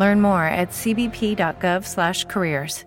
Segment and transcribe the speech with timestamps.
[0.00, 2.86] Learn more at cbp.gov/careers.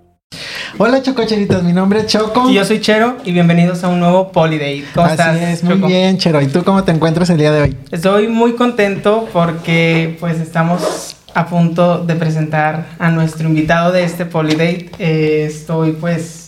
[0.80, 2.50] Hola Chococheritos, mi nombre es Choco.
[2.50, 4.86] Y yo soy Chero y bienvenidos a un nuevo Polydate.
[4.96, 5.38] ¿Cómo Así estás?
[5.38, 5.88] es, muy Choco?
[5.88, 6.42] bien, Chero.
[6.42, 7.78] ¿Y tú cómo te encuentras el día de hoy?
[7.92, 14.26] Estoy muy contento porque pues estamos a punto de presentar a nuestro invitado de este
[14.26, 14.90] Polydate.
[14.98, 16.43] Eh, estoy pues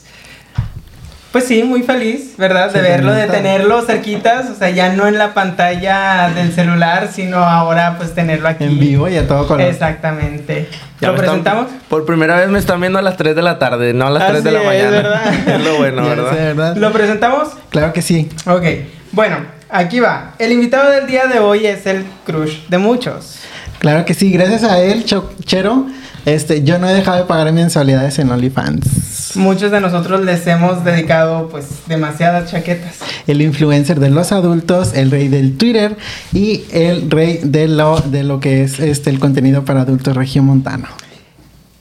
[1.35, 2.71] pues sí, muy feliz, ¿verdad?
[2.71, 7.09] De Sí, verlo, de tenerlo cerquitas, o sea, ya no en la pantalla del celular,
[7.13, 8.63] sino ahora pues tenerlo aquí.
[8.63, 9.67] En vivo y a todo color.
[9.67, 10.69] Exactamente.
[11.01, 11.67] Ya ¿Lo están- presentamos?
[11.89, 14.27] por primera vez me están viendo a las 3 de la tarde, no a las
[14.27, 14.91] 3 de la Así es, mañana.
[14.91, 15.33] ¿verdad?
[15.55, 16.29] Es lo bueno, ¿verdad?
[16.31, 16.75] sé, ¿verdad?
[16.77, 17.49] ¿Lo presentamos?
[17.69, 18.29] Claro que sí.
[18.45, 18.63] Ok,
[19.11, 19.35] bueno,
[19.69, 20.35] aquí va.
[20.39, 23.39] El invitado del día de hoy es el crush de muchos.
[23.79, 24.31] Claro que sí.
[24.31, 25.85] Gracias a él, Cho- Chero,
[26.25, 29.35] este, yo no he dejado de pagar mensualidades en OnlyFans.
[29.35, 32.97] Muchos de nosotros les hemos dedicado pues demasiadas chaquetas.
[33.27, 35.97] El influencer de los adultos, el rey del Twitter
[36.33, 40.87] y el rey de lo, de lo que es este, el contenido para adultos regiomontano.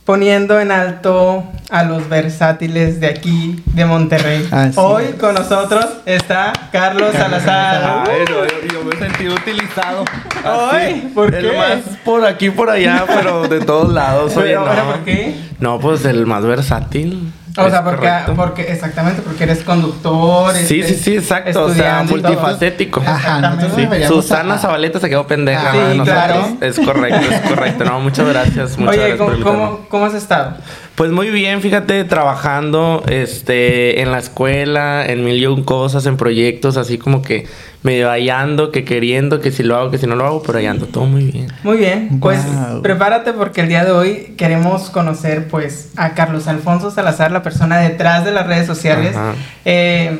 [0.04, 4.46] Poniendo en alto a los versátiles de aquí, de Monterrey.
[4.50, 5.14] Así Hoy es.
[5.14, 8.04] con nosotros está Carlos Salazar.
[8.06, 10.04] Ay, no, yo, yo me sentí utilizado.
[10.44, 11.56] Ay, ¿por el qué?
[11.56, 14.32] más por aquí, por allá, pero de todos lados.
[14.36, 14.66] Oye, Pero, no.
[14.66, 15.36] ¿ahora por qué?
[15.58, 17.32] No, pues el más versátil.
[17.56, 20.52] O sea, porque, porque, exactamente, porque eres conductor.
[20.54, 21.64] Sí, este, sí, sí, exacto.
[21.66, 23.00] O sea, multifacético.
[23.06, 25.70] Ajá, Sí, Susana a- Zabaleta se quedó pendeja.
[25.72, 26.48] Ah, sí, claro.
[26.60, 27.84] Es correcto, es correcto.
[27.84, 28.76] No, muchas gracias.
[28.76, 29.66] Muchas Oye, gracias por ¿cómo, invitarme.
[29.76, 30.56] cómo, cómo has estado?
[30.94, 36.16] Pues muy bien, fíjate, trabajando este, en la escuela, en mil y un cosas, en
[36.16, 37.46] proyectos, así como que
[37.82, 40.86] medio hallando, que queriendo, que si lo hago, que si no lo hago, pero hallando,
[40.86, 41.48] todo muy bien.
[41.64, 42.80] Muy bien, pues Wow.
[42.82, 47.78] prepárate porque el día de hoy queremos conocer pues a Carlos Alfonso Salazar, la persona
[47.78, 49.16] detrás de las redes sociales.
[49.16, 49.34] Ajá.
[49.64, 50.18] Eh,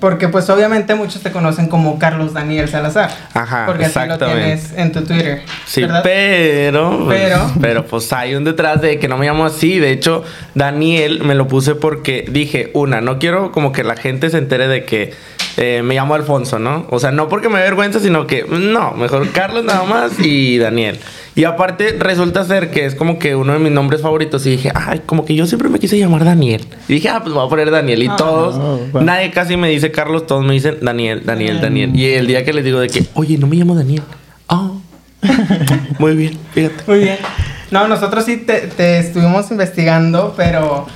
[0.00, 3.10] porque pues obviamente muchos te conocen como Carlos Daniel Salazar.
[3.32, 5.42] Ajá, Porque así lo tienes en tu Twitter.
[5.64, 6.00] Sí, ¿verdad?
[6.02, 7.50] pero, Pero.
[7.60, 9.78] pero pues hay un detrás de que no me llamo así.
[9.78, 14.28] De hecho, Daniel me lo puse porque dije, una, no quiero como que la gente
[14.28, 15.14] se entere de que
[15.56, 16.86] eh, me llamo Alfonso, ¿no?
[16.90, 20.58] O sea, no porque me dé vergüenza, sino que no, mejor Carlos nada más y
[20.58, 20.98] Daniel.
[21.36, 24.72] Y aparte resulta ser que es como que uno de mis nombres favoritos y dije,
[24.74, 26.64] ay, como que yo siempre me quise llamar Daniel.
[26.88, 28.02] Y dije, ah, pues voy a poner Daniel.
[28.02, 28.16] Y Ah.
[28.16, 29.02] todos, Oh, wow.
[29.02, 31.94] nadie casi me dice Carlos, todos me dicen Daniel, Daniel, Daniel.
[31.94, 34.02] Y el día que les digo de que, oye, no me llamo Daniel.
[34.48, 34.80] Oh.
[35.98, 36.82] Muy bien, fíjate.
[36.86, 37.18] Muy bien.
[37.70, 40.86] No, nosotros sí te, te estuvimos investigando, pero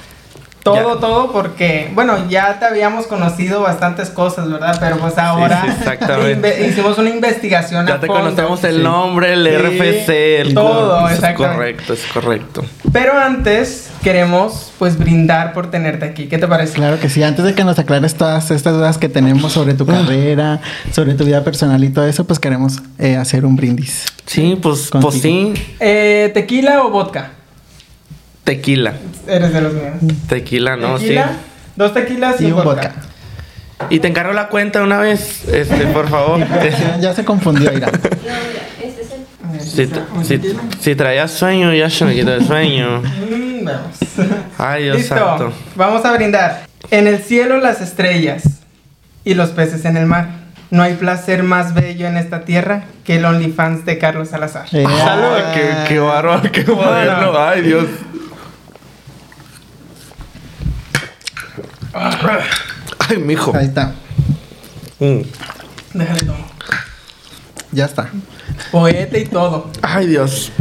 [0.63, 1.01] todo, Ya.
[1.01, 4.77] todo porque, bueno, ya te habíamos conocido bastantes cosas, ¿verdad?
[4.81, 6.61] Pero pues ahora sí, exactamente.
[6.61, 8.23] inve- hicimos una investigación a Ya te fondo.
[8.23, 8.83] conocemos el Sí.
[8.83, 11.11] nombre, el Sí, RFC, el todo, CURP.
[11.13, 11.57] Es exactamente.
[11.57, 12.65] correcto, es correcto.
[12.93, 16.27] Pero antes queremos pues brindar por tenerte aquí.
[16.27, 16.75] ¿Qué te parece?
[16.75, 19.85] Claro que sí, antes de que nos aclares todas estas dudas que tenemos sobre tu
[19.87, 20.61] carrera,
[20.93, 24.07] sobre tu vida personal y todo eso, pues queremos eh, hacer un brindis.
[24.27, 25.11] Sí, pues, Contigo.
[25.11, 27.33] pues sí, Eh, ¿Tequila o vodka?
[28.45, 28.95] Tequila.
[29.27, 29.95] Eres de los míos.
[30.29, 30.99] Tequila, ¿no?
[30.99, 31.29] ¿Tequila?
[31.29, 31.35] Sí.
[31.77, 32.71] Dos tequilas y, Y un vodka.
[32.73, 32.95] vodka.
[33.91, 36.41] Y te encargo la cuenta una vez, este, por favor.
[37.01, 37.91] Ya se confundió, Ira.
[39.59, 39.89] si,
[40.25, 40.41] si,
[40.81, 43.03] si traías sueño, ya se me quitó el sueño.
[43.31, 43.97] Mm, vamos.
[44.57, 45.15] Ay, Dios Listo.
[45.15, 45.53] santo.
[45.77, 46.63] Vamos a brindar.
[46.91, 48.43] En el cielo las estrellas
[49.23, 50.29] y los peces en el mar.
[50.71, 54.65] No hay placer más bello en esta tierra que el OnlyFans de Carlos Salazar.
[54.73, 57.33] Eh, Ah, qué, qué bárbaro, qué moderno.
[57.39, 57.85] Ay, Dios.
[61.93, 63.53] Ay, mijo.
[63.57, 63.93] Ahí está,
[64.99, 65.23] Mm.
[65.95, 66.37] Déjale todo.
[67.73, 68.11] ya está.
[68.71, 69.71] Poeta y todo.
[69.83, 70.53] Ay, Dios.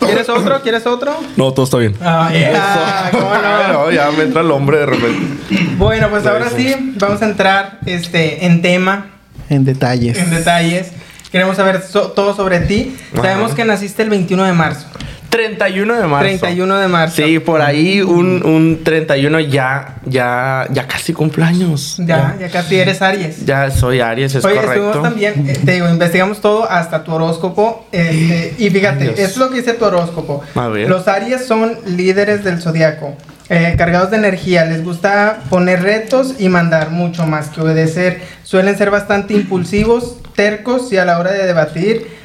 [0.00, 0.62] ¿Quieres otro?
[0.62, 1.14] ¿Quieres otro?
[1.36, 1.94] No, todo está bien.
[2.00, 3.72] Ah, yeah, ¿cómo no?
[3.72, 5.36] No, ya me entra el hombre de repente.
[5.76, 6.56] Bueno, pues Lo ahora hizo.
[6.56, 9.06] sí, vamos a entrar este, en tema,
[9.48, 10.16] En detalles.
[10.18, 10.92] en detalles.
[11.30, 12.96] Queremos saber so- todo sobre ti.
[13.12, 13.22] Ajá.
[13.22, 14.86] Sabemos que naciste el 21 de marzo.
[15.36, 16.24] 31 de marzo.
[16.24, 17.16] 31 de marzo.
[17.16, 21.96] Sí, por ahí un, un 31 ya, ya, ya casi cumpleaños.
[21.98, 23.44] Ya, ya casi eres Aries.
[23.44, 24.74] Ya soy Aries, es Oye, correcto.
[24.74, 27.86] estuvimos también, eh, te digo, investigamos todo hasta tu horóscopo.
[27.92, 30.42] este, y fíjate, es lo que dice tu horóscopo.
[30.54, 30.88] A ver.
[30.88, 33.14] Los Aries son líderes del zodiaco,
[33.48, 34.64] eh, cargados de energía.
[34.64, 38.22] Les gusta poner retos y mandar mucho más que obedecer.
[38.42, 42.15] Suelen ser bastante impulsivos, tercos y a la hora de debatir.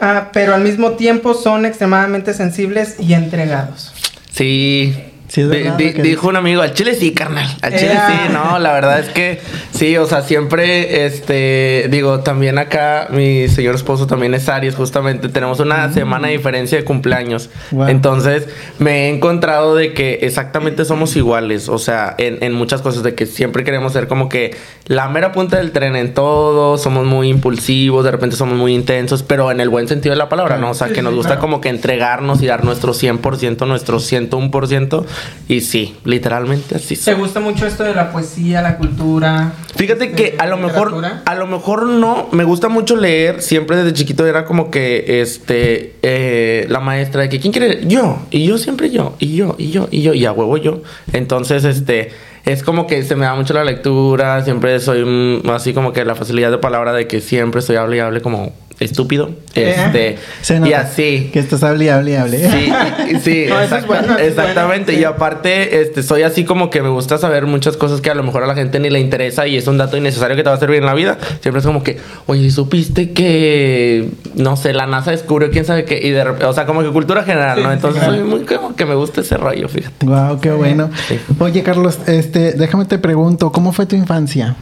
[0.00, 3.92] Ah, pero al mismo tiempo son extremadamente sensibles y entregados.
[4.32, 4.94] Sí.
[5.28, 7.46] Sí, es verdad di- dijo un amigo, al chile sí, carnal.
[7.62, 9.40] Al chile sí, no, la verdad es que
[9.72, 15.28] sí, o sea, siempre, este, digo, también acá mi señor esposo también es Aries, justamente
[15.28, 17.50] tenemos una semana de diferencia de cumpleaños.
[17.70, 17.88] Wow.
[17.88, 18.48] Entonces,
[18.78, 23.14] me he encontrado de que exactamente somos iguales, o sea, en, en muchas cosas, de
[23.14, 27.28] que siempre queremos ser como que la mera punta del tren en todo, somos muy
[27.28, 30.70] impulsivos, de repente somos muy intensos, pero en el buen sentido de la palabra, ¿no?
[30.70, 35.04] O sea, que nos gusta como que entregarnos y dar nuestro 100%, nuestro 101%.
[35.48, 36.96] Y sí, literalmente así.
[36.96, 39.52] ¿Te gusta mucho esto de la poesía, la cultura?
[39.76, 43.76] Fíjate este, que a lo mejor, a lo mejor no, me gusta mucho leer, siempre
[43.76, 47.86] desde chiquito era como que, este, eh, la maestra de que, ¿quién quiere?
[47.86, 50.82] Yo, y yo siempre yo, y yo, y yo, y yo, y a huevo yo.
[51.12, 52.10] Entonces, este,
[52.44, 56.14] es como que se me da mucho la lectura, siempre soy así como que la
[56.14, 59.74] facilidad de palabra de que siempre estoy hable y hable como estúpido, Eh.
[59.76, 61.30] este, Se y nota así.
[61.32, 62.50] Que estás hable y hable y hable.
[62.50, 62.72] Sí,
[63.10, 64.84] y- y- sí, No, eso es exacta- bueno, eso es exactamente.
[64.92, 65.00] bueno, sí.
[65.00, 68.22] Y aparte, este, soy así como que me gusta saber muchas cosas que a lo
[68.22, 70.54] mejor a la gente ni le interesa y es un dato innecesario que te va
[70.56, 71.18] a servir en la vida.
[71.40, 75.98] Siempre es como que, oye, ¿supiste que, no sé, la NASA descubrió quién sabe qué?
[76.02, 77.68] Y de repente, o sea, como que cultura general, Sí, ¿no?
[77.70, 78.16] sí, Entonces claro.
[78.18, 80.06] soy muy como que me gusta ese rollo, fíjate.
[80.06, 80.90] Wow, qué bueno.
[81.08, 81.18] Sí.
[81.40, 84.54] Oye, Carlos, este, déjame te pregunto, ¿cómo fue tu infancia?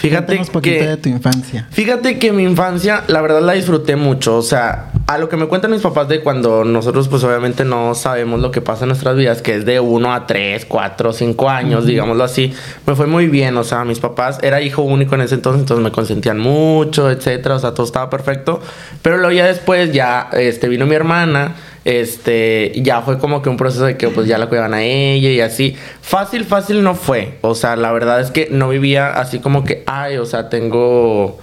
[0.00, 0.86] Fíjate que...
[0.86, 1.66] de tu infancia.
[1.70, 4.38] Fíjate que mi infancia, la verdad la disfruté mucho.
[4.38, 7.94] O sea, a lo que me cuentan mis papás de cuando nosotros, pues obviamente no
[7.94, 11.50] sabemos lo que pasa en nuestras vidas, que es de 1 a 3, 4, 5
[11.50, 12.50] años, digámoslo así,
[12.86, 13.54] me fue muy bien.
[13.58, 17.56] O sea, mis papás, era hijo único en ese entonces, entonces me consentían mucho, etcétera.
[17.56, 18.58] O sea, todo estaba perfecto.
[19.02, 21.56] Pero luego ya después, ya este, vino mi hermana.
[21.84, 25.30] Este, ya fue como que un proceso de que pues ya la cuidaban a ella
[25.30, 25.76] y así.
[26.02, 27.38] Fácil, fácil no fue.
[27.40, 31.38] O sea, la verdad es que no vivía así como que, ay, o sea, tengo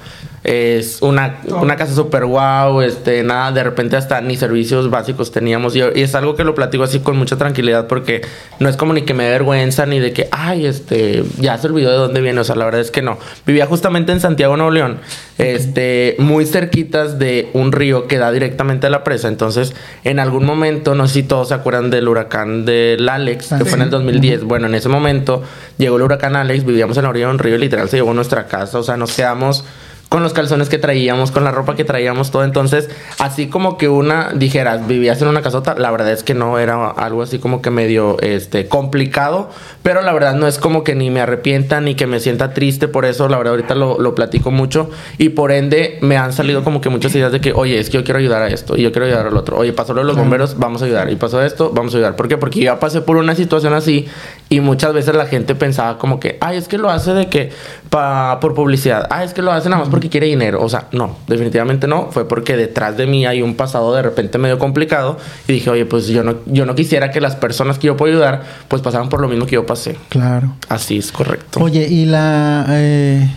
[0.47, 5.75] es una, una casa súper guau, este, nada, de repente hasta ni servicios básicos teníamos.
[5.75, 8.21] Y, y es algo que lo platico así con mucha tranquilidad porque
[8.59, 11.91] no es como ni que me vergüenza ni de que, ay, este, ya se olvidó
[11.91, 12.39] de dónde viene.
[12.39, 13.17] O sea, la verdad es que no.
[13.45, 14.99] Vivía justamente en Santiago, Nuevo León,
[15.37, 19.27] este, muy cerquitas de un río que da directamente a la presa.
[19.27, 23.57] Entonces, en algún momento, no sé si todos se acuerdan del huracán del Alex, Ah,
[23.57, 24.43] que fue en el 2010.
[24.43, 25.43] Bueno, en ese momento
[25.77, 28.47] llegó el huracán Alex, vivíamos en la orilla de un río literal se llevó nuestra
[28.47, 28.79] casa.
[28.79, 29.63] O sea, nos quedamos
[30.09, 32.43] con los calzones que traíamos, con la ropa que traíamos, todo.
[32.43, 32.89] Entonces,
[33.19, 36.89] así como que una dijeras, vivías en una casota, la verdad es que no era
[36.89, 39.49] algo así como que medio este complicado,
[39.83, 42.87] pero la verdad no es como que ni me arrepienta ni que me sienta triste
[42.87, 46.63] por eso, la verdad ahorita lo, lo platico mucho y por ende me han salido
[46.63, 48.83] como que muchas ideas de que, oye, es que yo quiero ayudar a esto y
[48.83, 49.57] yo quiero ayudar al otro.
[49.57, 51.11] Oye, pasó lo de los bomberos, vamos a ayudar.
[51.11, 52.15] Y pasó esto, vamos a ayudar.
[52.15, 52.37] ¿Por qué?
[52.37, 54.07] Porque yo ya pasé por una situación así
[54.49, 57.51] y muchas veces la gente pensaba como que, ay, es que lo hace de que
[57.89, 59.07] pa, por publicidad.
[59.09, 60.61] Ah, es que lo hace nada más porque quiere dinero.
[60.61, 62.11] O sea, no, definitivamente no.
[62.11, 65.17] Fue porque detrás de mí hay un pasado de repente medio complicado
[65.47, 68.13] y dije, oye, pues yo no, yo no quisiera que las personas que yo puedo
[68.13, 69.97] ayudar pues pasaran por lo mismo que yo pasé.
[70.09, 70.53] Claro.
[70.69, 71.59] Así es correcto.
[71.59, 73.29] Oye, ¿y la, eh,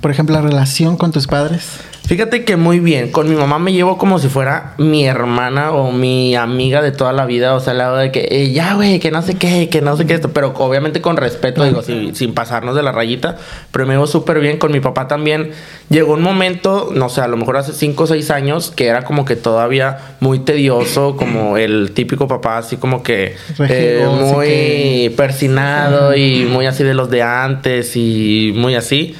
[0.00, 1.80] por ejemplo, la relación con tus padres?
[2.06, 3.10] Fíjate que muy bien.
[3.10, 7.14] Con mi mamá me llevo como si fuera mi hermana o mi amiga de toda
[7.14, 7.54] la vida.
[7.54, 10.04] O sea, la de que, eh, ya, güey, que no sé qué, que no sé
[10.04, 10.30] qué esto.
[10.32, 13.36] Pero obviamente con respeto, digo, sin, sin pasarnos de la rayita.
[13.72, 14.58] Pero me llevo súper bien.
[14.58, 15.52] Con mi papá también.
[15.88, 19.04] Llegó un momento, no sé, a lo mejor hace 5 o 6 años, que era
[19.04, 23.34] como que todavía muy tedioso, como el típico papá, así como que
[23.70, 29.14] eh, muy que- persinado y muy así de los de antes y muy así.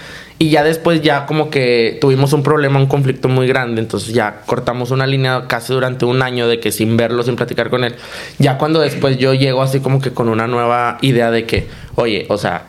[0.45, 4.43] Y ya después ya como que tuvimos un problema, un conflicto muy grande, entonces ya
[4.45, 7.95] cortamos una línea casi durante un año de que sin verlo, sin platicar con él.
[8.39, 12.27] Ya cuando después yo llego así como que con una nueva idea de que, oye,
[12.29, 12.67] o sea,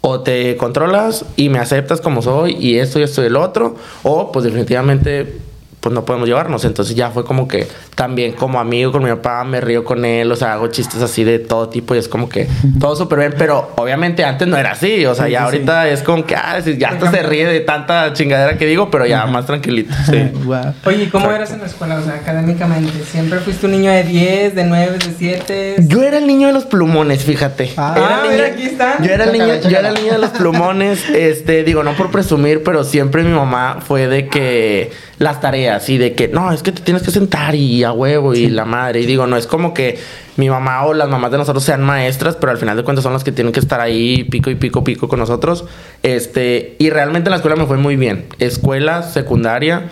[0.00, 3.76] o te controlas y me aceptas como soy y esto y esto y el otro,
[4.02, 5.40] o pues definitivamente
[5.80, 6.64] pues no podemos llevarnos.
[6.64, 10.30] Entonces ya fue como que también como amigo con mi papá me río con él,
[10.30, 13.34] o sea, hago chistes así de todo tipo y es como que todo súper bien,
[13.36, 16.34] pero obviamente antes no era así, o sea, Sí, ya sí, ahorita es como que,
[16.34, 19.94] ah, ya hasta se ríe de tanta chingadera que digo, pero ya más tranquilito.
[20.10, 20.30] Sí.
[20.44, 20.72] Guau.
[20.84, 21.96] Oye, ¿y cómo eras en la escuela?
[21.96, 23.04] O sea, académicamente.
[23.04, 25.76] ¿Siempre fuiste un niño de 10, de 9, de 7?
[25.86, 27.72] Yo era el niño de los plumones, fíjate.
[27.76, 29.02] Ah, Ah, mira, aquí están.
[29.04, 31.08] Yo era, el niño, yo era el niño de los plumones.
[31.10, 35.98] Este, digo, no por presumir, pero siempre mi mamá fue de que las tareas y
[35.98, 39.02] de que no, es que te tienes que sentar y a huevo y la madre.
[39.02, 39.98] Y digo, no es como que
[40.36, 43.12] mi mamá o las mamás de nosotros sean maestras, pero al final de cuentas son
[43.12, 45.66] las que tienen que estar ahí pico y pico, pico con nosotros.
[46.02, 48.28] Este, y realmente en la escuela me fue muy bien.
[48.38, 49.90] Escuela, secundaria.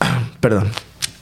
[0.40, 0.70] Perdón.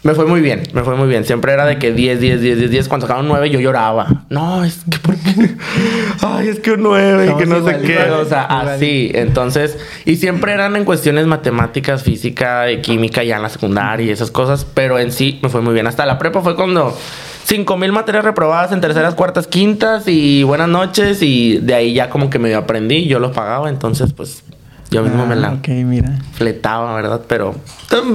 [0.03, 1.25] Me fue muy bien, me fue muy bien.
[1.25, 2.89] Siempre era de que 10, 10, 10, 10, 10.
[2.89, 4.25] Cuando sacaban 9 yo lloraba.
[4.31, 5.57] No, es que ¿por qué?
[6.23, 7.99] Ay, es que un 9 y que no sé qué.
[8.11, 9.11] O sea, así.
[9.15, 14.31] Entonces, y siempre eran en cuestiones matemáticas, física, química ya en la secundaria y esas
[14.31, 14.65] cosas.
[14.65, 15.87] Pero en sí me fue muy bien.
[15.87, 16.97] Hasta la prepa fue cuando
[17.45, 21.21] 5 mil materias reprobadas en terceras, cuartas, quintas y buenas noches.
[21.21, 23.07] Y de ahí ya como que medio aprendí.
[23.07, 23.69] Yo los pagaba.
[23.69, 24.45] Entonces, pues
[24.91, 26.19] yo mismo me la Ah, mira.
[26.35, 27.21] fletaba, ¿verdad?
[27.29, 27.55] Pero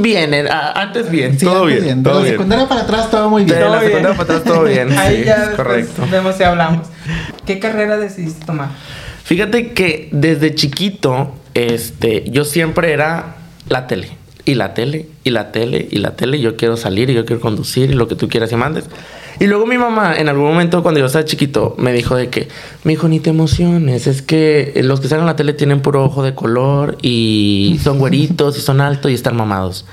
[0.01, 2.33] bien, eh, a- antes bien, Sí, todo antes bien, De todo la bien.
[2.33, 3.55] secundaria para atrás todo muy bien.
[3.59, 3.91] De la bien.
[3.91, 4.91] secundaria para atrás todo bien.
[4.97, 6.03] Ahí sí, ya es correcto.
[6.11, 6.87] vemos si hablamos.
[7.45, 8.69] ¿Qué carrera decidiste tomar?
[9.23, 13.35] Fíjate que desde chiquito, este, yo siempre era
[13.69, 14.09] la tele.
[14.47, 16.37] Y la tele, y la tele, y la tele.
[16.37, 18.85] y Yo quiero salir, y yo quiero conducir, y lo que tú quieras y mandes.
[19.39, 22.47] Y luego mi mamá, en algún momento, cuando yo estaba chiquito, me dijo de que,
[22.83, 24.07] mi hijo, ni te emociones.
[24.07, 27.97] Es que los que salen en la tele tienen puro ojo de color, y son
[27.99, 29.85] güeritos, y son altos, y están mamados.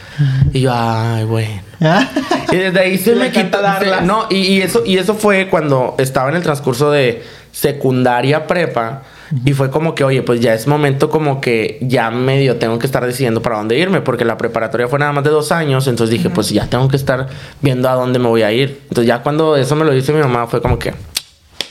[0.52, 1.62] Y yo, ay, bueno.
[2.52, 3.62] Y desde ahí se me quitó.
[3.62, 4.00] darlas.
[4.00, 8.46] se- no, y, y eso, y eso fue cuando estaba en el transcurso de secundaria
[8.46, 9.02] prepa.
[9.44, 12.86] Y fue como que, oye, pues ya es momento como que ya medio tengo que
[12.86, 16.10] estar decidiendo para dónde irme, porque la preparatoria fue nada más de dos años, entonces
[16.16, 17.28] dije, pues ya tengo que estar
[17.62, 18.80] viendo a dónde me voy a ir.
[18.84, 20.92] Entonces ya cuando eso me lo dice mi mamá fue como que,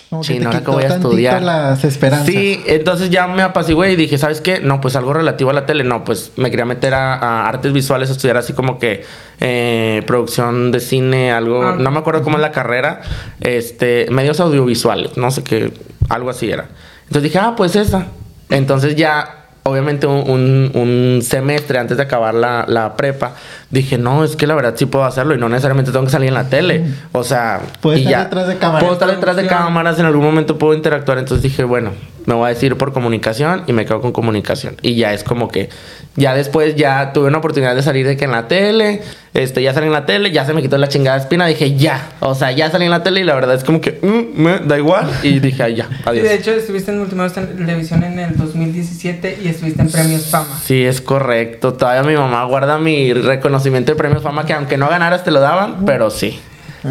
[0.10, 1.42] como Sí, que no, voy a estudiar.
[1.44, 2.26] las esperanzas.
[2.26, 4.60] Sí, entonces ya me apacigué y dije, ¿sabes qué?
[4.60, 5.84] No, pues algo relativo a la tele.
[5.84, 9.06] No, pues me quería meter a, a artes visuales, a estudiar así como que
[9.40, 11.64] eh, producción de cine, algo.
[11.64, 11.76] Ah.
[11.80, 13.02] No me acuerdo cómo es la carrera.
[13.40, 15.72] Este, medios audiovisuales, no sé qué,
[16.10, 16.68] algo así era.
[17.12, 18.06] Entonces dije, ah, pues esa.
[18.50, 23.34] Entonces ya, obviamente, un, un- semestre antes de acabar la, la prepa,
[23.70, 26.30] dije, no, es que la verdad sí puedo hacerlo y no necesariamente tengo que salir
[26.30, 26.86] en la tele.
[27.12, 28.24] O sea, Puedes y estar ya.
[28.24, 28.80] detrás de cámara.
[28.80, 31.18] Puedo estar detrás de cámaras, en algún momento puedo interactuar.
[31.18, 31.92] Entonces dije, bueno,
[32.26, 34.76] me voy a decir por comunicación y me quedo con comunicación.
[34.82, 35.70] Y ya es como que,
[36.16, 39.02] ya después ya tuve una oportunidad de salir de que en la tele,
[39.34, 41.46] este, ya salí en la tele, ya se me quitó la chingada espina.
[41.48, 44.00] Dije, ya, o sea, ya salí en la tele y la verdad es como que,
[44.02, 45.10] mm, me da igual.
[45.24, 46.24] Y dije, ay, ya, Y adiós.
[46.24, 50.60] de hecho estuviste en Multimedios Televisión en el 2017 y estuviste en Premios Fama.
[50.64, 51.74] Sí, es correcto.
[51.74, 55.40] Todavía mi mamá guarda mi reconocimiento de premios fama que aunque no ganaras te lo
[55.40, 56.40] daban, pero sí,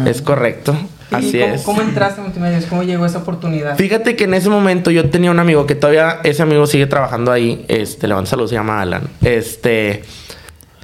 [0.05, 0.75] es correcto.
[1.11, 1.61] ¿Y Así cómo, es.
[1.63, 2.65] cómo entraste a Multimedios?
[2.65, 3.75] ¿Cómo llegó esa oportunidad?
[3.77, 7.31] Fíjate que en ese momento yo tenía un amigo que todavía ese amigo sigue trabajando
[7.31, 7.65] ahí.
[7.67, 9.03] Este, le mando saludos, se llama Alan.
[9.21, 10.03] Este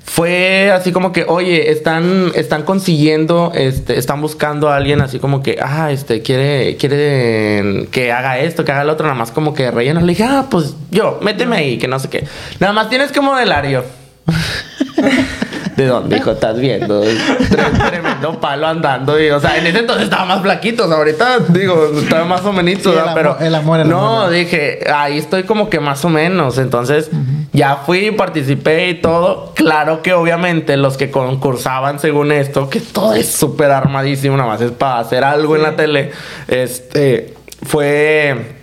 [0.09, 5.43] fue así como que, oye, están, están consiguiendo, este, están buscando a alguien así como
[5.43, 9.53] que, ah, este, quiere, quiere que haga esto, que haga lo otro, nada más como
[9.53, 9.99] que relleno.
[9.99, 12.25] Le dije, ah, pues yo, méteme ahí, que no sé qué.
[12.59, 13.83] Nada más tienes que modelar yo.
[15.77, 16.31] ¿De dónde, hijo?
[16.31, 17.03] Estás viendo.
[17.03, 19.21] Tre- Tremendo palo andando.
[19.21, 20.85] Y, o sea, en ese entonces estaba más flaquito.
[20.85, 22.81] O sea, ahorita, digo, estaba más o menos.
[22.83, 24.31] Sí, el amor- pero el amor, el no, amor.
[24.31, 26.57] dije, ahí estoy como que más o menos.
[26.57, 27.11] Entonces,
[27.53, 29.53] ya fui, participé y todo.
[29.55, 34.61] Claro que obviamente los que concursaban según esto, que todo es súper armadísimo, nada más
[34.61, 36.11] es para hacer algo en la tele.
[36.47, 38.55] Este, fue.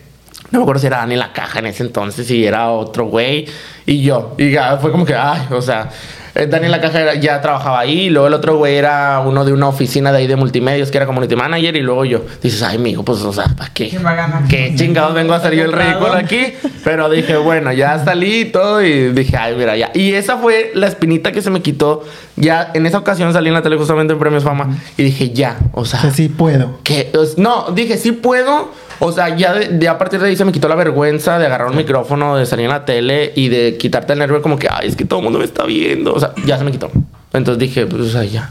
[0.51, 3.47] No me acuerdo si era Dani la caja en ese entonces, si era otro güey
[3.87, 4.35] y yo.
[4.39, 5.89] Y ya fue como que, ay, o sea,
[6.35, 9.45] eh, Dani la caja era- ya trabajaba ahí, y luego el otro güey era uno
[9.45, 12.23] de una oficina de ahí de multimedios que era community manager, y luego yo.
[12.43, 13.89] Dices, ay, mijo, pues, o sea, ¿para qué?
[14.49, 16.53] ¿Qué chingados vengo a hacer yo el ridículo aquí?
[16.85, 19.91] Pero dije, bueno, ya salí y todo, y dije, ay, mira, ya.
[19.95, 22.03] Y esa fue la espinita que se me quitó.
[22.37, 25.57] Ya en esa ocasión salí en la tele justamente en Premios Fama, y dije, ya,
[25.73, 25.95] o sea.
[25.95, 26.81] O sea, sí puedo.
[26.83, 28.73] Que, no, dije, sí puedo.
[29.01, 31.47] O sea, ya de, de a partir de ahí se me quitó la vergüenza de
[31.47, 34.69] agarrar un micrófono, de salir en la tele y de quitarte el nervio como que,
[34.71, 36.15] ay, es que todo el mundo me está viendo.
[36.15, 36.91] O sea, ya se me quitó.
[37.33, 38.51] Entonces dije, pues, o sea, ya.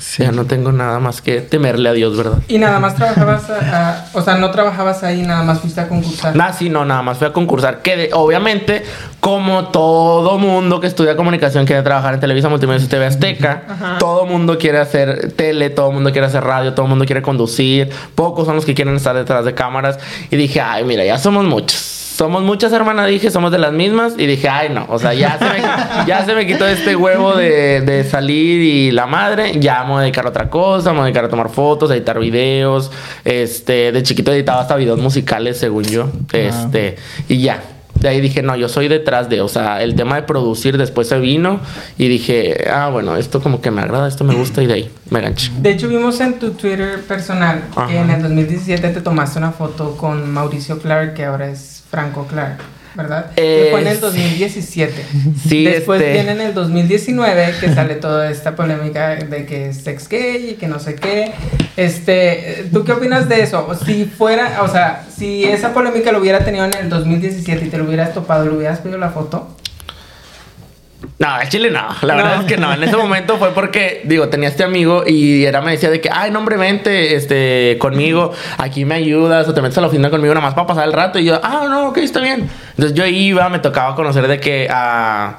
[0.00, 0.22] Sí.
[0.24, 2.38] Ya no tengo nada más que temerle a Dios, ¿verdad?
[2.48, 5.88] Y nada más trabajabas, a- a- o sea, no trabajabas ahí, nada más fuiste a
[5.88, 6.34] concursar.
[6.34, 7.82] Nada, sí, no, nada más fui a concursar.
[7.82, 8.82] Que de- obviamente,
[9.20, 13.62] como todo mundo que estudia comunicación quiere trabajar en Televisa Multimedia y TV Azteca,
[13.98, 17.90] todo mundo quiere hacer tele, todo mundo quiere hacer radio, todo mundo quiere conducir.
[18.14, 19.98] Pocos son los que quieren estar detrás de cámaras.
[20.30, 21.98] Y dije, ay, mira, ya somos muchos.
[22.20, 24.12] Somos muchas hermanas, dije, somos de las mismas.
[24.18, 25.62] Y dije, ay, no, o sea, ya se me,
[26.06, 29.58] ya se me quitó este huevo de, de salir y la madre.
[29.58, 31.90] Ya me voy a dedicar a otra cosa, me voy a dedicar a tomar fotos,
[31.90, 32.90] a editar videos.
[33.24, 36.10] Este, de chiquito editaba hasta videos musicales, según yo.
[36.30, 36.96] Este,
[37.26, 37.62] y ya.
[37.94, 41.08] De ahí dije, no, yo soy detrás de, o sea, el tema de producir después
[41.08, 41.60] se vino
[41.96, 44.90] y dije, ah, bueno, esto como que me agrada, esto me gusta y de ahí
[45.08, 45.50] me ganché.
[45.58, 47.94] De hecho, vimos en tu Twitter personal que Ajá.
[47.94, 52.58] en el 2017 te tomaste una foto con Mauricio Clark, que ahora es Franco Clark.
[52.94, 53.26] ¿verdad?
[53.36, 54.92] Eh, que fue en el 2017.
[55.48, 59.78] Sí, Después este- viene en el 2019 que sale toda esta polémica de que es
[59.78, 61.32] sex gay y que no sé qué.
[61.76, 63.68] Este, ¿tú qué opinas de eso?
[63.86, 67.78] Si fuera, o sea, si esa polémica lo hubiera tenido en el 2017 y te
[67.78, 69.56] lo hubieras topado, ¿le hubieras pedido la foto?
[71.18, 71.86] No, al chile no.
[72.02, 72.22] La No.
[72.22, 72.72] verdad es que no.
[72.72, 76.08] En ese momento fue porque, digo, tenía este amigo y era me decía de que,
[76.12, 80.10] ay, no, hombre, vente este, conmigo, aquí me ayudas o te metes a la oficina
[80.10, 81.18] conmigo nada más para pasar el rato.
[81.18, 82.48] Y yo, ah, no, ok, está bien.
[82.70, 85.36] Entonces yo iba, me tocaba conocer de que a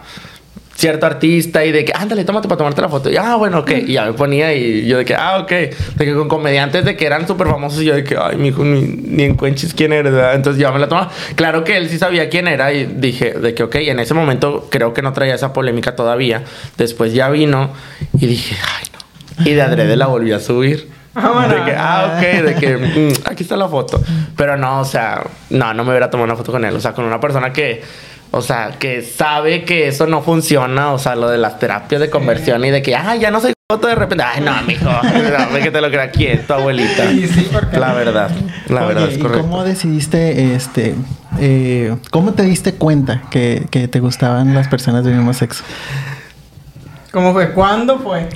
[0.81, 3.09] cierto artista y de que, ándale, tómate para tomarte la foto.
[3.11, 3.71] Y ah, bueno, ok.
[3.85, 5.49] Y ya me ponía y yo de que, ah, ok.
[5.49, 8.63] De que con comediantes de que eran súper famosos y yo de que, ay, mijo,
[8.63, 10.33] ni, ni en cuenches quién ¿verdad?
[10.33, 11.11] Entonces yo me la tomaba.
[11.35, 14.67] Claro que él sí sabía quién era y dije de que, ok, en ese momento
[14.71, 16.43] creo que no traía esa polémica todavía.
[16.77, 17.71] Después ya vino
[18.19, 19.49] y dije, ay, no.
[19.49, 20.90] Y de adrede la volví a subir.
[21.13, 21.49] Vámonos.
[21.49, 24.01] De que, ah, ok, de que mm, aquí está la foto.
[24.35, 26.75] Pero no, o sea, no, no me hubiera tomado una foto con él.
[26.75, 27.83] O sea, con una persona que,
[28.31, 30.91] o sea, que sabe que eso no funciona.
[30.93, 33.53] O sea, lo de las terapias de conversión y de que, ah, ya no soy
[33.69, 34.23] foto de repente.
[34.23, 34.85] Ay, no, mijo.
[35.03, 37.09] No, ve que te lo crea quién, tu abuelita.
[37.09, 38.29] Sí, sí, porque- La verdad,
[38.69, 39.41] la Oye, verdad es ¿y correcto.
[39.43, 40.95] cómo decidiste, este,
[41.39, 45.63] eh, cómo te diste cuenta que, que te gustaban las personas del mismo sexo?
[47.11, 47.51] ¿Cómo fue?
[47.51, 48.27] ¿Cuándo fue?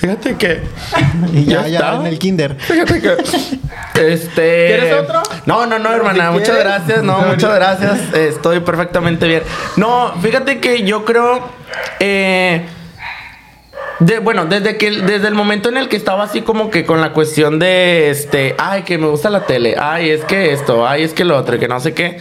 [0.00, 0.60] Fíjate que.
[1.32, 2.56] Y ya, Ya en el kinder.
[2.58, 3.16] Fíjate que.
[4.00, 4.66] Este.
[4.68, 5.22] ¿Quieres otro?
[5.44, 6.28] No, no, no, hermana.
[6.28, 6.64] Si Muchas quieres.
[6.64, 7.02] gracias.
[7.02, 8.14] No, muchas gracias.
[8.14, 9.42] Estoy perfectamente bien.
[9.76, 11.40] No, fíjate que yo creo.
[11.98, 12.64] Eh,
[13.98, 17.02] de, bueno, desde que desde el momento en el que estaba así como que con
[17.02, 21.02] la cuestión de este, ay, que me gusta la tele, ay, es que esto, ay,
[21.02, 22.18] es que lo otro, que no sé qué.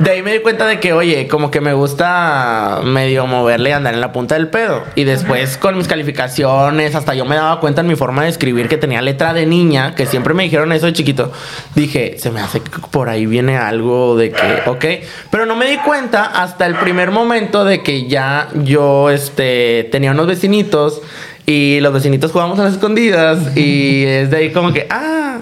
[0.00, 3.72] De ahí me di cuenta de que, oye, como que me gusta medio moverle y
[3.74, 4.82] andar en la punta del pedo.
[4.94, 8.66] Y después con mis calificaciones, hasta yo me daba cuenta en mi forma de escribir
[8.68, 11.30] que tenía letra de niña, que siempre me dijeron eso de chiquito.
[11.74, 14.84] Dije, se me hace que por ahí viene algo de que, ok.
[15.30, 20.12] Pero no me di cuenta hasta el primer momento de que ya yo, este, tenía
[20.12, 21.02] unos vecinitos.
[21.44, 23.54] Y los vecinitos jugábamos a las escondidas.
[23.54, 25.40] Y es de ahí como que, ah,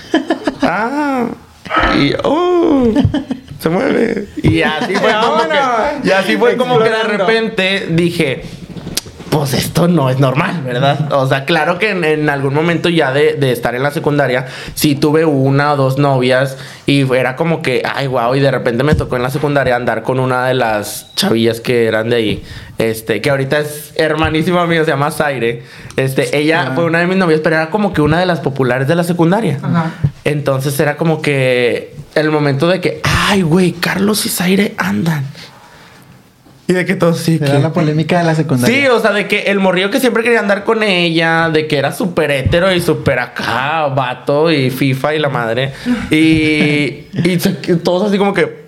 [0.62, 1.26] ah.
[1.98, 2.94] Y, oh,
[3.60, 4.26] se mueve.
[4.42, 8.42] Y así fue como que, y así fue como que de repente dije,
[9.30, 11.12] pues esto no es normal, ¿verdad?
[11.12, 14.46] O sea, claro que en, en algún momento ya de, de estar en la secundaria,
[14.74, 18.82] sí tuve una o dos novias y era como que, ay, wow, y de repente
[18.82, 22.42] me tocó en la secundaria andar con una de las chavillas que eran de ahí,
[22.78, 25.62] este, que ahorita es hermanísima mía, se llama Zaire.
[25.96, 28.88] Este, ella fue una de mis novias, pero era como que una de las populares
[28.88, 29.58] de la secundaria.
[29.62, 29.92] Ajá.
[30.24, 35.24] Entonces era como que el momento de que, ay, güey, Carlos y Zaire andan.
[36.66, 37.38] Y de que todos sí.
[37.40, 38.76] Era que- la polémica de la secundaria.
[38.76, 41.76] Sí, o sea, de que el morrillo que siempre quería andar con ella, de que
[41.78, 45.72] era súper hétero y súper acá, vato y FIFA y la madre.
[46.10, 47.36] Y, y
[47.82, 48.60] todos así como que,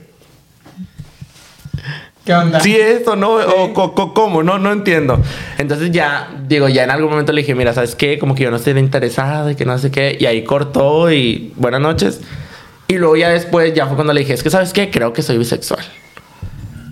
[2.25, 2.61] ¿Qué onda?
[2.61, 3.33] sí, esto, ¿no?
[3.35, 4.45] O co- co- ¿cómo?
[4.45, 5.21] No, no entiendo.
[5.59, 8.19] Entonces ya, digo, ya en algún momento le dije, mira, ¿sabes qué?
[8.19, 10.17] Como que yo no estoy interesada y que no sé qué.
[10.21, 12.21] Y ahí cortó y buenas noches.
[12.89, 14.91] Y luego ya después, ya fue cuando le dije, es que, ¿sabes qué?
[14.91, 15.85] Creo que soy bisexual.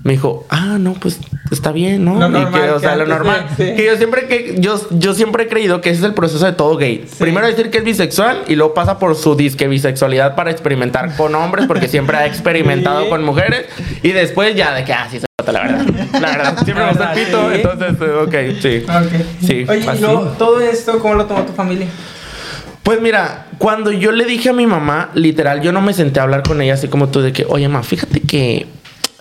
[0.02, 2.18] Me dijo, ah, no, pues está bien, ¿no?
[2.18, 3.46] Lo Y normal, que, o sea, lo normal.
[3.58, 3.74] sí.
[3.76, 6.52] Que yo siempre que yo, yo siempre he creído que ese es el proceso de
[6.52, 7.06] todo gay.
[7.18, 11.34] Primero decir que es bisexual y luego pasa por su disque bisexualidad para experimentar con
[11.34, 13.10] hombres, porque siempre ha experimentado Sí.
[13.10, 13.66] con mujeres.
[14.02, 15.84] Y después ya de que, ah, sí, se trata la verdad.
[16.14, 17.56] La verdad, siempre me gusta el pito, Sí.
[17.56, 18.84] entonces, eh, ok, sí.
[18.88, 19.26] Ok.
[19.46, 21.88] Sí, Oye, luego, todo esto, ¿cómo lo tomó tu familia?
[22.82, 26.24] Pues mira, cuando yo le dije a mi mamá, literal, yo no me senté a
[26.24, 28.66] hablar con ella así como tú de que, oye, mamá, fíjate que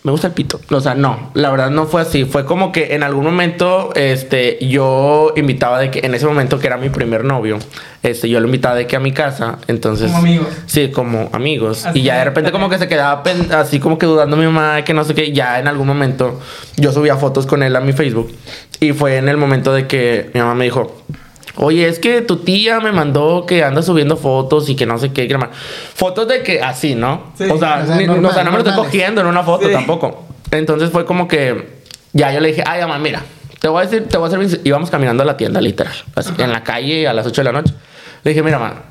[0.03, 0.61] me gusta el pito.
[0.69, 2.23] O sea, no, la verdad no fue así.
[2.23, 6.67] Fue como que en algún momento, este, yo invitaba de que, en ese momento que
[6.67, 7.59] era mi primer novio,
[8.01, 10.07] este, yo lo invitaba de que a mi casa, entonces...
[10.07, 10.47] Como amigos.
[10.65, 11.85] Sí, como amigos.
[11.85, 13.23] Así y ya de repente como que se quedaba
[13.57, 15.33] así como que dudando mi mamá, que no sé qué.
[15.33, 16.39] Ya en algún momento
[16.77, 18.31] yo subía fotos con él a mi Facebook.
[18.79, 21.03] Y fue en el momento de que mi mamá me dijo,
[21.55, 25.11] oye, es que tu tía me mandó que anda subiendo fotos y que no sé
[25.11, 25.27] qué.
[25.27, 25.49] que no más".
[25.95, 27.31] Fotos de que así, ¿no?
[27.37, 27.45] Sí.
[27.45, 29.43] o, sea, O sea, ni- normal, o sea, no me lo estoy cogiendo en una
[29.43, 29.73] foto Sí.
[29.73, 30.27] tampoco.
[30.51, 31.79] Entonces fue como que
[32.13, 33.21] ya yo le dije, ay, mamá, mira,
[33.59, 34.61] te voy a decir, te voy a hacer...
[34.63, 35.93] Íbamos caminando a la tienda, literal.
[36.15, 37.73] Así, en la calle a las 8 de la noche.
[38.23, 38.83] Le dije, mira, mamá,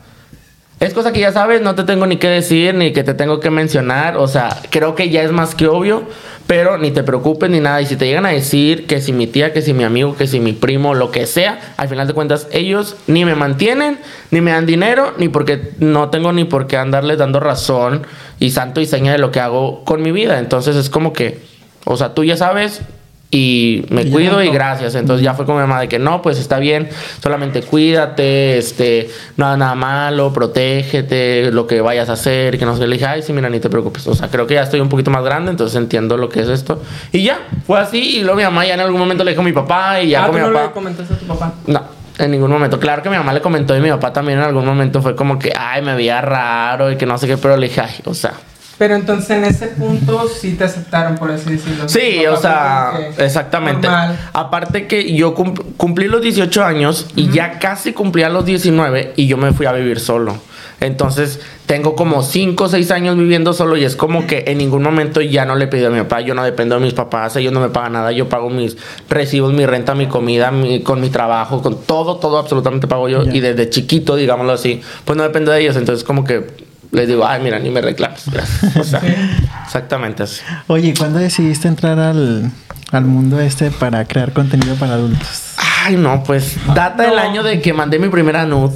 [0.81, 3.41] es cosa que ya sabes, no te tengo ni que decir, ni que te tengo
[3.41, 4.17] que mencionar.
[4.17, 6.05] O sea, creo que ya es más que obvio,
[6.47, 7.83] pero ni te preocupes ni nada.
[7.83, 10.29] Y si te llegan a decir que si mi tía, que si mi amigo, que
[10.29, 13.99] si mi primo, lo que sea, al final de cuentas, ellos ni me mantienen,
[14.31, 18.07] ni me dan dinero, ni porque no tengo ni por qué andarles dando razón
[18.39, 20.39] y santo y seña de lo que hago con mi vida.
[20.39, 21.41] Entonces es como que,
[21.87, 22.83] o sea, tú ya sabes
[23.31, 24.53] y me Y cuido y no.
[24.55, 24.95] gracias.
[24.95, 26.89] Entonces ya fue con mi mamá de que no, pues está bien,
[27.23, 32.87] solamente cuídate, este, nada, nada malo, protégete, lo que vayas a hacer, que no sé.
[32.87, 34.07] Le dije, ay, sí, mira, ni te preocupes.
[34.07, 36.49] O sea, creo que ya estoy un poquito más grande, entonces entiendo lo que es
[36.49, 36.83] esto.
[37.13, 38.19] Y ya, fue así.
[38.19, 40.25] Y luego mi mamá ya en algún momento le dijo a mi papá y ya
[40.25, 40.67] ah, con ¿tú mi no papá.
[40.69, 41.53] le comentaste a tu papá?
[41.67, 41.83] No,
[42.19, 42.81] en ningún momento.
[42.81, 45.39] Claro que mi mamá le comentó y mi papá también en algún momento fue como
[45.39, 48.15] que, ay, me veía raro y que no sé qué, pero le dije, ay, o
[48.15, 48.33] sea.
[48.79, 51.89] Pero entonces en ese punto sí te aceptaron, por así decirlo.
[51.89, 53.89] Sí, o sea, exactamente.
[53.89, 54.17] normal.
[54.33, 59.27] Aparte que yo cum- cumplí los 18 años y ya casi cumplía los 19 y
[59.27, 60.37] yo me fui a vivir solo.
[60.81, 64.85] Entonces, tengo como 5 o 6 años viviendo solo y es como que en ningún
[64.85, 67.53] momento ya no le pido a mi papá, yo no dependo de mis papás, ellos
[67.53, 68.77] no me pagan nada, yo pago mis
[69.11, 73.25] recibos, mi renta, mi comida, mi- con mi trabajo, con todo, todo absolutamente pago yo
[73.25, 77.27] y desde chiquito, digámoslo así, pues no dependo de ellos, entonces como que les digo,
[77.27, 78.77] ay, mira, ni me reclames, gracias.
[78.77, 79.01] O sea,
[79.67, 80.41] exactamente así.
[80.69, 82.51] Oye, ¿cuándo decidiste entrar al,
[82.93, 85.55] al mundo este para crear contenido para adultos?
[85.85, 87.23] Ay, no, pues data el No.
[87.23, 88.71] año de que mandé mi primera nud.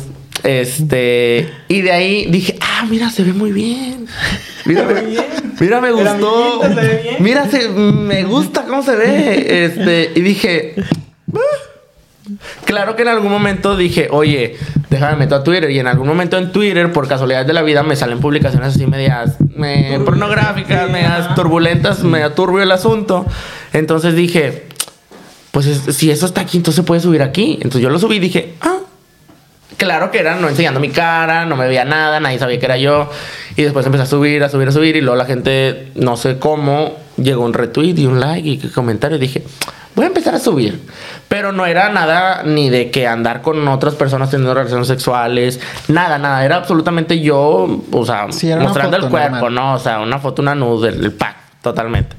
[0.44, 4.06] Este, y de ahí dije, ah, mira, se ve muy bien.
[4.64, 5.24] Mira, Se ve bien.
[5.60, 6.62] mira, me gustó.
[6.62, 7.16] amiguito se ve bien.
[7.20, 9.64] Mira, se- me gusta cómo se ve.
[9.64, 10.74] Este, y dije.
[12.64, 14.56] Claro que en algún momento dije, oye,
[14.90, 15.70] déjame meto a Twitter.
[15.70, 18.86] Y en algún momento en Twitter, por casualidad de la vida, me salen publicaciones así
[18.86, 23.26] medias me- pornográficas, medias turbulentas, medio turbio el asunto.
[23.72, 24.64] Entonces dije,
[25.50, 27.54] pues es- si eso está aquí, entonces puede subir aquí.
[27.54, 28.78] Entonces yo lo subí y dije, ah.
[29.78, 32.76] Claro que era no enseñando mi cara, no me veía nada, nadie sabía que era
[32.76, 33.10] yo.
[33.56, 34.94] Y después empecé a subir, a subir, a subir.
[34.94, 39.16] Y luego la gente, no sé cómo, llegó un retweet y un like y comentario.
[39.16, 39.42] Y dije,
[39.96, 40.78] voy a empezar a subir.
[41.32, 45.58] Pero no era nada ni de que andar con otras personas teniendo relaciones sexuales.
[45.88, 46.44] Nada, nada.
[46.44, 49.54] Era absolutamente yo, o sea, Sí, mostrando el cuerpo, normal.
[49.54, 49.74] ¿no?
[49.76, 52.14] O sea, una foto, una nude, el, pack, totalmente.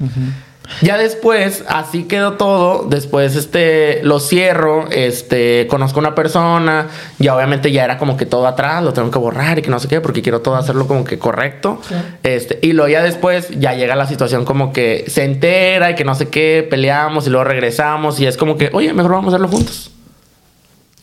[0.80, 2.84] Ya después, así quedó todo.
[2.88, 6.88] Después, este, lo cierro, este, conozco a una persona.
[7.18, 9.78] Ya obviamente ya era como que todo atrás, lo tengo que borrar y que no
[9.78, 11.80] sé qué, porque quiero todo hacerlo como que correcto.
[11.86, 11.94] Sí.
[12.22, 16.04] Este, y luego ya después ya llega la situación como que se entera y que
[16.04, 19.36] no sé qué, peleamos y luego regresamos y es como que, oye, mejor vamos a
[19.36, 19.90] hacerlo juntos.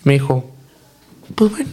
[0.04, 0.50] Me dijo,
[1.36, 1.72] pues bueno.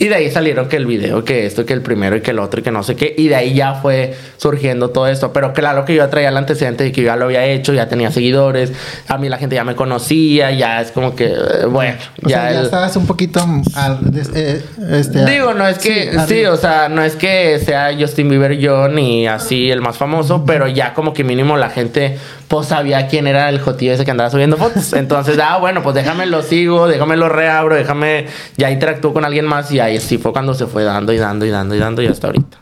[0.00, 2.38] Y de ahí salieron que el video, que esto, que el primero y que el
[2.38, 3.14] otro y que no sé qué.
[3.18, 5.30] Y de ahí ya fue surgiendo todo esto.
[5.34, 7.86] Pero claro que yo traía el antecedente de que yo ya lo había hecho, ya
[7.86, 8.72] tenía seguidores.
[9.08, 12.40] A mí la gente ya me conocía, ya es como que, eh, bueno, O ya,
[12.40, 13.98] sea, ya el- estabas un poquito al-
[14.34, 16.52] eh, este, Digo, no es que, sí, arriba.
[16.52, 20.66] o sea, no es que sea Justin Bieber yo ni así el más famoso, pero
[20.66, 22.16] ya como que mínimo la gente
[22.48, 24.92] pues sabía quién era el jotillo ese que andaba subiendo fotos.
[24.94, 29.44] Entonces, ah, bueno, pues déjame lo sigo, déjame lo reabro, déjame, ya interactúo con alguien
[29.44, 32.02] más y ahí sí fue cuando se fue dando y dando y dando y dando
[32.02, 32.58] y hasta ahorita.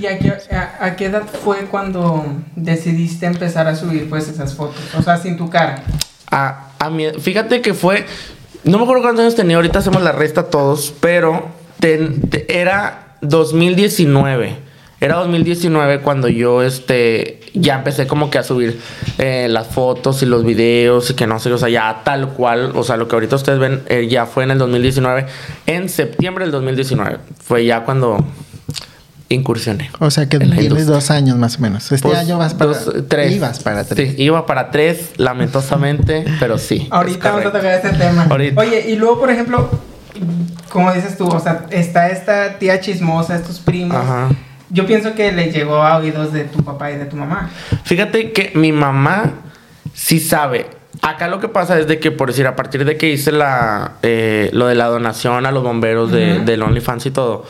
[0.00, 2.24] ¿Y a qué, a, a qué edad fue cuando
[2.56, 4.76] decidiste empezar a subir pues esas fotos?
[4.96, 5.82] O sea, sin tu cara.
[6.30, 8.04] A, a mí, fíjate que fue,
[8.64, 11.48] no me acuerdo cuántos años tenía, ahorita hacemos la resta todos, pero
[11.80, 14.67] ten- te- era 2019.
[15.00, 18.80] Era 2019 cuando yo este ya empecé como que a subir
[19.18, 22.72] eh, las fotos y los videos y que no sé, o sea, ya tal cual,
[22.74, 25.26] o sea, lo que ahorita ustedes ven eh, ya fue en el 2019,
[25.66, 27.18] en septiembre del 2019.
[27.42, 28.24] Fue ya cuando
[29.28, 29.90] incursioné.
[30.00, 31.92] O sea que tienes dos años más o menos.
[31.92, 33.32] Este Pues, año vas para dos, tres.
[33.36, 34.14] Ibas para tres.
[34.16, 36.88] Sí, iba para tres, lamentosamente, pero sí.
[36.90, 38.26] Ahorita vamos a tocar este tema.
[38.28, 38.60] Ahorita.
[38.60, 39.70] Oye, y luego, por ejemplo,
[40.70, 43.96] como dices tú, o sea, está esta tía chismosa, estos primos.
[43.96, 44.28] Ajá.
[44.70, 47.50] Yo pienso que le llegó a oídos de tu papá y de tu mamá.
[47.84, 49.32] Fíjate que mi mamá
[49.94, 50.66] sí sabe.
[51.02, 53.92] Acá lo que pasa es de que, por decir, a partir de que hice la,
[54.02, 57.46] eh, lo de la donación a los bomberos de, del OnlyFans y todo,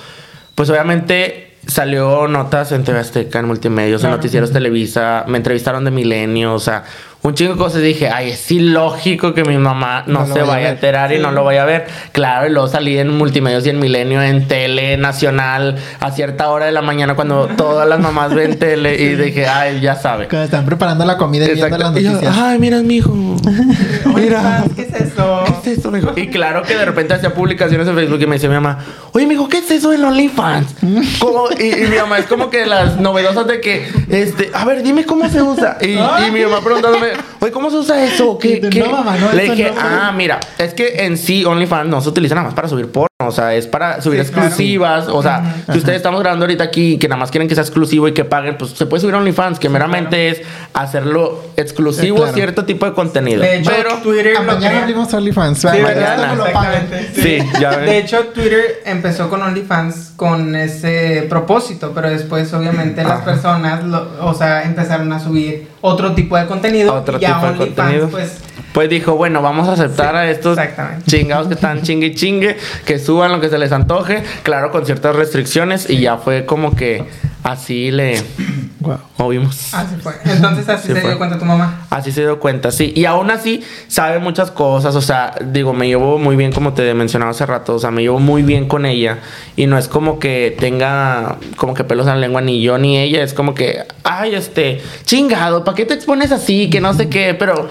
[0.55, 4.15] pues obviamente salió notas en TV Azteca, en multimedios, Claro.
[4.15, 6.85] en noticieros Televisa, me entrevistaron de Milenio, o sea,
[7.23, 7.83] un chingo de cosas.
[7.83, 10.71] Dije, ay, es ilógico que mi mamá no, se vaya a vaya a ver.
[10.75, 11.87] enterar y no lo vaya a ver.
[12.13, 16.67] Claro, y luego salí en multimedios y en Milenio, en tele nacional, a cierta hora
[16.67, 20.29] de la mañana cuando todas las mamás ven tele y dije, ay, ya sabe.
[20.29, 21.93] Cuando están preparando la comida y viendo Exacto.
[21.93, 22.37] las Y yo, noticias.
[22.39, 23.13] ay, mira, mijo.
[24.15, 24.65] Mira.
[24.99, 25.45] ¿Qué es eso?
[25.63, 26.13] ¿Qué es eso, mijo?
[26.17, 28.79] Y claro que de repente hacía publicaciones en Facebook y me decía mi mamá,
[29.13, 30.75] oye, mijo, ¿qué es eso del OnlyFans?
[31.21, 31.49] ¿Cómo?
[31.59, 35.05] Y, y mi mamá es como que las novedosas de que, este, a ver, dime
[35.05, 35.79] cómo se usa.
[35.81, 37.09] Y, y mi mamá preguntándome,
[37.41, 38.39] oye, ¿cómo se usa eso?
[38.39, 38.81] ¿Qué, qué?
[38.81, 39.81] "No, mamá, no, Le eso dije, no".
[39.81, 43.08] ah, mira, es que en sí OnlyFans no se utiliza nada más para subir por
[43.21, 44.47] O sea, es para subir Sí, claro.
[44.47, 45.09] exclusivas.
[45.09, 47.65] O sea, si ustedes estamos grabando ahorita aquí y que nada más quieren que sea
[47.65, 52.19] exclusivo y que paguen, pues se puede subir a OnlyFans, que meramente es hacerlo exclusivo
[52.19, 52.35] Sí, a claro.
[52.37, 53.41] cierto tipo de contenido.
[53.43, 55.59] De hecho, Pero, Twitter Ah, lo mañana crea- abrimos OnlyFans.
[55.59, 56.15] Sí, Mañana ¿verdad?
[56.15, 56.75] esto me lo pagan.
[56.75, 57.21] Exactamente.
[57.21, 57.87] Sí, ya ven.
[57.87, 64.11] De hecho, Twitter empezó con OnlyFans con ese propósito, pero después, obviamente, las personas, lo-
[64.21, 66.95] o sea, empezaron a subir otro tipo de contenido.
[66.95, 68.09] Otro y tipo de OnlyFans, contenido.
[68.11, 68.39] pues,
[68.73, 70.59] Pues dijo, bueno, vamos a aceptar Sí, a estos
[71.07, 74.85] chingados que están chingue y chingue, que suban lo que se les antoje, claro, con
[74.85, 77.05] ciertas restricciones, y ya fue como que
[77.43, 78.23] así le
[78.81, 78.99] Guau.
[79.17, 79.73] movimos.
[79.73, 80.13] así fue.
[80.27, 81.09] Entonces, así Sí se fue.
[81.09, 81.87] dio cuenta tu mamá.
[81.89, 82.93] Así se dio cuenta, sí.
[82.95, 84.95] Y aún así sabe muchas cosas.
[84.95, 87.77] O sea, digo, me llevo muy bien, como te mencionaba hace rato.
[87.77, 89.21] O sea, me llevo muy bien con ella.
[89.57, 92.99] Y no es como que tenga como que pelos en la lengua, ni yo ni
[92.99, 93.23] ella.
[93.23, 96.69] Es como que, ay, este, chingado, ¿para qué te expones así?
[96.69, 97.71] Que no sé qué, pero.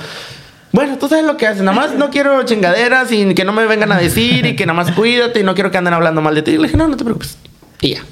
[0.71, 1.63] Bueno, tú sabes lo que haces.
[1.63, 4.75] Nada más no quiero chingaderas y que no me vengan a decir y que nada
[4.75, 6.51] más cuídate y no quiero que anden hablando mal de ti.
[6.51, 7.38] Y le dije, no, no te preocupes.
[7.82, 8.03] Y ya.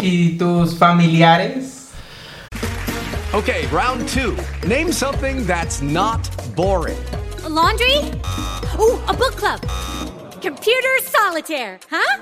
[0.00, 1.88] ¿Y tus familiares?
[3.32, 4.36] Okay, round two.
[4.66, 6.98] Name something that's not boring.
[7.44, 7.96] A laundry?
[8.78, 9.60] Ooh, a book club.
[10.42, 12.16] Computer solitaire, huh?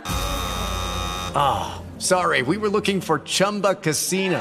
[1.98, 4.40] Sorry, we were looking for Chumba Casino.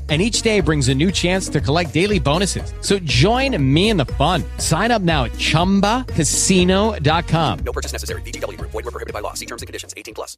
[0.11, 2.73] And each day brings a new chance to collect daily bonuses.
[2.81, 4.43] So join me in the fun.
[4.57, 7.59] Sign up now at chumbacasino.com.
[7.63, 8.21] No purchase necessary.
[8.21, 8.71] Group.
[8.71, 9.33] Void where prohibited by law.
[9.35, 9.93] See terms and conditions.
[9.95, 10.37] 18 plus.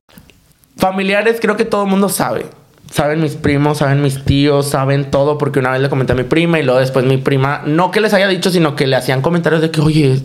[0.78, 2.46] Familiares, creo que todo el mundo sabe.
[2.92, 6.24] Saben mis primos, saben mis tíos, saben todo, porque una vez le comenté a mi
[6.24, 9.24] prima y luego después mi prima, no que les haya dicho, sino que le hacían
[9.24, 10.22] comentarios de que, oye,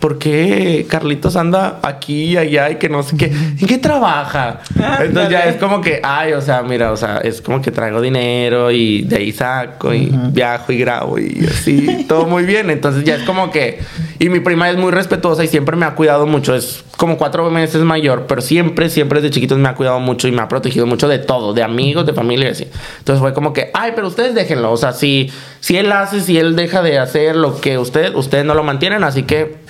[0.00, 3.26] ¿por qué Carlitos anda aquí y allá y que no sé qué?
[3.26, 4.60] ¿En qué trabaja?
[5.00, 8.00] Entonces ya es como que, ay, o sea, mira, o sea, es como que traigo
[8.00, 12.70] dinero y de ahí saco y viajo y grabo y así, todo muy bien.
[12.70, 13.80] Entonces ya es como que,
[14.18, 17.50] y mi prima es muy respetuosa y siempre me ha cuidado mucho, es como cuatro
[17.50, 20.86] meses mayor, pero siempre, siempre desde chiquitos me ha cuidado mucho y me ha protegido
[20.86, 22.68] mucho de todo, de amigos, de familia y así.
[22.98, 25.30] Entonces fue como que, ay, pero ustedes déjenlo, o sea, si,
[25.60, 29.02] si él hace, si él deja de hacer lo que usted, ustedes no lo mantienen,
[29.04, 29.65] así que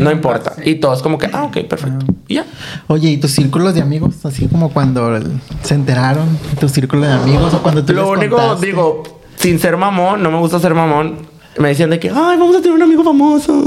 [0.00, 0.54] no importa.
[0.56, 0.70] sí.
[0.70, 2.04] Y todos como que, ah, ok, perfecto.
[2.28, 2.46] Y ya.
[2.88, 4.24] Oye, ¿y tus círculos de amigos?
[4.24, 6.26] Así como cuando el- se enteraron,
[6.60, 8.66] tu círculo de amigos o cuando tú Lo les único, contaste.
[8.66, 9.02] digo,
[9.36, 11.31] sin ser mamón, no me gusta ser mamón.
[11.58, 13.64] Me decían de que, ay, vamos a tener un amigo famoso.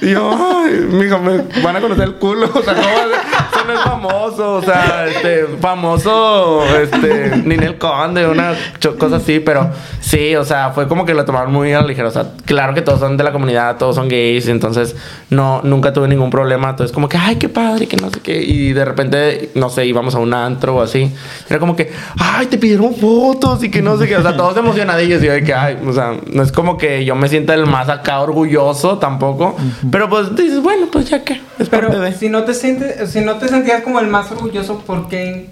[0.00, 2.50] y yo, ay, mija, me van a conocer el culo.
[2.56, 2.86] O sea, ¿cómo?
[2.88, 4.54] Eso no es famoso.
[4.54, 8.54] O sea, este, famoso, este, Ninel Conde, una
[8.98, 9.40] cosa así.
[9.40, 12.08] Pero sí, o sea, fue como que lo tomaron muy a la ligera.
[12.08, 14.48] O sea, claro que todos son de la comunidad, todos son gays.
[14.48, 14.96] Entonces,
[15.28, 16.70] no, nunca tuve ningún problema.
[16.70, 18.42] Entonces, como que, ay, qué padre, que no sé qué.
[18.42, 21.14] Y de repente, no sé, íbamos a un antro o así.
[21.50, 24.16] Era como que, ay, te pidieron fotos y que no sé qué.
[24.16, 25.22] O sea, todos emocionadillos.
[25.22, 27.66] Y yo de que, ay, o sea, no es como que yo me sienta el
[27.66, 29.56] más acá orgulloso tampoco.
[29.90, 31.40] Pero pues dices, bueno, pues ya que.
[31.70, 32.12] Pero de.
[32.12, 35.50] si no te sientes, si no te sentías como el más orgulloso, ¿por qué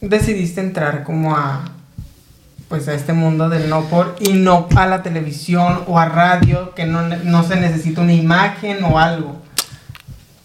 [0.00, 1.64] decidiste entrar como a
[2.68, 6.74] pues a este mundo del no por y no a la televisión o a radio
[6.74, 9.45] que no, no se necesita una imagen o algo?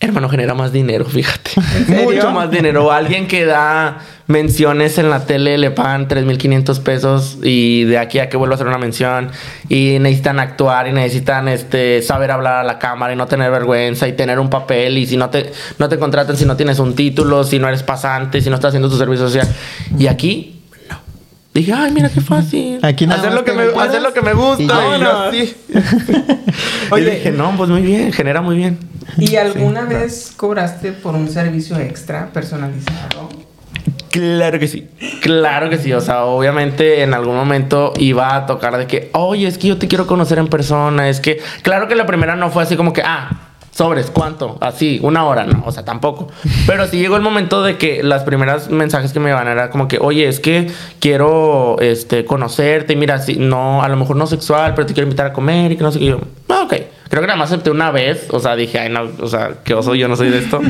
[0.03, 1.51] Hermano, genera más dinero, fíjate.
[1.87, 2.91] Mucho más dinero.
[2.91, 8.27] Alguien que da menciones en la tele le pagan 3.500 pesos y de aquí a
[8.27, 9.29] que vuelva a hacer una mención
[9.69, 14.07] y necesitan actuar y necesitan este saber hablar a la cámara y no tener vergüenza
[14.07, 16.95] y tener un papel y si no te no te contratan si no tienes un
[16.95, 19.47] título, si no eres pasante, si no estás haciendo tu servicio social.
[19.99, 20.60] Y aquí.
[21.53, 22.79] Dije, ay, mira qué fácil.
[22.81, 24.63] Aquí nada hacer lo que te me hacer lo que me gusta.
[24.63, 24.67] y
[25.01, 25.55] yo así.
[26.91, 27.07] Oye.
[27.07, 28.79] y dije, no, pues muy bien, genera muy bien.
[29.17, 33.29] ¿Y alguna vez cobraste por un servicio extra personalizado?
[34.11, 34.87] Claro que sí.
[35.21, 35.91] Claro que sí.
[35.91, 39.77] O sea, obviamente en algún momento iba a tocar de que, oye, es que yo
[39.77, 41.09] te quiero conocer en persona.
[41.09, 43.50] Es que, claro que la primera no fue así como que, ah,
[43.81, 44.59] sobres, ¿cuánto?
[44.61, 45.63] Así, una hora, no.
[45.65, 46.27] O sea, tampoco.
[46.67, 49.87] Pero sí llegó el momento de que las primeras mensajes que me iban era como
[49.87, 52.93] que, oye, es que quiero este, conocerte.
[52.93, 55.71] Y mira, si no, a lo mejor no sexual, pero te quiero invitar a comer
[55.71, 56.05] y que no sé qué.
[56.05, 56.75] Yo, ah, ok.
[57.09, 58.27] Creo que nada más acepté una vez.
[58.29, 60.61] O sea, dije, ay, no, o sea, qué oso, yo no soy de esto.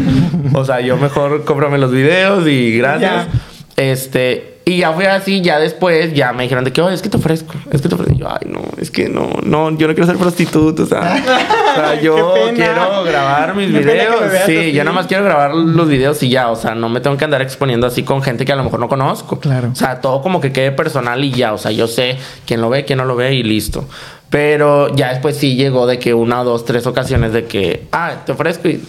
[0.54, 3.28] o sea, yo mejor cómprame los videos y gracias.
[3.28, 3.32] Ya.
[3.76, 7.10] Este, y ya fue así, ya después, ya me dijeron de que, oye, es que
[7.10, 8.14] te ofrezco, es que te ofrezco.
[8.14, 11.00] Y yo, ay, no, es que no, no, yo no quiero ser prostituta, o sea,
[11.72, 14.20] o sea, yo quiero grabar mis videos.
[14.46, 14.72] Sí, así.
[14.72, 17.26] yo nada más quiero grabar los videos y ya, o sea, no me tengo que
[17.26, 19.40] andar exponiendo así con gente que a lo mejor no conozco.
[19.40, 19.70] Claro.
[19.72, 22.70] O sea, todo como que quede personal y ya, o sea, yo sé quién lo
[22.70, 23.86] ve, quién no lo ve y listo.
[24.30, 28.32] Pero ya después sí llegó de que una, dos, tres ocasiones de que, ah, te
[28.32, 28.82] ofrezco y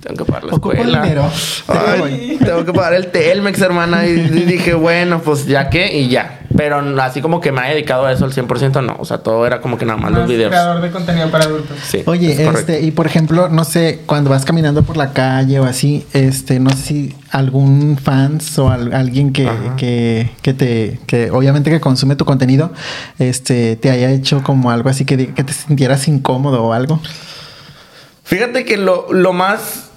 [0.00, 1.02] tengo que pagar la Ocupo escuela.
[1.02, 1.30] dinero.
[1.68, 4.06] Ay, tengo que pagar el Telmex, hermana.
[4.06, 6.40] Y, y dije, bueno, pues ya que, y ya.
[6.56, 8.96] Pero así como que me haya dedicado a eso al 100%, no.
[8.98, 10.48] O sea, todo era como que nada más los videos.
[10.50, 11.76] creador de contenido para adultos.
[11.86, 12.02] Sí.
[12.06, 15.64] Oye, es este, y por ejemplo, no sé, cuando vas caminando por la calle o
[15.64, 21.30] así, este, no sé si algún fans o al- alguien que, que, que te, que
[21.30, 22.72] obviamente que consume tu contenido,
[23.18, 27.00] este, te haya hecho como algo así que, que te sintieras incómodo o algo.
[28.24, 29.87] Fíjate que lo, lo más.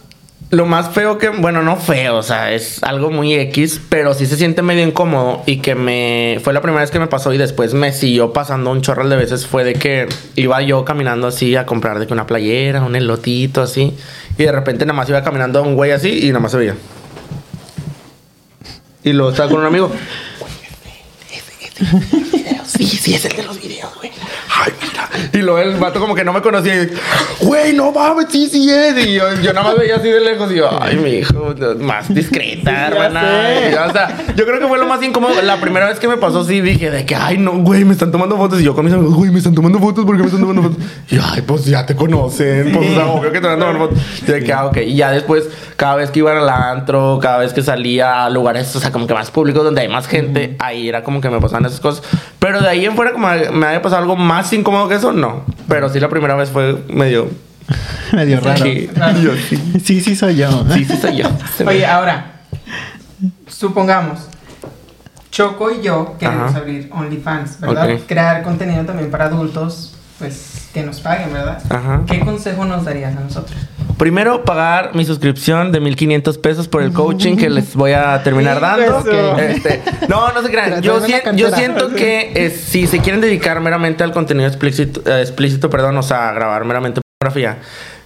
[0.52, 4.26] Lo más feo que, bueno, no feo, o sea, es algo muy X, pero sí
[4.26, 7.38] se siente medio incómodo y que me, fue la primera vez que me pasó y
[7.38, 11.56] después me siguió pasando un chorral de veces, fue de que iba yo caminando así
[11.56, 13.96] a comprar de que una playera, un elotito así,
[14.38, 16.76] y de repente nada más iba caminando un güey así y nada más se veía.
[19.06, 19.90] Y luego estaba con un amigo.
[22.66, 24.12] Sí, sí, es el de los videos, güey.
[24.54, 25.10] Ay, mira.
[25.34, 26.84] Y luego el vato como que no me conocía.
[26.84, 26.90] y,
[27.40, 29.06] Güey, no mames, sí, sí es.
[29.06, 30.52] Y yo, yo nada más veía así de lejos.
[30.52, 33.70] Y yo, ay, mi hijo, más discreta, Ya hermana.
[33.70, 35.42] Y, o sea, yo creo que fue lo más incómodo.
[35.42, 38.12] La primera vez que me pasó, sí dije de que, ay, no, güey, me están
[38.12, 38.60] tomando fotos.
[38.60, 40.06] Y yo con mis amigos, güey, me están tomando fotos.
[40.06, 40.84] ¿Por qué me están tomando fotos?
[41.10, 42.72] Y yo, ay, pues ya te conocen.
[42.74, 44.00] Pues, o sea, obvio que te van a tomar fotos.
[44.22, 44.78] Y de que, ah, ok.
[44.78, 48.76] Y ya después, cada vez que iba al antro, cada vez que salía a lugares,
[48.76, 51.40] o sea, como que más públicos, donde hay más gente, ahí era como que me
[51.40, 52.04] pasaban esas cosas.
[52.40, 55.44] Pero de ahí en fuera, como me había pasado algo más incómodo que eso, no.
[55.68, 57.30] Pero sí, la primera vez fue medio.
[58.12, 58.66] Medio raro.
[58.66, 58.90] Sí,
[59.24, 59.80] yo sí.
[59.84, 60.66] Sí, sí soy yo.
[60.74, 61.30] Sí, sí, soy yo.
[61.66, 62.42] Oye, ahora,
[63.48, 64.28] supongamos,
[65.32, 66.60] Choco y yo queremos Ajá.
[66.60, 67.98] abrir OnlyFans, ¿verdad?
[68.06, 71.62] Crear contenido también para adultos, pues que nos paguen, ¿verdad?
[71.70, 72.02] Ajá.
[72.06, 73.58] ¿Qué consejo nos darías a nosotros?
[74.02, 78.60] Primero, pagar mi suscripción de 1500 pesos por el coaching que les voy a terminar
[78.60, 79.38] dando.
[79.38, 80.82] Este, no, no se crean.
[80.82, 85.70] Yo, yo siento que eh, si se quieren dedicar meramente al contenido explícito, eh, explícito,
[85.70, 87.60] perdón, o sea, grabar meramente pornografía,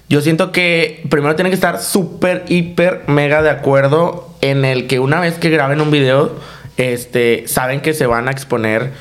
[0.10, 5.00] yo siento que primero tienen que estar súper, hiper, mega de acuerdo en el que
[5.00, 6.36] una vez que graben un video,
[6.76, 8.92] este, saben que se van a exponer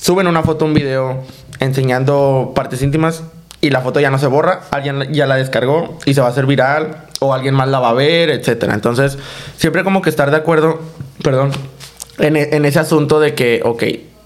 [0.00, 1.24] suben una foto, un video
[1.58, 3.24] enseñando partes íntimas
[3.60, 6.30] y la foto ya no se borra, alguien ya la descargó y se va a
[6.30, 8.74] hacer viral o alguien más la va a ver, etcétera.
[8.74, 9.18] Entonces,
[9.56, 10.80] siempre como que estar de acuerdo,
[11.22, 11.50] perdón,
[12.18, 13.82] en, e- en ese asunto de que, ok,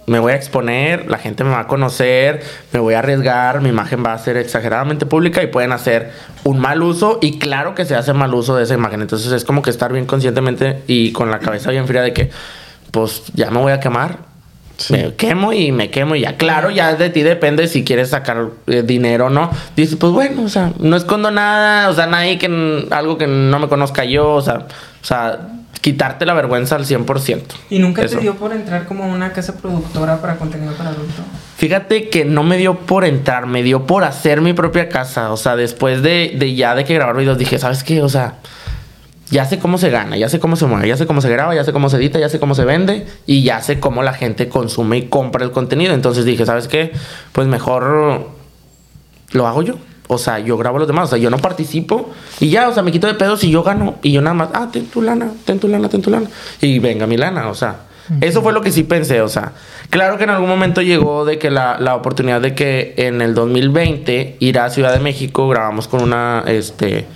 [0.07, 2.43] me voy a exponer, la gente me va a conocer,
[2.73, 6.13] me voy a arriesgar, mi imagen va a ser exageradamente pública y pueden hacer
[6.45, 9.01] un mal uso y claro que se hace mal uso de esa imagen.
[9.01, 12.31] Entonces es como que estar bien conscientemente y con la cabeza bien fría de que,
[12.91, 14.19] pues ya me voy a quemar,
[14.91, 16.37] me quemo y me quemo y ya.
[16.37, 19.51] Claro, ya de ti depende si quieres sacar eh, dinero o no.
[19.77, 23.59] Dices, pues bueno, o sea, no escondo nada, o sea, nadie que algo que no
[23.59, 24.67] me conozca yo, o sea,
[25.03, 25.49] o sea,
[25.81, 27.43] quitarte la vergüenza al 100%.
[27.71, 28.17] ¿Y nunca Eso.
[28.17, 31.25] te dio por entrar como a una casa productora para contenido para adultos?
[31.57, 35.31] Fíjate que no me dio por entrar, me dio por hacer mi propia casa.
[35.31, 38.03] O sea, después de, de ya de que grabar videos, dije, ¿sabes qué?
[38.03, 38.37] O sea,
[39.35, 41.57] ya sé cómo se gana, ya sé cómo se mueve, ya sé cómo se graba,
[41.57, 44.13] ya sé cómo se edita, ya sé cómo se vende y ya sé cómo la
[44.13, 45.93] gente consume y compra el contenido.
[45.93, 46.93] Entonces dije, ¿sabes qué?
[47.33, 48.29] Pues mejor
[49.33, 49.75] lo hago yo.
[50.07, 52.75] O sea, yo grabo a los demás, o sea, yo no participo y ya, o
[52.75, 55.03] sea, me quito de pedos y yo gano y yo nada más, ah, ten tu
[55.03, 56.29] lana, ten tu lana, ten tu lana
[56.61, 57.87] y venga mi lana, o sea,
[58.21, 59.53] eso fue lo que sí pensé, o sea,
[59.91, 63.35] claro que en algún momento llegó de que la, la oportunidad de que en el
[63.35, 67.07] 2020 ir a Ciudad de México, grabamos con una, este,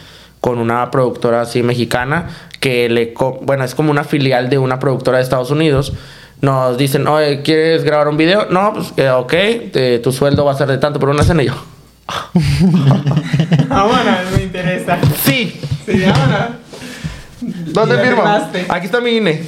[0.41, 2.29] con una productora así mexicana
[2.61, 5.93] que le, co- bueno, es como una filial de una productora de Estados Unidos.
[6.41, 8.47] Nos dicen, oye, ¿quieres grabar un video?
[8.51, 9.35] No, pues, eh, ok,
[10.03, 11.55] tu sueldo va a ser de tanto por una cena y yo.
[13.69, 14.99] Vámonos, me interesa.
[15.25, 16.49] Sí, Sí, vámonos.
[17.41, 18.23] ¿Dónde firmo?
[18.69, 19.45] Aquí está mi INE.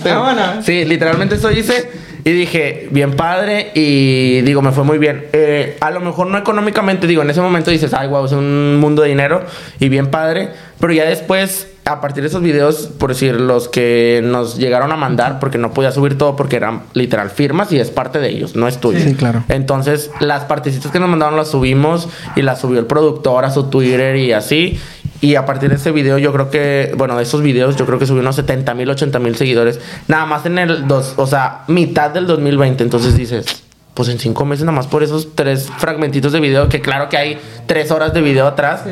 [0.63, 1.91] Sí, literalmente eso hice.
[2.25, 3.73] Y dije, bien padre.
[3.75, 5.27] Y digo, me fue muy bien.
[5.33, 8.77] Eh, a lo mejor no económicamente, digo, en ese momento dices, ay, wow, es un
[8.77, 9.43] mundo de dinero.
[9.79, 10.51] Y bien padre.
[10.81, 14.97] Pero ya después, a partir de esos videos, por decir, los que nos llegaron a
[14.97, 18.57] mandar, porque no podía subir todo porque eran literal firmas y es parte de ellos,
[18.57, 18.99] no es tuyo.
[19.01, 19.45] Sí, claro.
[19.49, 23.65] Entonces, las partecitas que nos mandaron las subimos y las subió el productor a su
[23.65, 24.81] Twitter y así.
[25.21, 27.99] Y a partir de ese video, yo creo que, bueno, de esos videos, yo creo
[27.99, 29.79] que subió unos 70 mil, 80 mil seguidores.
[30.09, 32.83] Nada más en el, dos, o sea, mitad del 2020.
[32.83, 33.63] Entonces dices,
[33.95, 37.19] pues en cinco meses, nada más por esos tres fragmentitos de video, que claro que
[37.19, 38.83] hay tres horas de video atrás,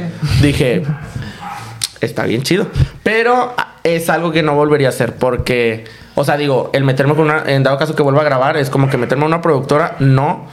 [0.42, 0.82] dije,
[2.00, 2.66] está bien chido.
[3.02, 5.84] Pero es algo que no volvería a hacer porque,
[6.20, 8.70] O sea, digo, el meterme con una, en dado caso que vuelva a grabar, es
[8.70, 10.46] como que meterme a una productora, no.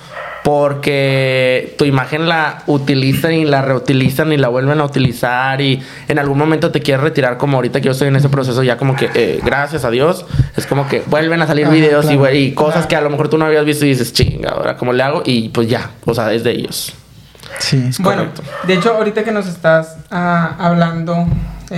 [0.44, 6.20] Porque tu imagen la utilizan y la reutilizan y la vuelven a utilizar y en
[6.20, 8.96] algún momento te quieres retirar como ahorita que yo estoy en ese proceso ya como
[8.96, 12.36] que eh, gracias a Dios es como que vuelven a salir Ajá, videos y, claro.
[12.36, 14.94] y cosas que a lo mejor tú no habías visto y dices chinga ahora cómo
[14.94, 16.94] le hago y pues ya o sea es de ellos
[17.60, 17.90] Sí.
[18.00, 18.44] Bueno, correcto.
[18.68, 21.26] de hecho, ahorita que nos estás ah, hablando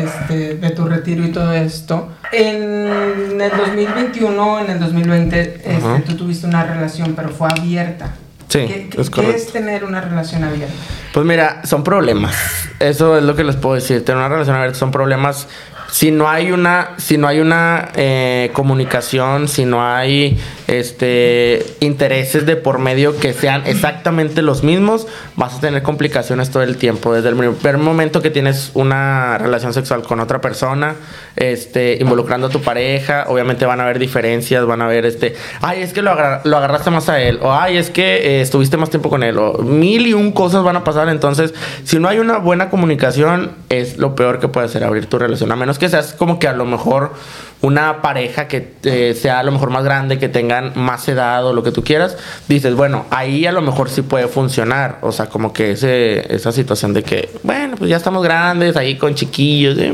[0.03, 6.15] este, de tu retiro y todo esto, en el 2021, en el 2020, este, tú
[6.15, 8.11] tuviste una relación, pero fue abierta.
[8.49, 10.73] Sí, ¿Qué, qué- es qué es tener una relación abierta?
[11.13, 12.35] Pues mira, son problemas.
[12.79, 14.05] Eso es lo que les puedo decir.
[14.05, 15.47] Tener una relación abierta son problemas.
[15.89, 22.45] Si no hay una, si no hay una eh, comunicación, si no hay este intereses
[22.45, 27.13] de por medio que sean exactamente los mismos, vas a tener complicaciones todo el tiempo.
[27.13, 30.95] Desde el primer momento que tienes una relación sexual con otra persona,
[31.37, 35.81] este, involucrando a tu pareja, obviamente van a haber diferencias, van a haber este, ay,
[35.81, 38.75] es que lo, agar- lo agarraste más a él, o ay, es que eh, estuviste
[38.75, 41.07] más tiempo con él, o mil y un cosas van a pasar.
[41.09, 41.53] Entonces,
[41.85, 45.51] si no hay una buena comunicación, es lo peor que puede hacer abrir tu relación,
[45.51, 47.13] a menos que seas como que a lo mejor
[47.61, 51.53] una pareja que eh, sea a lo mejor más grande, que tengan más edad o
[51.53, 52.17] lo que tú quieras,
[52.47, 54.99] dices, bueno, ahí a lo mejor sí puede funcionar.
[55.01, 58.95] O sea, como que ese, esa situación de que, bueno, pues ya estamos grandes, ahí
[58.95, 59.93] con chiquillos, eh,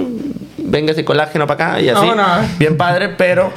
[0.57, 2.05] venga ese colágeno para acá y así.
[2.05, 2.57] Vámonos.
[2.57, 3.51] Bien padre, pero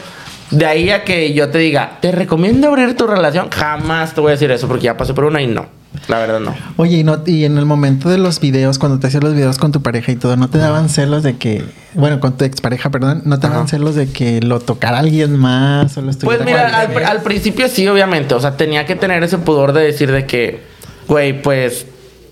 [0.50, 4.30] de ahí a que yo te diga, te recomiendo abrir tu relación, jamás te voy
[4.30, 5.66] a decir eso porque ya pasé por una y no.
[6.08, 6.54] La verdad no.
[6.76, 9.58] Oye, y, no, y en el momento de los videos, cuando te hacías los videos
[9.58, 12.90] con tu pareja y todo, ¿no te daban celos de que, bueno, con tu expareja,
[12.90, 13.70] perdón, ¿no te daban Ajá.
[13.70, 17.88] celos de que lo tocara alguien más o lo Pues mira, al, al principio sí,
[17.88, 18.34] obviamente.
[18.34, 20.60] O sea, tenía que tener ese pudor de decir de que,
[21.08, 21.86] güey, pues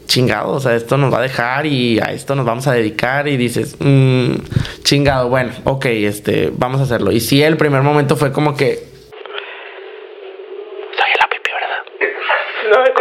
[0.07, 3.27] chingado, o sea, esto nos va a dejar y a esto nos vamos a dedicar
[3.27, 4.35] y dices, mm,
[4.83, 7.11] chingado, bueno, ok, este, vamos a hacerlo.
[7.11, 8.75] Y sí, el primer momento fue como que...
[10.97, 11.83] Soy la pipi, ¿verdad?
[12.71, 12.95] No, es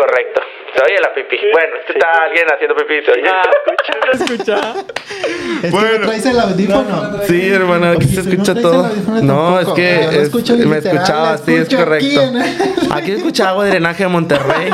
[0.84, 0.94] correcto.
[0.94, 1.38] Soy la pipi.
[1.52, 2.94] Bueno, este está alguien haciendo pipi.
[3.06, 3.24] se oye.
[5.64, 6.00] Es que Bueno.
[6.00, 7.20] no traes el audífono.
[7.28, 8.90] Sí, hermano, aquí Oye, se si escucha no todo.
[9.22, 10.34] No, es que es-
[10.66, 12.22] me escuchaba, sí, es escucho aquí correcto.
[12.22, 14.70] en el- Aquí escuchaba agua de drenaje de Monterrey,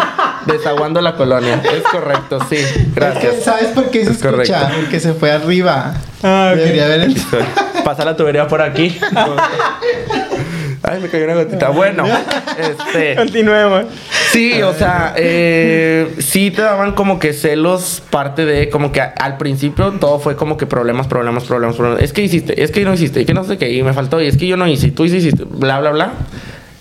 [0.47, 1.61] desaguando la colonia.
[1.63, 2.55] Es correcto, sí.
[2.57, 3.43] Es que, Gracias.
[3.43, 4.31] ¿Sabes por qué se Es escucha?
[4.31, 4.55] correcto.
[4.81, 5.93] Porque se fue arriba.
[6.23, 6.53] Ah.
[6.55, 7.15] Debería haber el-
[7.83, 8.99] Pasa la tubería por aquí.
[10.83, 11.69] Ay, me cayó una gotita.
[11.69, 12.03] Bueno,
[12.57, 13.15] este.
[13.15, 13.85] Continuemos.
[14.31, 19.37] Sí, o sea, eh, sí te daban como que celos parte de, como que al
[19.37, 22.03] principio todo fue como que problemas, problemas, problemas, problemas.
[22.03, 24.21] Es que hiciste, es que no hiciste, y que no sé qué, y me faltó,
[24.21, 26.13] y es que yo no hice, tú hiciste, bla, bla, bla.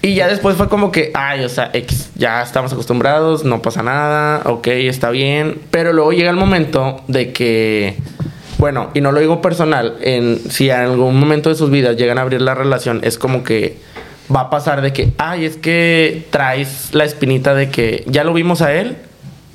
[0.02, 1.72] Y ya después fue como que, ay, o sea,
[2.16, 5.58] ya estamos acostumbrados, no pasa nada, ok, está bien.
[5.70, 7.96] Pero luego llega el momento de que,
[8.58, 12.18] bueno, y no lo digo personal, en, si en algún momento de sus vidas llegan
[12.18, 13.78] a abrir la relación, es como que
[14.34, 18.32] va a pasar de que, ay, es que traes la espinita de que ya lo
[18.32, 18.96] vimos a él,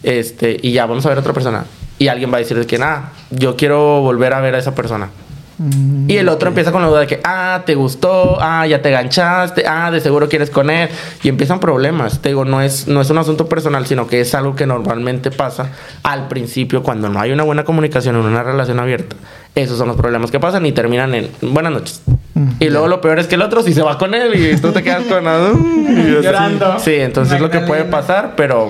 [0.03, 1.65] este, y ya vamos a ver a otra persona.
[1.99, 4.75] Y alguien va a decir de que, nada, yo quiero volver a ver a esa
[4.75, 5.09] persona.
[6.07, 8.89] Y el otro empieza con la duda de que, ah, te gustó, ah, ya te
[8.89, 10.89] ganchaste, ah, de seguro quieres con él.
[11.21, 12.19] Y empiezan problemas.
[12.21, 15.29] Te digo, no es, no es un asunto personal, sino que es algo que normalmente
[15.31, 15.69] pasa
[16.01, 19.15] al principio cuando no hay una buena comunicación en una relación abierta.
[19.55, 22.01] Esos son los problemas que pasan y terminan en buenas noches.
[22.59, 24.71] Y luego lo peor es que el otro sí se va con él y tú
[24.71, 25.23] te quedas con...
[25.25, 26.21] y.
[26.23, 26.79] Llorando.
[26.79, 28.69] Sí, entonces es lo que puede pasar, pero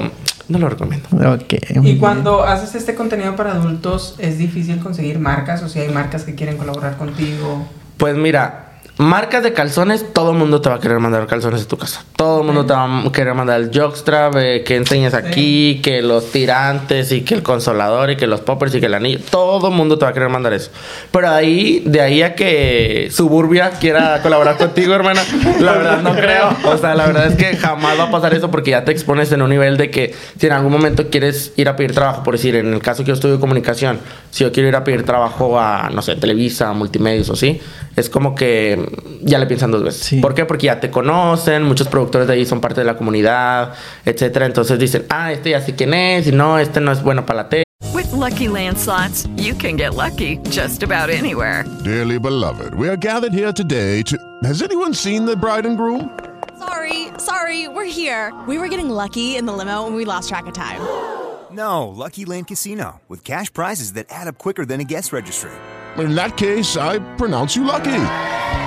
[0.49, 1.07] no lo recomiendo.
[1.11, 1.53] Ok.
[1.75, 1.97] muy Y bien.
[1.99, 5.63] cuando haces este contenido para adultos, ¿es difícil conseguir marcas?
[5.63, 7.65] O si hay marcas que quieren colaborar contigo.
[7.97, 11.67] Pues mira, marcas de calzones, todo el mundo te va a querer mandar calzones a
[11.67, 12.03] tu casa.
[12.15, 16.01] Todo el mundo te va a querer mandar el jockstrap, eh, que enseñes aquí, que
[16.01, 19.19] los tirantes y que el consolador y que los poppers y que el anillo.
[19.29, 20.69] Todo el mundo te va a querer mandar eso.
[21.11, 25.21] Pero ahí, de ahí a que Suburbia quiera colaborar contigo, hermana,
[25.59, 26.55] la verdad no creo.
[26.65, 29.31] O sea, la verdad es que jamás va a pasar eso porque ya te expones
[29.31, 32.35] en un nivel de que si en algún momento quieres ir a pedir trabajo, por
[32.35, 35.59] decir, en el caso que yo estudio comunicación, si yo quiero ir a pedir trabajo
[35.59, 37.59] a, no sé, Televisa, Multimedios o sí,
[37.95, 38.82] es como que
[39.21, 40.03] ya le piensan dos veces.
[40.03, 40.19] Sí.
[40.19, 40.45] ¿Por qué?
[40.45, 43.73] Porque ya te conocen, muchos productores de ahí son parte de la comunidad,
[44.05, 44.45] etcétera.
[44.45, 47.43] Entonces dicen, ah, este ya sé quién es, y no, este no es bueno para
[47.43, 47.63] la tele.
[47.93, 51.65] With Lucky Land slots, you can get lucky just about anywhere.
[51.83, 54.17] Dearly beloved, we are gathered here today to.
[54.43, 56.09] Has anyone seen the bride and groom?
[56.57, 58.33] Sorry, sorry, we're here.
[58.47, 60.79] We were getting lucky in the limo and we lost track of time.
[61.51, 65.51] No, Lucky Land Casino, with cash prizes that add up quicker than a guest registry.
[65.97, 67.91] In that case, I pronounce you lucky.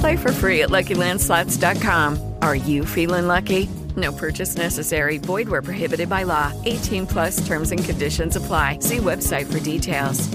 [0.00, 2.34] Play for free at LuckyLandSlots.com.
[2.42, 3.68] Are you feeling lucky?
[3.96, 5.18] No purchase necessary.
[5.18, 6.52] Void where prohibited by law.
[6.64, 8.78] 18 plus terms and conditions apply.
[8.80, 10.28] See website for details.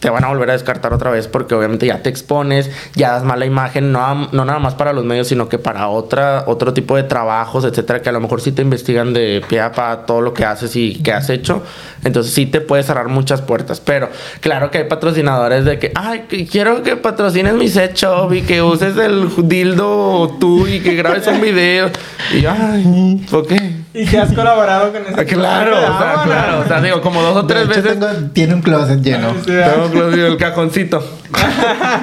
[0.00, 3.24] Te van a volver a descartar otra vez porque obviamente ya te expones, ya das
[3.24, 6.96] mala imagen, no, no nada más para los medios, sino que para otra, otro tipo
[6.96, 10.20] de trabajos, etcétera, que a lo mejor sí te investigan de pie a pa todo
[10.20, 11.62] lo que haces y que has hecho.
[12.04, 13.80] Entonces sí te puede cerrar muchas puertas.
[13.80, 14.08] Pero
[14.40, 18.42] claro que hay patrocinadores de que, ay, que quiero que patrocines mi set shop y
[18.42, 21.90] que uses el dildo tú y que grabes un video.
[22.34, 23.85] Y yo, ay, ¿por qué?
[23.98, 26.60] Y que has colaborado con ese Ah, Claro, o sea, claro.
[26.60, 27.92] O sea, digo, como dos o De tres hecho, veces.
[27.98, 29.28] tengo- tiene un closet lleno.
[29.44, 31.02] Tengo que abrir el cajoncito.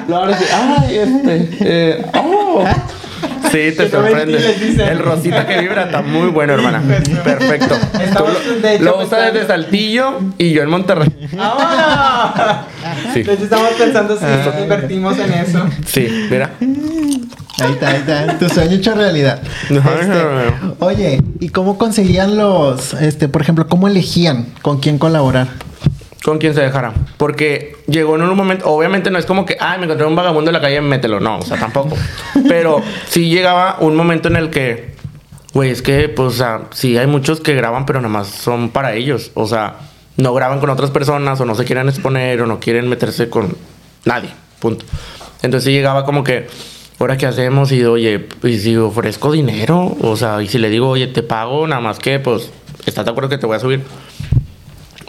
[0.08, 1.50] Luego ahora sí, ay, este.
[1.62, 2.64] eh, oh.
[3.52, 4.56] Sí, te no sorprende.
[4.90, 6.82] El rosita que vibra está muy bueno, hermana.
[7.24, 7.76] Perfecto.
[8.02, 11.10] Estamos, Tú de hecho, lo, lo usa pensando- desde Saltillo y yo en Monterrey.
[11.34, 12.66] ¡Vámonos!
[13.14, 13.24] Sí.
[13.24, 14.60] De hecho, estamos pensando si Ah.
[14.62, 15.66] invertimos en eso.
[15.86, 16.52] Sí, mira.
[17.60, 18.40] Ahí está, ahí está.
[18.40, 19.40] Tu sueño hecho realidad.
[19.70, 25.48] Este, oye, ¿y cómo conseguían los, este, por ejemplo, cómo elegían con quién colaborar?
[26.24, 26.94] Con quien se dejara.
[27.18, 30.50] Porque llegó en un momento, obviamente no es como que, ay, me encontré un vagabundo
[30.50, 31.20] en la calle, mételo.
[31.20, 31.98] No, o sea, tampoco.
[32.48, 34.96] Pero sí llegaba un momento en el que,
[35.54, 38.70] güey, es que, pues, o sea, sí hay muchos que graban, pero nada más son
[38.70, 39.32] para ellos.
[39.34, 39.76] O sea,
[40.16, 43.58] no graban con otras personas, o no se quieren exponer, o no quieren meterse con
[44.06, 44.30] nadie.
[44.60, 44.86] Punto.
[45.42, 46.48] Entonces sí llegaba como que,
[47.00, 47.74] ¿ahora qué hacemos?
[47.74, 51.68] Y oye, y si ofrezco dinero, o sea, y si le digo, oye, te pago,
[51.68, 52.50] nada más que, pues,
[52.86, 53.82] ¿estás de acuerdo que te voy a subir?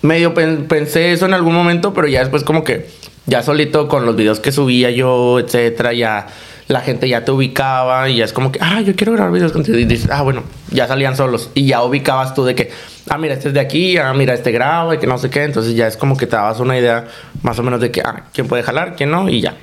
[0.05, 2.89] Medio pen- pensé eso en algún momento, pero ya después como que
[3.27, 6.27] ya solito con los videos que subía yo, etcétera, ya
[6.69, 9.53] la gente ya te ubicaba y ya es como que, ah, yo quiero grabar videos
[9.53, 9.77] contigo.
[9.79, 11.51] Y dices, ah, bueno, ya salían solos.
[11.55, 12.71] Y ya ubicabas tú de que,
[13.11, 15.43] ah, mira, este es de aquí, ah, mira, este graba y que no sé qué.
[15.45, 17.07] Entonces ya es como que te dabas una idea
[17.43, 19.57] más o menos de que, ah, quién puede jalar, quién no, y ya.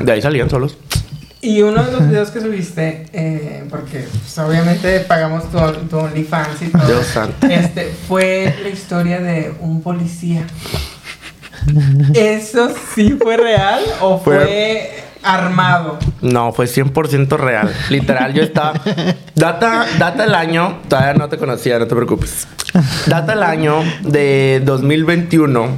[0.00, 0.76] De ahí salían solos.
[1.42, 6.60] Y uno de los videos que subiste, eh, porque pues, obviamente pagamos tu, tu OnlyFans
[6.62, 6.86] y todo.
[6.86, 7.46] Dios santo.
[7.46, 10.44] Este, fue la historia de un policía.
[12.14, 15.98] ¿Eso sí fue real o fue, Fue- armado?
[16.20, 17.72] No, fue 100% real.
[17.90, 18.74] Literal, yo estaba.
[19.34, 20.80] Data, data el año.
[20.88, 22.46] Todavía no te conocía, no te preocupes.
[23.06, 25.68] Data el año de 2021.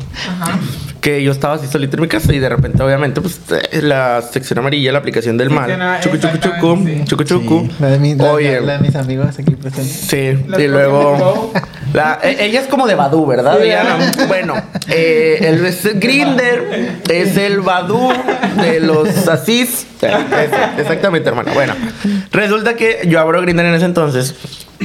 [1.03, 4.23] Que yo estaba así solito en mi casa y de repente, obviamente, pues eh, la
[4.23, 6.01] sección amarilla, la aplicación del mal.
[6.01, 7.05] Chucu, chucu, chucu.
[7.05, 7.69] Chucu, chucu.
[7.81, 8.61] La de, mi- la- Oye.
[8.61, 9.93] la de mis amigos aquí presentes.
[9.93, 10.17] Sí,
[10.59, 11.53] y luego.
[11.93, 13.59] La- e- ella es como de Badu, ¿verdad?
[13.59, 13.97] Sí, Diana?
[14.29, 14.55] Bueno,
[14.89, 18.11] eh, el es Grinder es el Badu
[18.63, 19.85] de los Asís.
[20.79, 21.51] Exactamente, hermano.
[21.53, 21.75] Bueno,
[22.31, 24.37] resulta que yo abro Grinder en ese entonces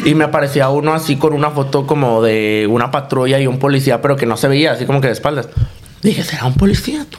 [0.03, 4.01] y me aparecía uno así con una foto como de una patrulla y un policía,
[4.01, 5.47] pero que no se veía, así como que de espaldas.
[6.01, 7.05] Dije, ¿será un policía?
[7.09, 7.17] tú?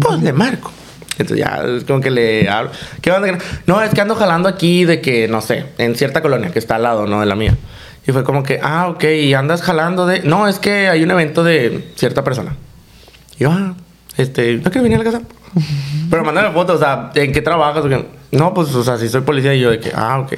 [0.00, 0.72] Pues le marco.
[1.18, 2.70] Entonces ya es como que le hablo.
[3.00, 3.38] ¿Qué onda?
[3.66, 6.76] No, es que ando jalando aquí de que, no sé, en cierta colonia que está
[6.76, 7.20] al lado, ¿no?
[7.20, 7.56] De la mía.
[8.06, 10.22] Y fue como que, ah, ok, y andas jalando de.
[10.22, 12.56] No, es que hay un evento de cierta persona.
[13.38, 13.74] Y yo, ah,
[14.16, 15.22] este, ¿no quieres venir a la casa?
[16.10, 17.84] Pero mándame fotos, o sea, ¿en qué trabajas?
[18.32, 20.34] No, pues, o sea, si soy policía, y yo de que, ah, ok.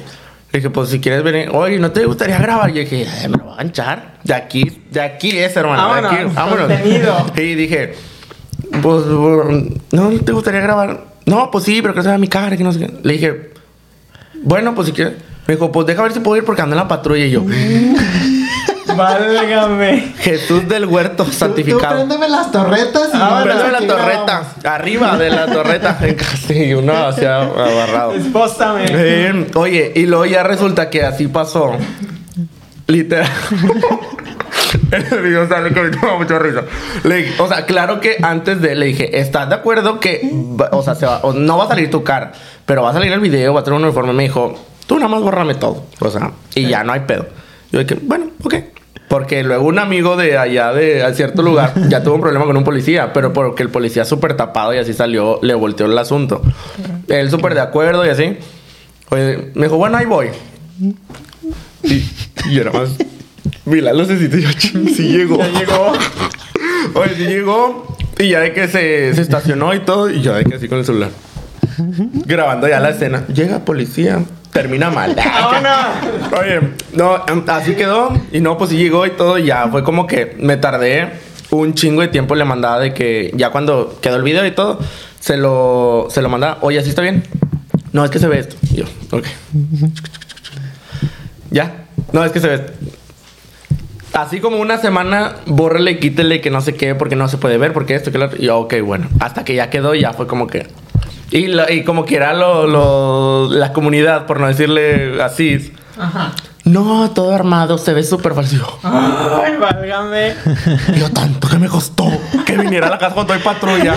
[0.57, 2.69] Dije, pues si quieres venir, oye, ¿no te gustaría grabar?
[2.69, 4.17] Y yo dije, "Ay, me lo voy a ganchar.
[4.23, 5.93] De aquí, de aquí es, hermano.
[5.93, 7.25] de aquí, Vámonos, contenido.
[7.37, 7.93] Y dije,
[8.81, 9.05] pues,
[9.91, 11.05] ¿no te gustaría grabar?
[11.25, 12.91] No, pues sí, pero que se vea mi cara, que no sé qué.
[13.03, 13.51] Le dije,
[14.43, 15.13] bueno, pues si quieres.
[15.47, 17.25] Me dijo, pues deja ver si puedo ir porque ando en la patrulla.
[17.25, 17.43] Y yo,
[18.95, 20.13] Válgame.
[20.19, 21.95] Jesús del huerto Tú santificado.
[21.95, 24.43] préndeme las torretas y Ah, préndeme la torreta.
[24.63, 25.97] Arriba de la torreta.
[26.49, 28.13] Y uno hacia agarrado.
[28.13, 28.85] Espósame.
[28.89, 31.73] Eh, oye, y luego ya resulta que así pasó.
[32.87, 33.27] Literal.
[34.91, 36.61] El video sale toma mucha risa.
[37.03, 40.29] Le dije- o sea, claro que antes de le dije, ¿estás de acuerdo que,
[40.71, 42.31] o sea, se va- o no va a salir tu cara,
[42.65, 44.13] pero va a salir el video, va a tener un uniforme?
[44.13, 45.83] Me dijo, tú nada más bórrame todo.
[45.99, 47.27] O sea, y ya no hay pedo.
[47.71, 48.55] Yo dije, bueno, ok.
[49.07, 52.57] Porque luego un amigo de allá de a cierto lugar ya tuvo un problema con
[52.57, 56.41] un policía, pero porque el policía súper tapado y así salió, le volteó el asunto.
[57.07, 58.37] Él súper de acuerdo y así.
[59.09, 60.27] Oye, me dijo, bueno, ahí voy.
[61.83, 62.03] Y,
[62.49, 62.89] y era más.
[63.65, 65.37] Vi la lucecita y yo, ching, sí llegó.
[65.53, 65.93] Ya llegó.
[66.95, 67.97] Oye, sí llegó.
[68.19, 70.09] Y ya de que se, se estacionó y todo.
[70.09, 71.11] Y yo de que así con el celular.
[72.25, 73.25] Grabando ya la escena.
[73.27, 74.23] Llega policía.
[74.57, 75.15] Termina mal.
[76.39, 76.59] Oye,
[76.93, 78.11] no, em, así quedó.
[78.31, 79.37] Y no, pues sí llegó y todo.
[79.37, 81.11] Y ya fue como que me tardé
[81.51, 82.33] un chingo de tiempo.
[82.33, 84.79] Le mandaba de que ya cuando quedó el video y todo,
[85.19, 86.57] se lo, se lo mandaba.
[86.61, 87.23] Oye, ¿así está bien?
[87.93, 88.55] No, es que se ve esto.
[88.71, 89.25] Y yo, ok.
[91.51, 91.85] ¿Ya?
[92.11, 92.73] No, es que se ve esto.
[94.13, 97.73] Así como una semana, bórrele, quítele, que no sé qué, porque no se puede ver,
[97.73, 98.41] porque esto, que lo otro.
[98.41, 99.07] Y yo, ok, bueno.
[99.19, 100.65] Hasta que ya quedó, ya fue como que.
[101.31, 105.73] Y, lo- y como que era lo, lo- la comunidad, por no decirle así.
[105.99, 106.31] Ajá.
[106.63, 108.79] No, todo armado, se ve súper falso.
[108.83, 110.33] Ay, válgame.
[110.99, 112.05] Yo tanto que me costó
[112.45, 113.95] que viniera a la casa cuando hay patrulla.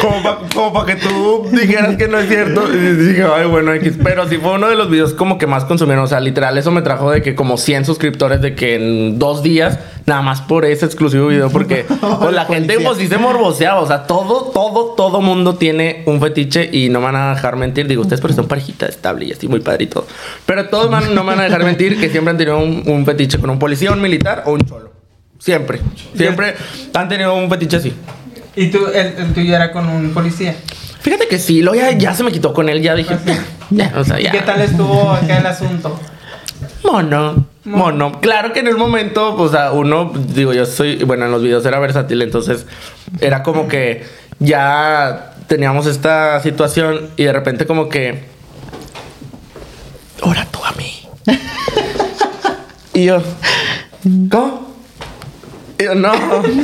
[0.00, 2.62] Como para que tú dijeras que no es cierto.
[2.72, 3.94] Y dije, ay, bueno, X.
[4.02, 6.04] Pero sí fue uno de los videos como que más consumieron.
[6.04, 9.42] O sea, literal, eso me trajo de que como 100 suscriptores de que en dos
[9.42, 11.50] días, nada más por ese exclusivo video.
[11.50, 11.84] Porque
[12.20, 13.80] pues, la gente pues sí se morboseaba.
[13.80, 17.56] O sea, todo, todo, todo mundo tiene un fetiche y no me van a dejar
[17.56, 17.86] mentir.
[17.88, 20.06] Digo, ustedes porque son parejita estable y así muy padre y todo.
[20.46, 23.04] Pero todos man- no me van a dejar mentir que siempre han tenido un, un
[23.04, 24.90] fetiche con un policía, un militar o un cholo.
[25.38, 25.80] Siempre.
[26.14, 26.54] Siempre
[26.92, 27.94] han tenido un fetiche así.
[28.56, 30.54] ¿Y tú, el, el tuyo era con un policía?
[31.00, 33.16] Fíjate que sí, luego ya, ya se me quitó con él, ya dije,
[33.70, 34.32] ya, o sea, ¿Y ya.
[34.32, 35.98] qué tal estuvo acá el asunto?
[36.84, 38.20] Mono, mono.
[38.20, 41.64] Claro que en el momento, o sea, uno, digo, yo soy, bueno, en los videos
[41.64, 42.66] era versátil, entonces
[43.20, 44.04] era como que
[44.38, 48.24] ya teníamos esta situación y de repente como que,
[50.22, 51.08] ahora tú a mí.
[52.94, 53.22] y yo,
[54.30, 54.69] ¿cómo?
[55.80, 56.12] Y yo, no,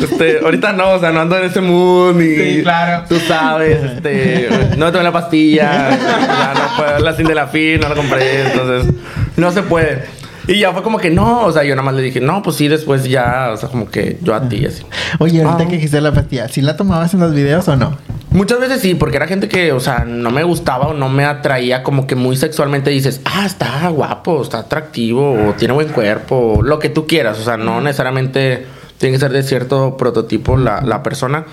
[0.03, 2.37] este, ahorita no, o sea, no ando en ese mood ni.
[2.37, 3.05] Sí, claro.
[3.09, 7.81] Tú sabes, este, no tomé la pastilla, ya no puedo, la sin de la fin,
[7.81, 8.93] no la compré, entonces
[9.37, 10.05] no se puede.
[10.49, 12.55] Y ya fue como que no, o sea, yo nada más le dije, no, pues
[12.57, 14.85] sí, después ya, o sea, como que yo a ti, así.
[15.19, 15.67] Oye, ahorita Ah.
[15.67, 17.97] que dijiste la pastilla, ¿sí la tomabas en los videos o no?
[18.31, 21.25] Muchas veces sí, porque era gente que, o sea, no me gustaba o no me
[21.25, 22.91] atraía como que muy sexualmente.
[22.91, 27.39] Dices, ah, está guapo, está atractivo, o tiene buen cuerpo, lo que tú quieras.
[27.41, 28.67] O sea, no necesariamente
[28.99, 31.45] tiene que ser de cierto prototipo la, la persona.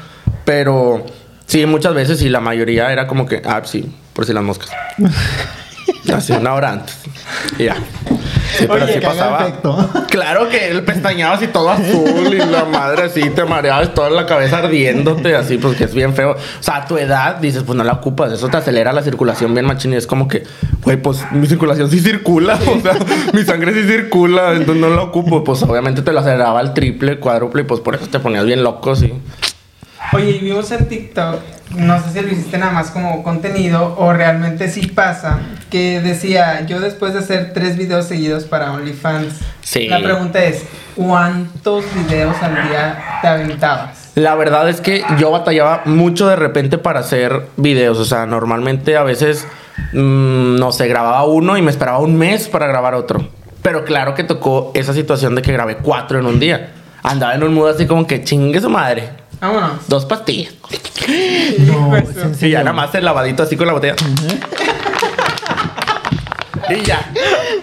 [0.45, 1.05] Pero
[1.45, 4.69] sí, muchas veces y la mayoría era como que, ah, sí, por si las moscas.
[6.13, 6.95] Así, una hora antes.
[7.57, 7.75] Y ya.
[8.57, 9.41] Sí, pero Oye, sí pasaba.
[9.41, 9.89] efecto.
[10.09, 14.25] Claro que él pestañaba así todo azul y la madre así te mareabas toda la
[14.25, 16.31] cabeza ardiéndote así, pues que es bien feo.
[16.33, 19.53] O sea, a tu edad dices, pues no la ocupas, eso te acelera la circulación
[19.53, 20.43] bien machín y es como que,
[20.83, 22.95] güey, pues mi circulación sí circula, o sea,
[23.33, 25.43] mi sangre sí circula, entonces no la ocupo.
[25.43, 28.63] Pues obviamente te lo aceleraba al triple, cuádruple y pues por eso te ponías bien
[28.63, 29.13] loco, sí.
[30.11, 31.39] Oye, y vimos en TikTok,
[31.75, 35.39] no sé si lo hiciste nada más como contenido o realmente sí pasa,
[35.71, 39.87] que decía, yo después de hacer tres videos seguidos para OnlyFans, Sí.
[39.87, 44.11] la pregunta es, ¿cuántos videos al día te aventabas?
[44.15, 47.97] La verdad es que yo batallaba mucho de repente para hacer videos.
[47.97, 49.47] O sea, normalmente a veces,
[49.93, 53.27] mm, no sé, grababa uno y me esperaba un mes para grabar otro.
[53.63, 56.71] Pero claro que tocó esa situación de que grabé cuatro en un día.
[57.01, 59.09] Andaba en un mood así como que chingue su madre.
[59.43, 59.87] Vámonos.
[59.89, 60.53] Dos pastillas.
[61.59, 63.95] No, es Y ya nada más el lavadito así con la botella.
[66.69, 67.11] y ya.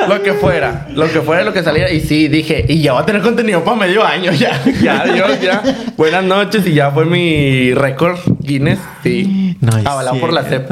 [0.07, 0.89] Lo que fuera.
[0.91, 1.91] Lo que fuera, lo que saliera.
[1.91, 4.31] Y sí, dije, y ya va a tener contenido para medio año.
[4.33, 5.63] Ya, ya, Dios, ya.
[5.97, 6.67] Buenas noches.
[6.67, 8.79] Y ya fue mi récord Guinness.
[9.03, 9.57] Sí.
[9.63, 10.71] No Avalado por la CEP.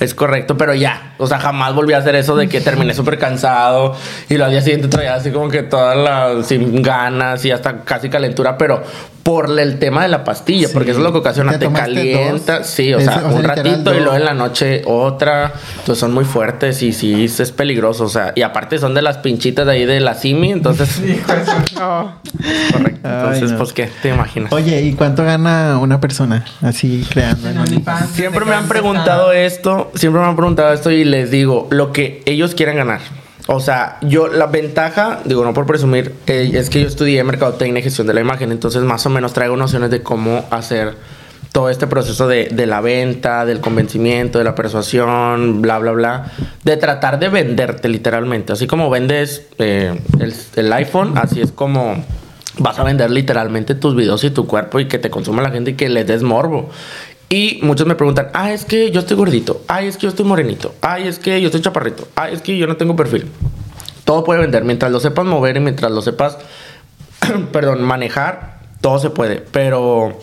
[0.00, 1.05] Es correcto, pero ya.
[1.18, 3.94] O sea, jamás volví a hacer eso de que terminé súper cansado
[4.28, 7.78] y lo al día siguiente traía así como que todas las sin ganas y hasta
[7.84, 8.82] casi calentura, pero
[9.22, 10.74] por el tema de la pastilla, Sí.
[10.74, 12.58] porque eso es lo que ocasiona, ¿Te te, calienta.
[12.58, 12.66] dos?
[12.68, 13.96] Sí, o sea, o sea, un ratito y dos.
[13.96, 15.52] luego en la noche otra.
[15.80, 18.04] Entonces son muy fuertes y sí, es peligroso.
[18.04, 21.00] O sea, y aparte son de las pinchitas de ahí de la Simi, entonces.
[21.02, 22.20] De su- no.
[22.72, 23.00] correcto.
[23.08, 23.58] Ay, Entonces, no.
[23.58, 24.52] pues, ¿qué te imaginas?
[24.52, 27.48] Oye, ¿y cuánto gana una persona así creando?
[27.48, 29.86] OnlyFans, Siempre me han preguntado empezaron.
[29.86, 33.00] esto, siempre me han preguntado esto y les digo lo que ellos quieren ganar.
[33.48, 37.80] O sea, yo la ventaja, digo, no por presumir, eh, es que yo estudié mercadotecnia
[37.80, 40.94] y gestión de la imagen, entonces más o menos traigo nociones de cómo hacer
[41.52, 46.32] todo este proceso de, de la venta, del convencimiento, de la persuasión, bla, bla, bla,
[46.64, 48.52] de tratar de venderte literalmente.
[48.52, 52.04] Así como vendes eh, el, el iPhone, así es como
[52.58, 55.70] vas a vender literalmente tus videos y tu cuerpo y que te consuma la gente
[55.70, 56.68] y que les des morbo.
[57.28, 60.24] Y muchos me preguntan, ah, es que yo estoy gordito, ay, es que yo estoy
[60.24, 63.30] morenito, ay, es que yo estoy chaparrito, ay, es que yo no tengo perfil.
[64.04, 66.38] Todo puede vender, mientras lo sepas mover y mientras lo sepas,
[67.52, 70.20] perdón, manejar, todo se puede, pero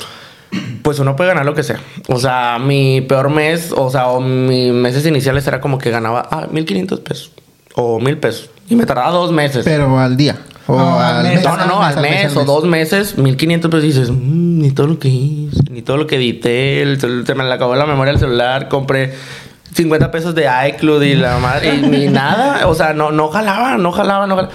[0.82, 1.82] pues uno puede ganar lo que sea.
[2.08, 6.28] O sea, mi peor mes, o sea, o mis meses iniciales era como que ganaba,
[6.32, 7.32] ah, 1500 pesos
[7.76, 8.50] o 1000 pesos.
[8.70, 9.66] Y me tardaba dos meses.
[9.66, 10.38] Pero al día.
[10.68, 11.44] O No, al mes.
[11.44, 13.84] No, no, no, al mes o dos meses, 1500 pesos.
[13.84, 17.36] Y dices, "Mm, ni todo lo que hice, ni todo lo que edité, el se
[17.36, 19.14] me le acabó la memoria del celular, compré
[19.74, 23.78] 50 pesos de iCloud y la madre, y ni nada, o sea, no, no jalaba,
[23.78, 24.54] no jalaba, no jalaba.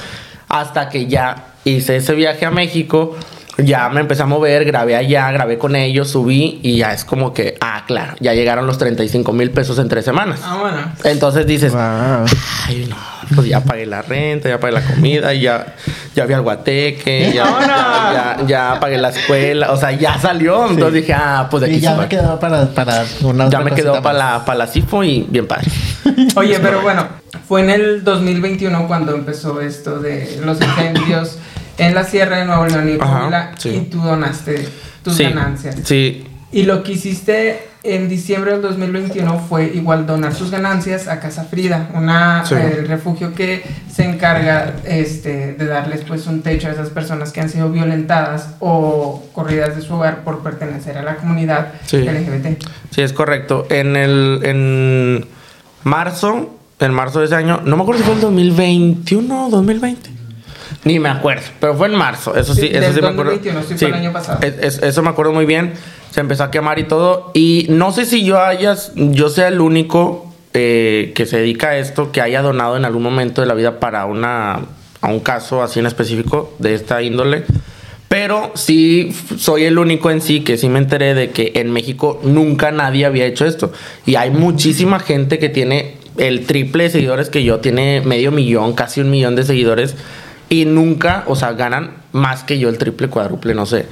[0.49, 3.15] Hasta que ya hice ese viaje a México,
[3.59, 7.35] ya me empecé a mover, grabé allá, grabé con ellos, subí y ya es como
[7.35, 10.41] que, ah, claro, ya llegaron los 35 mil pesos en tres semanas.
[10.45, 10.79] Ah, bueno.
[11.05, 12.97] Entonces dices, ay, no,
[13.35, 15.75] pues ya pagué la renta, ya pagué la comida, ya,
[16.15, 20.69] ya vi al guateque, ya, ya, ya pagué la escuela, o sea, ya salió.
[20.69, 22.09] Entonces dije, ah, pues de aquí Y ya se me va.
[22.09, 25.69] quedó para, para una Ya me quedó para la, para la CIFO y bien padre.
[26.37, 27.09] Oye, pero bueno,
[27.49, 31.39] fue en el 2021 cuando empezó esto de los incendios
[31.79, 32.99] en la Sierra de Nuevo León y
[33.59, 33.69] sí.
[33.71, 34.69] y tú donaste
[35.03, 35.77] tus Sí, ganancias.
[35.85, 41.21] Sí, Y lo que hiciste en diciembre del 2021 fue igual donar tus ganancias a
[41.21, 42.55] Casa Frida, una Sí.
[42.55, 47.41] eh, refugio que se encarga este, de darles pues un techo a esas personas que
[47.41, 51.99] han sido violentadas o corridas de su hogar por pertenecer a la comunidad Sí.
[51.99, 52.63] LGBT.
[52.91, 53.67] Sí, es correcto.
[53.71, 55.27] En el en
[55.85, 60.11] marzo, en marzo de ese año, no me acuerdo si fue el 2021 o 2020.
[60.85, 63.33] Ni me acuerdo, pero fue en marzo, eso sí, Sí, eso sí me acuerdo.
[63.33, 64.39] 2021, sí, fue el año pasado.
[64.43, 65.73] es- es- eso me acuerdo muy bien.
[66.11, 67.31] Se empezó a quemar y todo.
[67.35, 70.25] Y no sé si yo hayas, yo sea el único
[70.55, 73.79] eh, que se dedica a esto, que haya donado en algún momento de la vida
[73.81, 74.61] para una,
[75.03, 77.45] a un caso así en específico de esta índole.
[78.09, 82.19] Pero sí soy el único en sí que sí me enteré de que en México
[82.25, 83.71] nunca nadie había hecho esto.
[84.07, 88.73] Y hay muchísima gente que tiene el triple de seguidores que yo, tiene medio millón,
[88.73, 89.95] casi un millón de seguidores.
[90.49, 93.87] Y nunca, o sea, ganan más que yo el triple, cuádruple, no sé.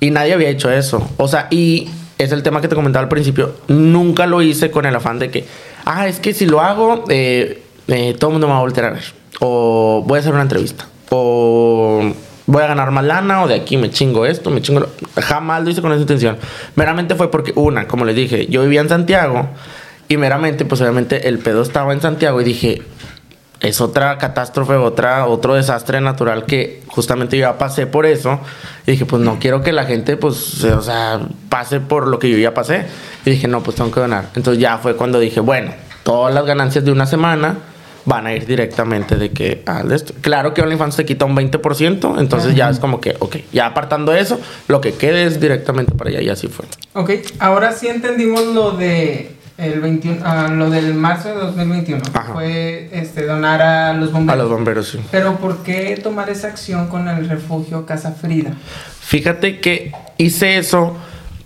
[0.00, 1.08] Y nadie había hecho eso.
[1.16, 1.88] O sea, y
[2.18, 3.54] es el tema que te comentaba al principio.
[3.68, 5.46] Nunca lo hice con el afán de que,
[5.84, 8.86] ah, es que si lo hago, eh, eh, todo el mundo me va a voltear
[8.86, 9.04] a ver.
[9.40, 10.86] O voy a hacer una entrevista.
[11.10, 12.12] O
[12.46, 13.42] voy a ganar más lana.
[13.42, 14.88] O de aquí me chingo esto, me chingo lo...
[15.20, 16.38] Jamás lo hice con esa intención.
[16.74, 19.48] Meramente fue porque, una, como les dije, yo vivía en Santiago.
[20.08, 22.40] Y meramente, pues obviamente el pedo estaba en Santiago.
[22.40, 22.82] Y dije,
[23.60, 28.40] es otra catástrofe, otra, otro desastre natural que justamente yo ya pasé por eso.
[28.86, 32.30] Y dije, pues no quiero que la gente, pues, o sea, pase por lo que
[32.30, 32.86] yo ya pasé.
[33.24, 34.30] Y dije, no, pues tengo que donar.
[34.34, 37.56] Entonces ya fue cuando dije, bueno, todas las ganancias de una semana
[38.06, 40.14] van a ir directamente de que al esto.
[40.20, 44.14] Claro que OnlyFans te quita un 20%, entonces ya es como que, ok, ya apartando
[44.14, 46.66] eso, lo que quede es directamente para allá y así fue.
[46.94, 52.02] Ok, ahora sí entendimos lo de el 21, ah, lo del marzo de 2021.
[52.02, 54.42] que Fue este, donar a los A bomberos.
[54.42, 55.00] los bomberos, sí.
[55.10, 58.52] Pero ¿por qué tomar esa acción con el refugio Casa Frida?
[59.00, 60.96] Fíjate que hice eso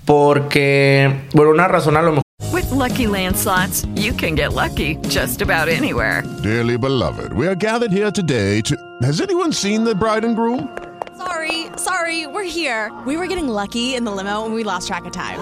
[0.04, 2.22] porque, por una razón a lo mejor.
[2.52, 6.22] With Lucky Land slots, you can get lucky just about anywhere.
[6.42, 8.76] Dearly beloved, we are gathered here today to.
[9.02, 10.68] Has anyone seen the bride and groom?
[11.16, 12.90] Sorry, sorry, we're here.
[13.06, 15.38] We were getting lucky in the limo and we lost track of time.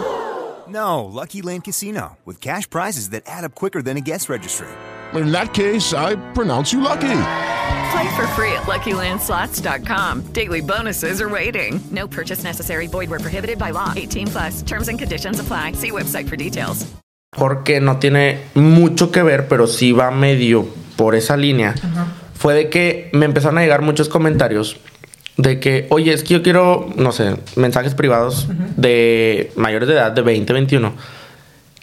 [0.71, 4.69] No, Lucky Land Casino, with cash prizes that add up quicker than a guest registry.
[5.15, 7.21] In that case, I pronounce you lucky.
[7.91, 10.33] Play for free at LuckyLandSlots.com.
[10.33, 11.81] Daily bonuses are waiting.
[11.91, 12.87] No purchase necessary.
[12.87, 13.93] Void where prohibited by law.
[13.97, 14.63] 18 plus.
[14.63, 15.73] Terms and conditions apply.
[15.73, 16.87] See website for details.
[17.37, 20.67] porque no tiene mucho que ver, pero sí va medio
[20.97, 21.75] por esa línea,
[22.35, 24.77] fue de que me empezaron a llegar muchos comentarios
[25.39, 30.11] de que, oye, es que yo quiero, no sé, mensajes privados de mayores de edad,
[30.11, 30.93] de 20, 21,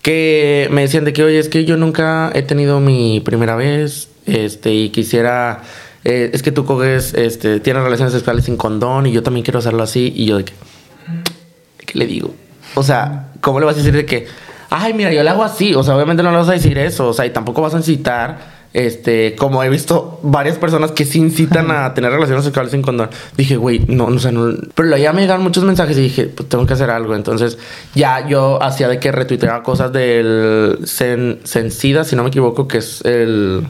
[0.02, 4.10] que me decían de que, oye, es que yo nunca he tenido mi primera vez,
[4.26, 5.64] este, y quisiera,
[6.04, 9.60] eh, es que tú coges, este, tienes relaciones sexuales sin condón, y yo también quiero
[9.60, 10.54] hacerlo así, y yo de que,
[11.86, 12.36] ¿qué le digo?
[12.76, 14.28] O sea, ¿cómo le vas a decir de que,
[14.70, 15.74] ay, mira, yo le hago así?
[15.74, 17.78] O sea, obviamente no le vas a decir eso, o sea, y tampoco vas a
[17.78, 22.82] incitar, este, como he visto varias personas que sí incitan a tener relaciones sexuales sin
[22.82, 23.10] condón.
[23.38, 24.54] Dije, güey, no, no, o sea, no.
[24.76, 27.16] Pero luego ya me llegaron muchos mensajes y dije, pues tengo que hacer algo.
[27.16, 27.58] Entonces,
[27.94, 31.40] ya yo hacía de que retuiteaba cosas del Sen-
[32.04, 33.66] si no me equivoco, que es el,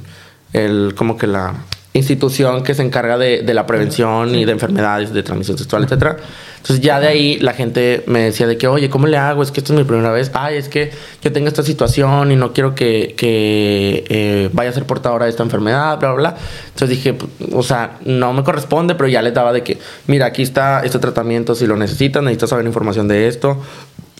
[0.53, 1.53] el, como que la
[1.95, 6.17] institución que se encarga de, de la prevención y de enfermedades de transmisión sexual, etcétera.
[6.57, 9.43] Entonces ya de ahí la gente me decía de que, oye, ¿cómo le hago?
[9.43, 10.31] Es que esto es mi primera vez.
[10.33, 10.91] Ay, es que
[11.21, 15.31] yo tengo esta situación y no quiero que, que eh, vaya a ser portadora de
[15.31, 16.37] esta enfermedad, bla, bla, bla.
[16.65, 17.15] Entonces dije,
[17.53, 19.77] o sea, no me corresponde, pero ya les daba de que,
[20.07, 23.61] mira, aquí está este tratamiento si lo necesitas, necesitas saber información de esto.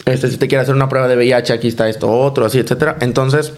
[0.06, 2.98] Este, si te quieres hacer una prueba de VIH, aquí está esto, otro, así, etcétera.
[3.02, 3.54] Entonces,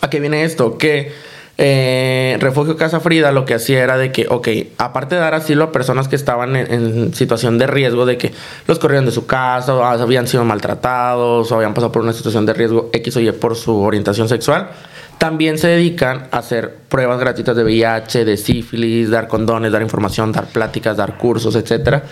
[0.00, 0.78] ¿a qué viene esto?
[0.78, 1.12] Que
[1.58, 4.48] eh, Refugio Casa Frida lo que hacía era de que, ok,
[4.78, 8.32] aparte de dar asilo a personas que estaban en, situación de riesgo de que
[8.66, 12.46] los corrieron de su casa, o habían sido maltratados, o habían pasado por una situación
[12.46, 14.70] de riesgo X o Y por su orientación sexual,
[15.18, 20.32] también se dedican a hacer pruebas gratuitas de VIH, de sífilis, dar condones, dar información,
[20.32, 22.02] dar pláticas, dar cursos, etcétera.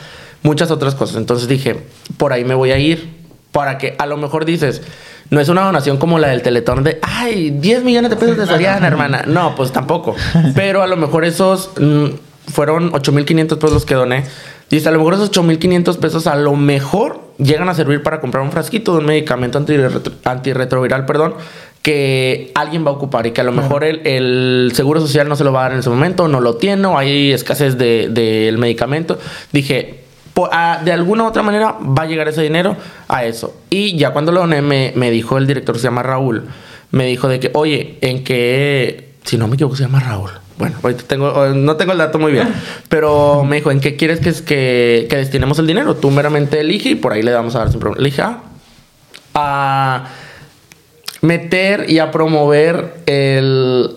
[0.42, 1.16] Muchas otras cosas.
[1.16, 1.76] Entonces dije,
[2.18, 3.20] por ahí me voy a ir
[3.52, 4.82] para que a lo mejor dices,
[5.30, 8.46] No es una donación como la del Teletón de, ay, 10 millones de pesos de
[8.46, 9.22] Soriana, hermana.
[9.26, 10.16] No, pues tampoco.
[10.54, 12.06] Pero a lo mejor esos mm,
[12.52, 14.24] fueron 8.500 pesos los que doné.
[14.70, 18.42] Y a lo mejor esos 8.500 pesos a lo mejor llegan a servir para comprar
[18.44, 21.34] un frasquito de un medicamento antirretro- antirretroviral, perdón,
[21.82, 25.34] que alguien va a ocupar y que a lo mejor el, el seguro social no
[25.36, 28.08] se lo va a dar en ese momento, no lo tiene, o hay escasez de-
[28.10, 29.18] del medicamento.
[29.52, 29.99] Dije,
[30.34, 32.76] po- a- de alguna u otra manera va a llegar ese dinero
[33.08, 33.54] a eso.
[33.70, 36.44] Y ya cuando lo me, me dijo el director, se llama Raúl,
[36.90, 40.30] me dijo de que, oye, en qué, si no me equivoco, se llama Raúl.
[40.58, 42.46] Bueno, ahorita tengo, no tengo el dato muy bien,
[42.90, 45.96] pero me dijo, ¿en qué quieres que, que, que destinemos el dinero?
[45.96, 48.02] Tú meramente elige y por ahí le vamos a dar sin problema.
[48.06, 48.42] Le ah,
[49.34, 50.08] a
[51.22, 52.94] meter y a promover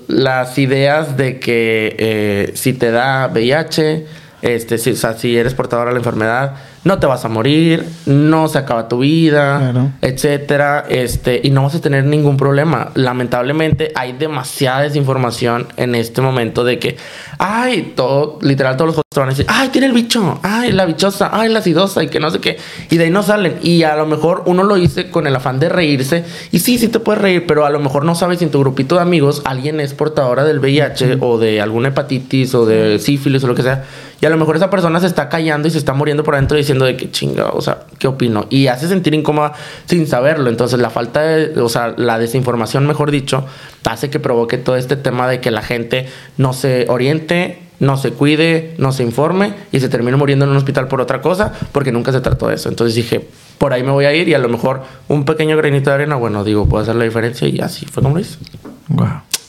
[0.08, 4.06] las ideas de que eh, si te da VIH,
[4.44, 7.86] este, si, o sea, si eres portador de la enfermedad, no te vas a morir,
[8.06, 12.90] no se acaba tu vida, etcétera, este, y no vas a tener ningún problema.
[12.94, 16.98] Lamentablemente hay demasiada desinformación en este momento de que,
[17.38, 20.84] ay, todo, literal, todos los jóvenes van a decir, ay, tiene el bicho, ay, la
[20.84, 22.58] bichosa, ay, la acidosa, y que no sé qué,
[22.90, 23.60] y de ahí no salen.
[23.62, 26.90] Y a lo mejor uno lo hice con el afán de reírse, y sí, sí
[26.90, 29.42] te puedes reír, pero a lo mejor no sabes si en tu grupito de amigos
[29.46, 33.64] alguien es portadora del VIH o de alguna hepatitis o de sífilis o lo que
[33.64, 33.86] sea.
[34.24, 36.56] Y a lo mejor esa persona se está callando y se está muriendo por adentro
[36.56, 38.46] diciendo de que chinga, o sea, ¿qué opino?
[38.50, 39.52] Y hace sentir incómoda
[39.86, 40.50] sin saberlo.
[40.50, 43.46] Entonces la falta de, o sea, la desinformación, mejor dicho,
[43.84, 46.08] hace que provoque todo este tema de que la gente
[46.38, 50.56] no se oriente, no se cuide, no se informe y se termine muriendo en un
[50.56, 52.70] hospital por otra cosa porque nunca se trató de eso.
[52.70, 55.90] Entonces dije, por ahí me voy a ir y a lo mejor un pequeño granito
[55.90, 58.38] de arena, bueno, digo, puedo hacer la diferencia y así fue como lo hice.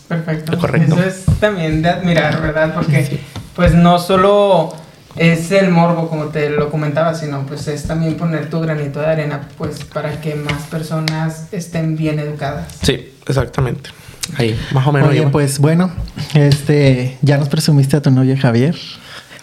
[0.09, 0.59] Perfecto.
[0.59, 0.97] Correcto.
[0.97, 2.75] Eso es también de admirar, ¿verdad?
[2.75, 3.20] Porque
[3.55, 4.72] pues no solo
[5.16, 9.07] es el morbo como te lo comentaba, sino pues es también poner tu granito de
[9.07, 12.66] arena pues para que más personas estén bien educadas.
[12.82, 13.90] Sí, exactamente.
[14.38, 15.11] Ahí, más o menos.
[15.11, 15.92] Oye, pues bueno,
[16.34, 18.74] este, ya nos presumiste a tu novia Javier.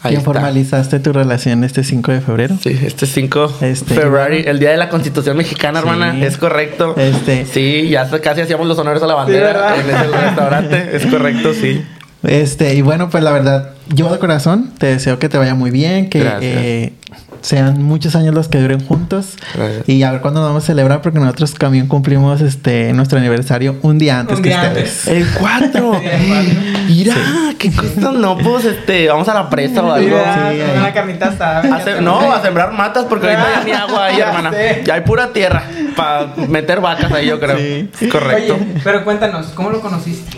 [0.03, 2.57] Ahí formalizaste tu relación este 5 de febrero.
[2.61, 5.87] Sí, este 5 Este, February, el día de la Constitución Mexicana, Sí.
[5.87, 6.95] hermana, es correcto.
[6.97, 7.45] Este.
[7.45, 11.85] Sí, ya casi hacíamos los honores a la bandera en ese restaurante, es correcto, sí.
[12.23, 15.71] Este, y bueno, pues la verdad, yo de corazón te deseo que te vaya muy
[15.71, 16.93] bien, que eh,
[17.41, 19.35] sean muchos años los que duren juntos.
[19.55, 19.89] Gracias.
[19.89, 23.77] Y a ver cuándo nos vamos a celebrar, porque nosotros también cumplimos este nuestro aniversario
[23.81, 25.07] un día antes Un que día ustedes.
[25.07, 26.01] El 4.
[26.87, 27.15] Mira,
[27.57, 30.17] qué cosas, no, pues este, vamos a la presa o Sí, algo.
[30.19, 30.61] sí, ahí.
[30.77, 32.01] una carnita asada.
[32.01, 34.51] No, a sembrar matas porque ahorita ya ni agua hay, Ya hermana.
[34.51, 34.83] sé.
[34.85, 35.63] Ya hay pura tierra
[35.95, 37.57] para meter vacas ahí, yo creo.
[37.57, 38.07] Sí.
[38.09, 38.53] Correcto.
[38.55, 40.37] Oye, pero cuéntanos, ¿cómo lo conociste?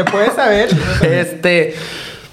[0.00, 0.68] ¿Se puede saber?
[1.02, 1.74] Este,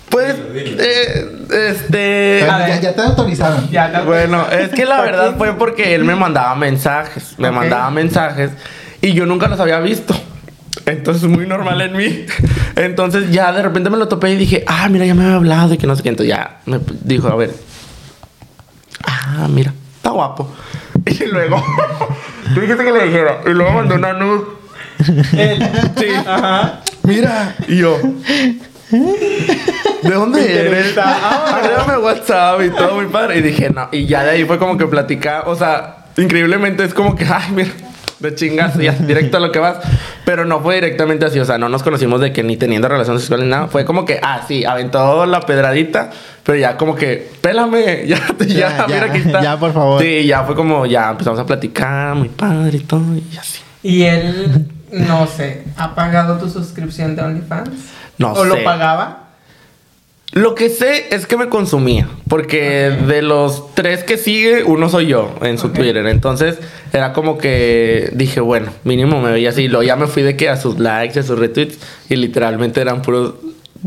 [0.10, 1.30] pues, eh,
[1.70, 2.38] este.
[2.42, 2.70] Pero A ver.
[2.70, 3.70] ya, ya te autorizaron.
[3.70, 7.92] Ya, te- Bueno, es que la verdad fue porque él me mandaba mensajes, me mandaba
[7.92, 8.52] mensajes
[9.02, 10.16] y yo nunca los había visto.
[10.86, 12.26] Entonces, muy normal en mí.
[12.78, 15.74] Entonces, ya de repente me lo topé y dije, ah, mira, ya me había hablado
[15.74, 16.10] y que no sé qué.
[16.10, 17.52] Entonces, ya me dijo, a ver,
[19.06, 20.50] ah, mira, está guapo.
[21.06, 21.62] Y luego,
[22.54, 24.14] tú dijiste que le dijera, y luego mandó una.
[25.38, 25.64] Él.
[25.98, 26.82] Sí, Ajá.
[27.04, 27.98] mira, y yo.
[28.90, 30.98] ¿De dónde eres?
[30.98, 33.40] Agrégame WhatsApp y todo muy padre.
[33.40, 33.90] Y dije, no.
[33.92, 35.44] Y ya de ahí fue como que platicar.
[35.48, 37.70] O sea, increíblemente es como que, ay, mira,
[38.20, 39.78] de chingas, ya, directo a lo que vas.
[40.26, 41.40] Pero no fue directamente así.
[41.40, 43.68] O sea, no nos conocimos de que ni teniendo relaciones sexuales ni nada.
[43.68, 46.10] Fue como que, ah, sí, aventó la pedradita.
[46.44, 49.42] Pero ya como que, pélame, ya, ya, Ya, ya, mira, aquí está.
[49.42, 50.02] ya, por favor.
[50.02, 53.04] Sí, ya fue como, ya empezamos a platicar, muy padre y todo.
[53.16, 53.60] Y así.
[53.84, 57.70] Y él, no sé, ¿ha pagado tu suscripción de OnlyFans?
[58.18, 58.50] No ¿O sé.
[58.50, 59.24] lo pagaba?
[60.34, 65.08] Lo que sé es que me consumía, porque de los tres que sigue, uno soy
[65.08, 65.70] yo en su.
[65.70, 66.06] Twitter.
[66.06, 66.60] Entonces
[66.92, 69.68] era como que dije, bueno, mínimo me veía así.
[69.68, 71.80] Luego ya me fui de que a sus likes, a sus retweets,
[72.10, 73.36] y literalmente eran puros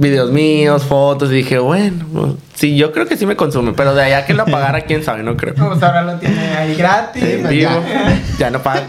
[0.01, 1.31] videos míos, fotos.
[1.31, 4.35] Y dije, bueno, pues, sí, yo creo que sí me consume, pero de allá que
[4.35, 5.55] lo pagara, quién sabe, no creo.
[5.55, 7.23] Pues ahora lo tiene ahí gratis.
[7.23, 7.81] En pues ya.
[8.39, 8.83] ya no paga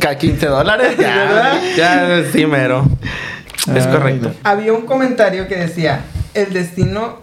[0.00, 0.96] cada 15 dólares.
[0.96, 1.60] ¿Verdad?
[1.76, 2.84] Ya, ya, sí, mero.
[3.74, 4.32] Es correcto.
[4.44, 6.00] Había un comentario que decía,
[6.34, 7.18] el destino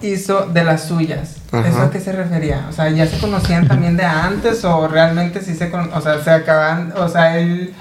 [0.00, 1.36] hizo de las suyas.
[1.50, 1.68] Ajá.
[1.68, 2.66] ¿Eso a qué se refería?
[2.68, 6.22] O sea, ¿ya se conocían también de antes o realmente sí se con o sea,
[6.22, 7.74] se acaban, o sea, él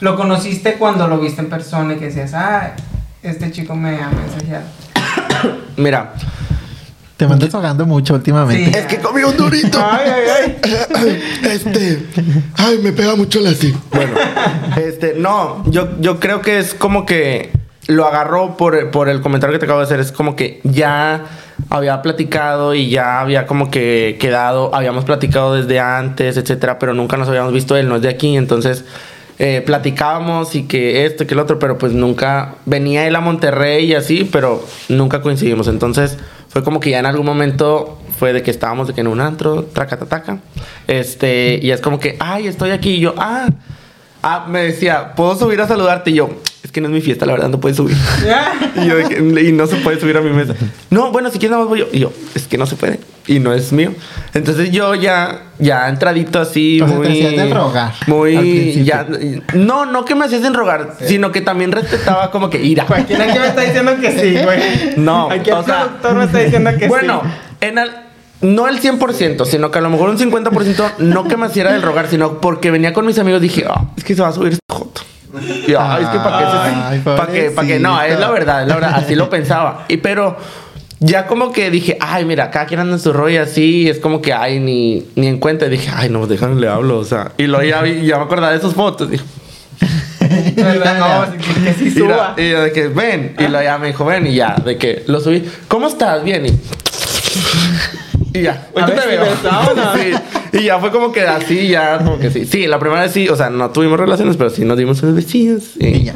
[0.00, 2.74] lo conociste cuando lo viste en persona y que decías, ah,
[3.24, 4.64] este chico me ha mensajeado.
[5.76, 6.12] Mira,
[7.16, 8.72] Te me andas ahogando mucho últimamente.
[8.72, 8.78] Sí.
[8.78, 9.78] es que comí un durito.
[9.90, 10.58] Ay, ay,
[10.94, 11.22] ay.
[11.50, 12.06] Este,
[12.56, 13.74] ay, me pega mucho la sí.
[13.90, 14.12] Bueno,
[14.76, 17.50] este, no, yo, yo creo que es como que
[17.86, 20.00] lo agarró por, por el comentario que te acabo de hacer.
[20.00, 21.24] Es como que ya
[21.70, 27.16] había platicado y ya había como que quedado, habíamos platicado desde antes, etcétera, pero nunca
[27.16, 27.76] nos habíamos visto.
[27.76, 28.84] Él no es de aquí, entonces
[29.38, 33.86] eh, platicábamos y que esto, que el otro, pero pues nunca venía él a Monterrey
[33.86, 35.68] y así, pero nunca coincidimos.
[35.68, 36.18] Entonces
[36.48, 39.20] fue como que ya en algún momento fue de que estábamos de que en un
[39.20, 40.38] antro, traca, taca,
[40.86, 43.48] este, y es como que, ay, estoy aquí, y yo, ah,
[44.22, 46.10] ah, me decía, ¿puedo subir a saludarte?
[46.10, 46.30] Y yo,
[46.62, 47.96] es que no es mi fiesta, la verdad, no puedes subir.
[48.76, 50.54] y, yo y no se puede subir a mi mesa.
[50.90, 51.86] No, bueno, si quieres nada más voy yo.
[51.92, 53.00] Y yo, es que no se puede.
[53.26, 53.92] Y no es mío.
[54.34, 57.26] Entonces yo ya, ya entradito así, Entonces te muy...
[57.26, 58.84] hacías de rogar Muy...
[58.84, 59.06] Ya,
[59.54, 62.84] no, no que me hacías en rogar, sino que también respetaba como que ira.
[63.06, 64.60] ¿Quién aquí me está diciendo que sí, güey?
[64.96, 67.30] No, el o sea, productor me está diciendo que bueno, sí.
[67.62, 67.90] en el,
[68.42, 71.80] no el 100%, sino que a lo mejor un 50% no que me hiciera del
[71.80, 74.52] rogar, sino porque venía con mis amigos dije, "Ah, es que se va a subir
[74.52, 75.00] este joto.
[75.66, 77.80] Y yo, "Ay, es que para qué, Ay, se- pa' qué".
[77.80, 79.86] no, es la verdad, es la verdad, así lo pensaba.
[79.88, 80.36] Y pero
[81.04, 84.20] ya como que dije, ay, mira, cada quien anda en su rollo así, es como
[84.22, 85.66] que, ay, ni, ni en cuenta.
[85.66, 87.32] Y dije, ay, no, déjame le hablo, o sea.
[87.36, 89.10] Y luego ya, vi- ya me acordaba de esas fotos.
[89.10, 89.24] Dije,
[90.56, 92.34] No, que, que sí Mira, suba.
[92.38, 93.34] y yo de que ven.
[93.38, 94.26] Y luego ya me dijo, ven.
[94.26, 95.44] Y ya, de que lo subí.
[95.68, 96.22] ¿Cómo estás?
[96.24, 96.46] Bien.
[96.46, 96.52] Y,
[98.38, 98.66] y ya.
[98.74, 99.24] Te veo.
[99.96, 100.58] Sí.
[100.58, 102.46] Y ya fue como que así, ya, como que sí.
[102.46, 105.16] Sí, la primera vez sí, o sea, no tuvimos relaciones, pero sí nos dimos unos
[105.16, 105.70] besillos.
[105.78, 106.14] Y, ya.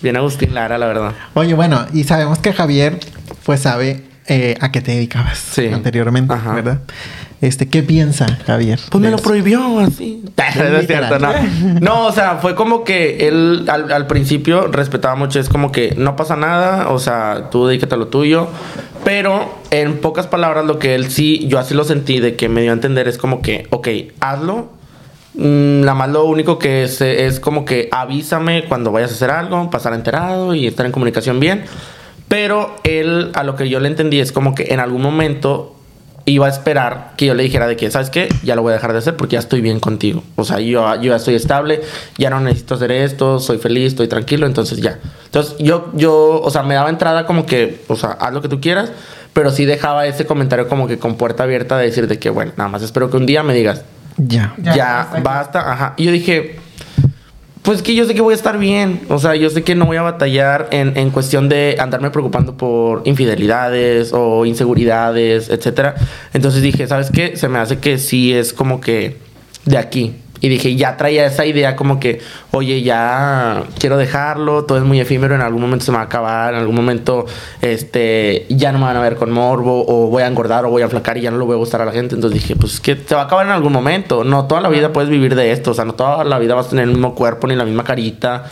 [0.00, 1.12] Bien Agustín Lara, la verdad.
[1.34, 2.98] Oye, bueno, y sabemos que Javier,
[3.44, 6.78] pues sabe eh, a qué te dedicabas anteriormente, ¿verdad?
[7.40, 8.78] Este, ¿qué piensa Javier?
[8.90, 9.24] Pues me lo eso?
[9.24, 10.22] prohibió así.
[10.56, 11.32] No es cierto, no.
[11.80, 15.40] No, o sea, fue como que él al, al principio respetaba mucho.
[15.40, 18.48] Es como que no pasa nada, o sea, tú dedícate a lo tuyo.
[19.04, 22.60] Pero en pocas palabras, lo que él sí, yo así lo sentí, de que me
[22.62, 23.88] dio a entender es como que, ok,
[24.20, 24.70] hazlo.
[25.34, 29.30] Mm, Nada más lo único que es, es como que avísame cuando vayas a hacer
[29.30, 31.64] algo, pasar enterado y estar en comunicación bien.
[32.30, 35.74] Pero él, a lo que yo le entendí, es como que en algún momento
[36.26, 38.28] iba a esperar que yo le dijera de que, ¿sabes qué?
[38.44, 40.22] Ya lo voy a dejar de hacer porque ya estoy bien contigo.
[40.36, 41.80] O sea, yo, yo ya estoy estable,
[42.18, 45.00] ya no necesito hacer esto, soy feliz, estoy tranquilo, entonces ya.
[45.24, 48.48] Entonces yo, yo, o sea, me daba entrada como que, o sea, haz lo que
[48.48, 48.92] tú quieras,
[49.32, 52.52] pero sí dejaba ese comentario como que con puerta abierta de decir de que, bueno,
[52.56, 53.82] nada más espero que un día me digas,
[54.18, 54.54] Ya.
[54.62, 55.94] ya, basta, ajá.
[55.96, 56.60] Y yo dije,
[57.62, 59.02] pues que yo sé que voy a estar bien.
[59.08, 62.56] O sea, yo sé que no voy a batallar en, en cuestión de andarme preocupando
[62.56, 65.94] por infidelidades o inseguridades, etcétera.
[66.32, 67.36] Entonces dije, ¿sabes qué?
[67.36, 69.16] Se me hace que sí es como que
[69.66, 70.14] de aquí.
[70.40, 72.20] Y dije, ya traía esa idea como que,
[72.50, 76.06] oye, ya quiero dejarlo, todo es muy efímero, en algún momento se me va a
[76.06, 77.26] acabar, en algún momento
[77.60, 80.82] este, ya no me van a ver con morbo, o voy a engordar, o voy
[80.82, 82.14] a flacar y ya no le voy a gustar a la gente.
[82.14, 84.24] Entonces dije, pues es que se va a acabar en algún momento.
[84.24, 86.66] No toda la vida puedes vivir de esto, o sea, no toda la vida vas
[86.66, 88.44] a tener el mismo cuerpo, ni la misma carita,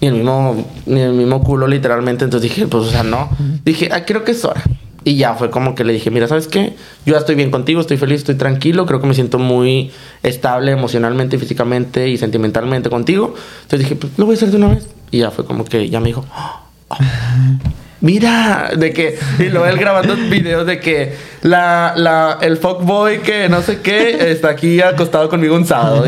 [0.00, 2.24] ni el mismo, ni el mismo culo, literalmente.
[2.24, 3.28] Entonces dije, pues, o sea, no.
[3.64, 4.62] Dije, ah, creo que es hora.
[5.04, 6.74] Y ya fue como que le dije, mira, ¿sabes qué?
[7.04, 9.90] Yo ya estoy bien contigo, estoy feliz, estoy tranquilo, creo que me siento muy
[10.22, 13.34] estable emocionalmente, físicamente y sentimentalmente contigo.
[13.62, 14.86] Entonces dije, pues lo voy a hacer de una vez.
[15.10, 16.96] Y ya fue como que ya me dijo, "Oh,
[18.04, 23.48] mira, de que, y luego él grabando videos de que la, la, el fuckboy que
[23.48, 26.04] no sé qué está aquí acostado conmigo un sábado.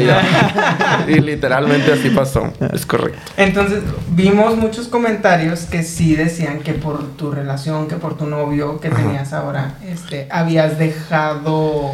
[1.09, 3.18] Y, literalmente así pasó, es correcto.
[3.36, 8.78] Entonces, vimos muchos comentarios que sí decían que por tu relación, que por tu novio
[8.78, 11.92] que tenías ahora, este, habías dejado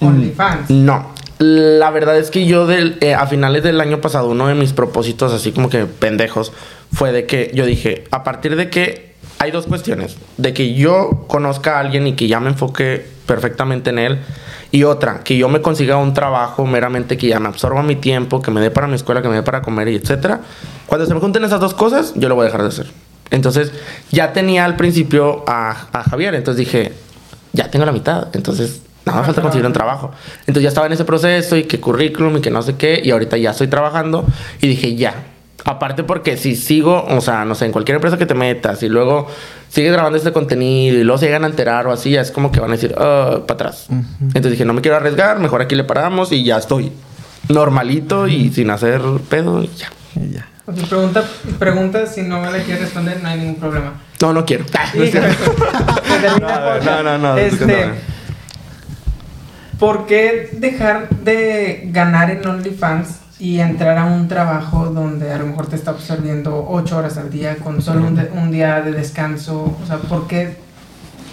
[0.00, 0.70] OnlyFans.
[0.70, 1.13] No.
[1.38, 4.72] La verdad es que yo del, eh, a finales del año pasado, uno de mis
[4.72, 6.52] propósitos, así como que pendejos,
[6.92, 11.24] fue de que yo dije, a partir de que hay dos cuestiones, de que yo
[11.26, 14.18] conozca a alguien y que ya me enfoque perfectamente en él,
[14.70, 18.40] y otra, que yo me consiga un trabajo meramente que ya me absorba mi tiempo,
[18.40, 20.40] que me dé para mi escuela, que me dé para comer y etcétera.
[20.86, 22.86] Cuando se me junten esas dos cosas, yo lo voy a dejar de hacer.
[23.30, 23.72] Entonces,
[24.10, 26.92] ya tenía al principio a, a Javier, entonces dije,
[27.52, 30.10] ya tengo la mitad, entonces nada más falta conseguir un trabajo.
[30.40, 33.10] Entonces ya estaba en ese proceso y que currículum y que no sé qué, y
[33.10, 34.24] ahorita ya estoy trabajando
[34.60, 35.14] y dije, ya.
[35.66, 38.88] Aparte porque si sigo, o sea, no sé, en cualquier empresa que te metas y
[38.90, 39.28] luego
[39.70, 42.52] sigues grabando este contenido y luego se llegan a enterar o así, ya es como
[42.52, 43.86] que van a decir, para atrás.
[44.20, 46.92] Entonces dije, no me quiero arriesgar, mejor aquí le paramos y ya estoy
[47.48, 49.00] normalito y sin hacer
[49.30, 49.90] pedo y ya.
[50.66, 51.24] Ok, pregunta,
[51.58, 53.92] pregunta si no me la quieres responder, no hay ningún problema.
[54.20, 54.64] No, no quiero.
[54.92, 55.12] Sí,
[56.84, 57.36] no, no, no.
[57.36, 57.90] Este,
[59.78, 65.46] ¿Por qué dejar de ganar en OnlyFans y entrar a un trabajo donde a lo
[65.46, 68.92] mejor te está absorbiendo ocho horas al día con solo un, de- un día de
[68.92, 69.76] descanso?
[69.82, 70.56] O sea, ¿por qué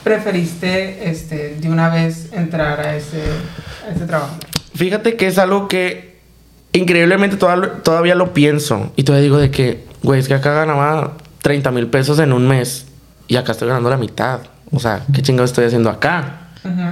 [0.03, 3.21] preferiste este, de una vez entrar a ese,
[3.87, 4.35] a ese trabajo?
[4.73, 6.19] Fíjate que es algo que
[6.73, 8.91] increíblemente toda- todavía lo pienso.
[8.95, 11.13] Y todavía digo de que, güey, es que acá ganaba
[11.43, 12.87] 30 mil pesos en un mes
[13.27, 14.39] y acá estoy ganando la mitad.
[14.71, 16.37] O sea, ¿qué chingado estoy haciendo acá?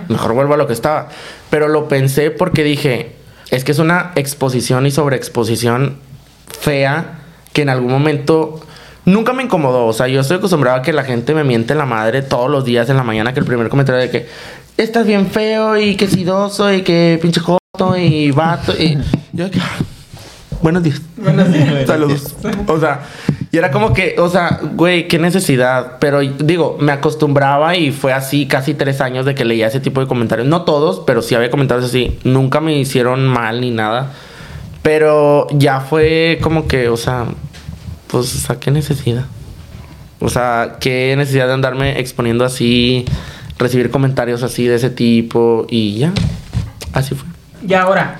[0.08, 1.10] Mejor vuelvo a lo que estaba.
[1.50, 3.16] Pero lo pensé porque dije,
[3.52, 5.98] es que es una exposición y sobreexposición
[6.60, 7.20] fea
[7.54, 8.60] que en algún momento
[9.06, 9.88] nunca me incomodó.
[9.88, 12.66] O sea, yo estoy acostumbrado a que la gente me miente la madre todos los
[12.66, 14.28] días en la mañana, que el primer comentario de que
[14.78, 18.74] estás bien feo y que sidoso y que pinche joto y vato.
[18.78, 18.98] Y
[19.34, 19.78] yo "Ah,
[20.62, 21.02] buenos días.
[21.18, 21.68] Buenos días.
[21.88, 22.36] Saludos.
[22.68, 23.02] O sea,
[23.52, 25.98] y era como que, o sea, güey, qué necesidad.
[26.00, 30.02] Pero digo, me acostumbraba y fue así casi tres años de que leía ese tipo
[30.02, 30.48] de comentarios.
[30.48, 32.20] No todos, pero sí había comentarios así.
[32.24, 34.12] Nunca me hicieron mal ni nada.
[34.84, 37.26] Pero ya fue como que, o sea,
[38.08, 39.26] pues, o sea, qué necesidad.
[40.20, 43.06] O sea, qué necesidad de andarme exponiendo así,
[43.58, 46.14] recibir comentarios así de ese tipo y ya.
[46.94, 47.28] Así fue.
[47.68, 48.20] Y ahora,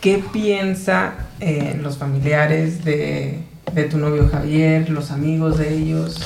[0.00, 3.38] ¿qué piensa eh, los familiares de,
[3.72, 6.20] de tu novio Javier, los amigos de ellos?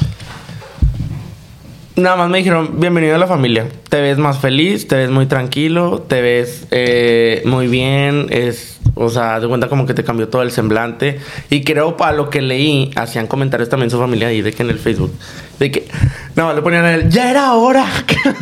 [1.95, 3.67] Nada más me dijeron, bienvenido a la familia.
[3.91, 9.11] Te ves más feliz, te ves muy tranquilo, te ves eh, muy bien, es, o
[9.11, 11.19] sea, de cuenta como que te cambió todo el semblante.
[11.51, 14.71] Y creo para lo que leí, hacían comentarios también su familia ahí de que en
[14.71, 15.13] el Facebook,
[15.59, 15.89] de que,
[16.35, 17.87] no, le ponían a él, ya era hora.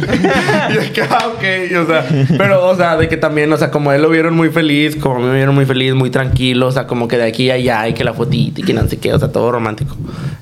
[0.71, 2.09] y de que, ah, ok, o sea,
[2.39, 5.21] pero, o sea, de que también, o sea, como él lo vieron muy feliz, como
[5.21, 7.95] me vieron muy feliz, muy tranquilo, o sea, como que de aquí a allá, y
[7.95, 9.97] que la fotita y que no sé qué, o sea, todo romántico.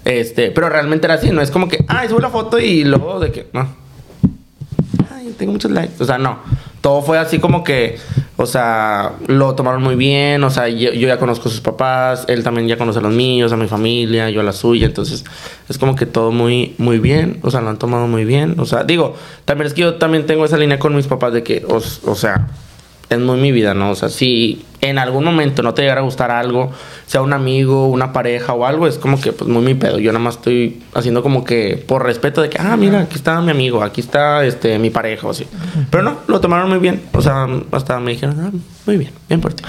[0.05, 3.19] Este, pero realmente era así, no es como que, ay, sube la foto y luego
[3.19, 3.69] de que, no.
[5.15, 6.03] Ay, tengo muchos likes.
[6.03, 6.39] O sea, no.
[6.81, 7.99] Todo fue así como que,
[8.37, 10.45] o sea, lo tomaron muy bien.
[10.45, 13.53] O sea, yo, ya conozco a sus papás, él también ya conoce a los míos,
[13.53, 14.87] a mi familia, yo a la suya.
[14.87, 15.25] Entonces,
[15.69, 17.41] es como que todo muy, muy bien.
[17.43, 18.61] O sea, lo han tomado muy bien.
[18.61, 21.43] O sea, digo, también es que yo también tengo esa línea con mis papás de
[21.43, 22.49] que, o, o sea,
[23.11, 23.91] es muy mi vida, ¿no?
[23.91, 26.71] O sea, si en algún momento no te llegara a gustar algo,
[27.07, 29.99] sea un amigo, una pareja o algo, es como que pues muy mi pedo.
[29.99, 33.41] Yo nada más estoy haciendo como que por respeto de que, ah, mira, aquí está
[33.41, 35.47] mi amigo, aquí está este mi pareja o así.
[35.91, 37.03] Pero no, lo tomaron muy bien.
[37.13, 38.51] O sea, hasta me dijeron, ah,
[38.87, 39.65] muy bien, bien por ti.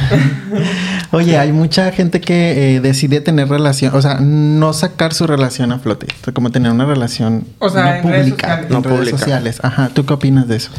[1.11, 5.71] Oye, hay mucha gente que eh, decide tener relación, o sea, no sacar su relación
[5.71, 8.65] a flote, o sea, como tener una relación O sea, no en redes pública, sociales.
[8.67, 9.17] en No redes pública.
[9.17, 9.59] sociales.
[9.63, 10.69] Ajá, ¿tú qué opinas de eso?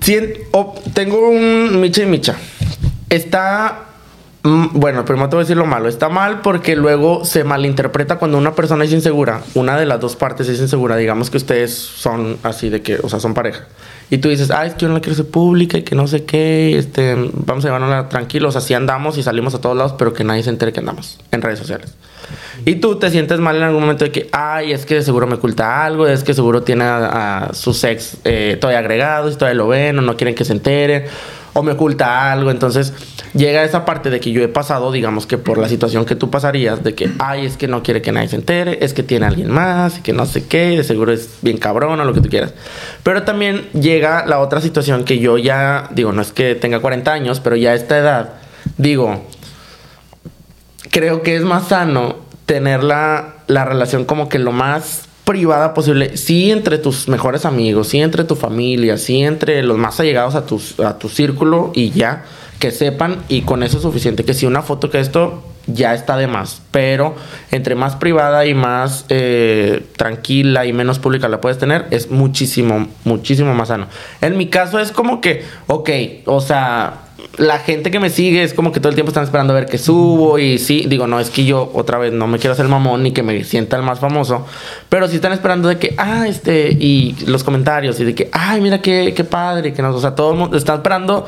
[0.00, 2.36] Cien- o- tengo un Micha y Micha.
[3.08, 3.84] Está.
[4.42, 5.88] Bueno, primero te voy a decir lo malo.
[5.88, 9.42] Está mal porque luego se malinterpreta cuando una persona es insegura.
[9.54, 10.96] Una de las dos partes es insegura.
[10.96, 13.66] Digamos que ustedes son así de que, o sea, son pareja.
[14.10, 16.08] Y tú dices, ah, es que yo no la quiero ser pública y que no
[16.08, 16.76] sé qué.
[16.76, 18.56] Este, vamos a llevarnos tranquilos.
[18.56, 21.42] Así andamos y salimos a todos lados, pero que nadie se entere que andamos en
[21.42, 21.94] redes sociales.
[22.64, 25.34] Y tú te sientes mal en algún momento de que, ay, es que seguro me
[25.34, 29.68] oculta algo, es que seguro tiene a, a sus ex eh, todavía agregados, todavía lo
[29.68, 31.04] ven, o no quieren que se enteren,
[31.52, 32.50] o me oculta algo.
[32.50, 32.92] Entonces
[33.34, 36.30] llega esa parte de que yo he pasado, digamos que por la situación que tú
[36.30, 39.26] pasarías, de que, ay, es que no quiere que nadie se entere, es que tiene
[39.26, 42.12] a alguien más, y que no sé qué, de seguro es bien cabrón o lo
[42.12, 42.54] que tú quieras.
[43.02, 47.12] Pero también llega la otra situación que yo ya, digo, no es que tenga 40
[47.12, 48.30] años, pero ya a esta edad,
[48.76, 49.24] digo,
[50.90, 56.16] creo que es más sano tener la, la relación como que lo más privada posible.
[56.16, 60.44] Sí entre tus mejores amigos, sí entre tu familia, sí entre los más allegados a,
[60.44, 62.24] tus, a tu círculo y ya,
[62.58, 64.24] que sepan y con eso es suficiente.
[64.24, 67.14] Que si una foto que esto ya está de más, pero
[67.52, 72.88] entre más privada y más eh, tranquila y menos pública la puedes tener, es muchísimo,
[73.04, 73.86] muchísimo más sano.
[74.20, 75.90] En mi caso es como que, ok,
[76.26, 76.94] o sea,
[77.36, 79.66] la gente que me sigue es como que todo el tiempo están esperando a ver
[79.66, 82.68] qué subo y sí, digo, no, es que yo otra vez no me quiero hacer
[82.68, 84.46] mamón ni que me sienta el más famoso,
[84.88, 88.60] pero sí están esperando de que, ah, este, y los comentarios y de que, ay,
[88.60, 91.26] mira qué, qué padre, que no, o sea, todo el mundo está esperando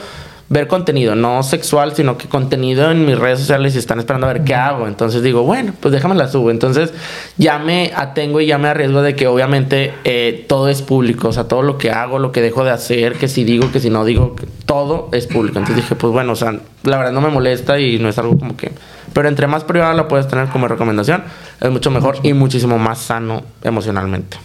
[0.53, 4.33] ver contenido, no sexual, sino que contenido en mis redes sociales y están esperando a
[4.35, 4.87] ver qué hago.
[4.87, 6.51] Entonces digo, bueno, pues déjame la subo.
[6.51, 6.93] Entonces
[7.39, 11.29] ya me atengo y ya me arriesgo de que obviamente eh, todo es público.
[11.29, 13.81] O sea, todo lo que hago, lo que dejo de hacer, que si digo, que
[13.81, 14.37] si no digo,
[14.67, 15.59] todo es público.
[15.59, 18.39] Entonces dije, pues bueno, o sea, la verdad no me molesta y no es algo
[18.39, 18.73] como que...
[19.15, 21.25] Pero entre más privada la puedes tener como recomendación,
[21.61, 24.37] es mucho mejor y muchísimo más sano emocionalmente.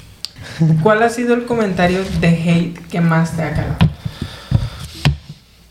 [0.81, 3.96] ¿Cuál ha sido el comentario de hate que más te ha calado?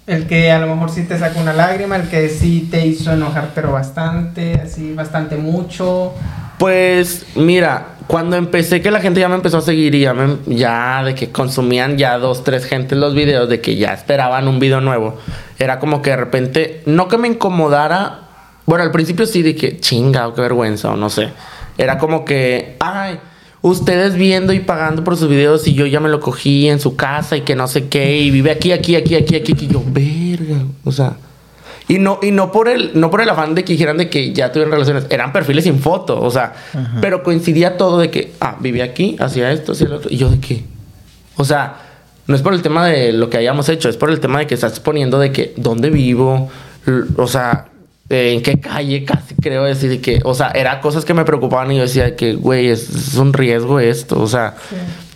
[0.06, 3.12] El que a lo mejor sí te sacó una lágrima, el que sí te hizo
[3.12, 6.14] enojar, pero bastante, así, bastante mucho.
[6.58, 10.36] Pues mira, cuando empecé que la gente ya me empezó a seguir y ya, me-
[10.46, 14.60] ya de que consumían ya dos, tres gentes los videos, de que ya esperaban un
[14.60, 15.18] video nuevo,
[15.58, 18.20] era como que de repente, no que me incomodara,
[18.64, 21.30] bueno, al principio sí que chinga qué vergüenza o no sé,
[21.78, 23.18] era como que, ay,
[23.68, 26.96] ustedes viendo y pagando por sus videos y yo ya me lo cogí en su
[26.96, 29.82] casa y que no sé qué y vive aquí, aquí, aquí, aquí, aquí, y yo,
[29.86, 31.16] verga, o sea...
[31.88, 34.32] Y no, y no por el, no por el afán de que dijeran de que
[34.32, 36.52] ya tuvieron relaciones, eran perfiles sin foto, o sea,
[37.00, 40.28] pero coincidía todo de que, ah, vivía aquí, hacía esto, hacía lo otro, y yo
[40.28, 40.64] de qué.
[41.36, 41.76] O sea,
[42.26, 44.48] no es por el tema de lo que hayamos hecho, es por el tema de
[44.48, 46.50] que estás poniendo de que dónde vivo,
[47.16, 47.66] o sea,
[48.08, 51.24] eh, en qué calle casi creo decir de que, o sea, era cosas que me
[51.24, 54.54] preocupaban y yo decía que, güey, es, es un riesgo esto, o sea,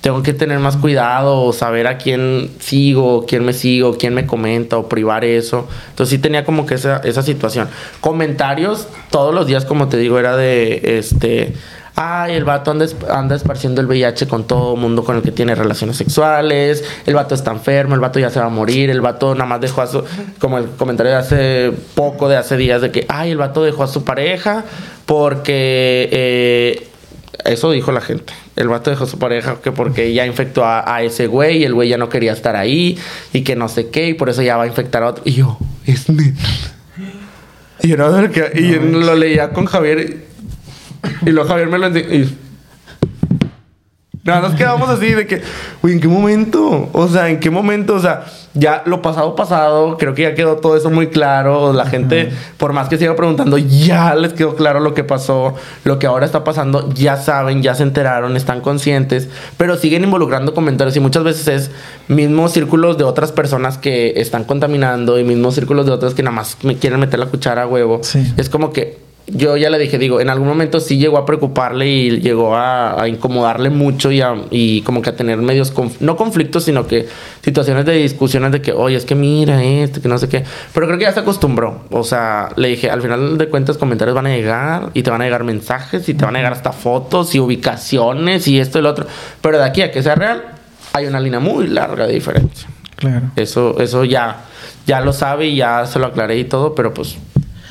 [0.01, 4.27] tengo que tener más cuidado, o saber a quién sigo, quién me sigo, quién me
[4.27, 5.69] comenta o privar eso.
[5.91, 7.69] Entonces sí tenía como que esa, esa situación.
[8.01, 11.55] Comentarios todos los días, como te digo, era de este.
[12.03, 15.23] Ay, el vato anda, esp- anda esparciendo el VIH con todo el mundo con el
[15.23, 16.83] que tiene relaciones sexuales.
[17.05, 18.89] El vato está enfermo, el vato ya se va a morir.
[18.89, 20.03] El vato nada más dejó a su.
[20.39, 23.83] Como el comentario de hace poco, de hace días, de que, ay, el vato dejó
[23.83, 24.65] a su pareja
[25.05, 26.09] porque.
[26.11, 26.87] eh,
[27.45, 28.33] eso dijo la gente.
[28.57, 31.65] El vato dejó a su pareja que porque ya infectó a, a ese güey y
[31.65, 32.99] el güey ya no quería estar ahí
[33.33, 35.23] y que no sé qué y por eso ya va a infectar a otro.
[35.27, 36.41] Y yo, es neta.
[37.83, 38.11] Y yo, no,
[38.55, 40.27] y yo lo leía con Javier
[41.27, 42.37] y luego Javier me lo y-
[44.23, 45.41] Nada, nos quedamos así de que,
[45.81, 46.91] güey, ¿en qué momento?
[46.93, 47.95] O sea, ¿en qué momento?
[47.95, 51.73] O sea, ya lo pasado, pasado, creo que ya quedó todo eso muy claro.
[51.73, 55.55] La gente, por más que siga preguntando, ya les quedó claro lo que pasó,
[55.85, 60.53] lo que ahora está pasando, ya saben, ya se enteraron, están conscientes, pero siguen involucrando
[60.53, 61.71] comentarios y muchas veces es
[62.09, 66.37] mismos círculos de otras personas que están contaminando y mismos círculos de otras que nada
[66.37, 68.03] más me quieren meter la cuchara a huevo.
[68.37, 68.99] Es como que
[69.33, 73.01] yo ya le dije, digo, en algún momento sí llegó a preocuparle y llegó a,
[73.03, 76.87] a incomodarle mucho y, a- y como que a tener medios, conf- no conflictos, sino
[76.87, 77.09] que
[77.43, 80.45] situaciones de discusiones de que, oye, es que mira esto, que no sé qué.
[80.75, 81.85] Pero creo que ya se acostumbró.
[81.91, 85.21] O sea, le dije, al final de cuentas comentarios van a llegar y te van
[85.21, 88.83] a llegar mensajes y te van a llegar hasta fotos y ubicaciones y esto y
[88.83, 89.07] lo otro.
[89.41, 90.43] Pero de aquí a que sea real,
[90.93, 92.69] hay una línea muy larga de diferencia.
[92.97, 93.31] Claro.
[93.37, 94.45] Eso, eso ya,
[94.87, 97.17] ya lo sabe y ya se lo aclaré y todo, pero pues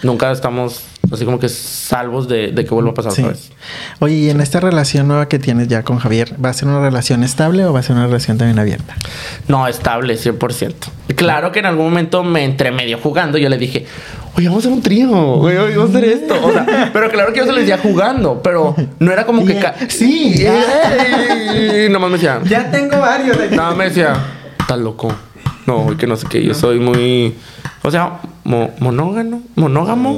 [0.04, 3.22] nunca estamos así como que salvos de, de que vuelva a pasar Sí.
[3.22, 3.52] otra vez.
[4.00, 6.82] Oye, y en esta relación nueva que tienes ya con Javier, ¿va a ser una
[6.82, 8.96] relación estable o va a ser una relación también abierta?
[9.48, 10.74] No, estable, 100%.
[11.16, 13.88] Claro que en algún momento me entre medio jugando, yo le dije,
[14.38, 16.36] oye, vamos a hacer un trío, oye, oye, vamos a hacer esto.
[16.46, 19.60] O sea, pero claro que yo se lo decía jugando, pero no era como que...
[19.88, 20.46] Sí.
[20.46, 22.40] Y nomás me decía...
[22.46, 23.38] Ya tengo varios.
[23.52, 24.14] Nada, me decía,
[24.60, 25.12] estás loco.
[25.66, 27.36] No, que no sé qué, yo soy muy...
[27.84, 30.12] O sea, mo- monógamo, monógamo.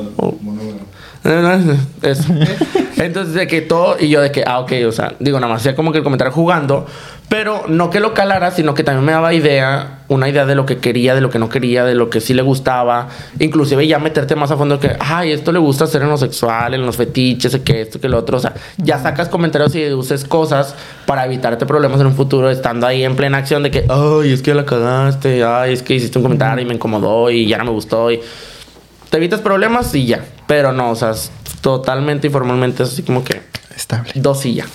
[1.23, 2.33] O- Eso.
[2.97, 5.61] Entonces, de que todo, y yo de que, ah, ok, o sea, digo, nada más
[5.61, 6.85] hacía como que el comentario jugando,
[7.29, 10.65] pero no que lo calara, sino que también me daba idea, una idea de lo
[10.65, 13.07] que quería, de lo que no quería, de lo que sí le gustaba,
[13.39, 16.73] inclusive ya meterte más a fondo que, ay, esto le gusta hacer en lo sexual,
[16.75, 20.25] en los fetiches, que esto, que lo otro, o sea, ya sacas comentarios y deduces
[20.25, 20.75] cosas
[21.07, 24.41] para evitarte problemas en un futuro, estando ahí en plena acción de que, ay, es
[24.43, 27.63] que la cagaste, ay, es que hiciste un comentario y me incomodó y ya no
[27.65, 28.09] me gustó
[29.11, 30.25] te evitas problemas y ya.
[30.47, 33.41] Pero no, o sea, es totalmente y formalmente es así como que.
[33.75, 34.13] Estable.
[34.15, 34.65] Dos y ya.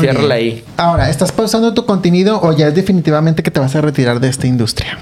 [0.00, 0.64] Ciérrala ahí.
[0.76, 4.28] Ahora, ¿estás pausando tu contenido o ya es definitivamente que te vas a retirar de
[4.28, 4.98] esta industria?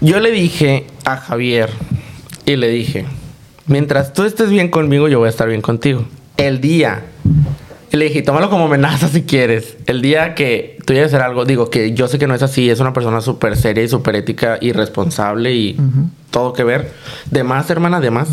[0.00, 1.70] Yo le dije a Javier
[2.46, 3.06] y le dije:
[3.66, 6.06] Mientras tú estés bien conmigo, yo voy a estar bien contigo.
[6.36, 7.02] El día.
[7.94, 9.76] Y le dije, tómalo como amenaza si quieres.
[9.86, 12.42] El día que tú llegues a hacer algo, digo que yo sé que no es
[12.42, 15.76] así, es una persona súper seria y súper ética y responsable y
[16.32, 16.90] todo que ver.
[17.30, 18.28] De más, hermana, de más.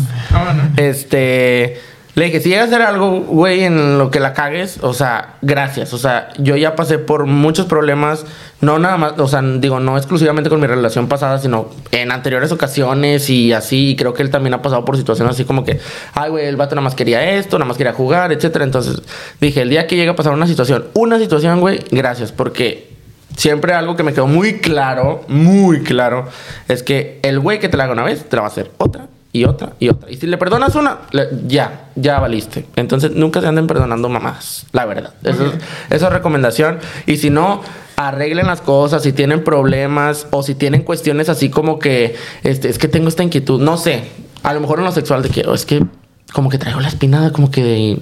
[0.76, 1.80] Este.
[2.16, 5.36] Le dije, si llegas a hacer algo, güey, en lo que la cagues, o sea,
[5.42, 5.94] gracias.
[5.94, 8.26] O sea, yo ya pasé por muchos problemas,
[8.62, 12.50] no nada más, o sea, digo, no exclusivamente con mi relación pasada, sino en anteriores
[12.52, 13.90] ocasiones y así.
[13.90, 15.78] Y creo que él también ha pasado por situaciones así como que,
[16.14, 18.64] ay, güey, el vato nada más quería esto, nada más quería jugar, etcétera.
[18.64, 19.02] Entonces,
[19.40, 22.90] dije, el día que llegue a pasar una situación, una situación, güey, gracias, porque
[23.36, 26.28] siempre algo que me quedó muy claro, muy claro,
[26.68, 28.70] es que el güey que te la haga una vez, te la va a hacer
[28.78, 30.10] otra y otra y otra.
[30.10, 32.66] Y si le perdonas una, le- ya, ya valiste.
[32.76, 35.14] Entonces nunca se anden perdonando mamás, la verdad.
[35.24, 35.52] Eso, es-
[35.90, 36.78] eso es recomendación.
[37.06, 37.62] Y si no,
[37.96, 42.78] arreglen las cosas, si tienen problemas o si tienen cuestiones así como que, este, es
[42.78, 44.04] que tengo esta inquietud, no sé,
[44.42, 45.84] a lo mejor en lo sexual de que, "Oh, es que
[46.32, 47.98] como que traigo la espinada, como que de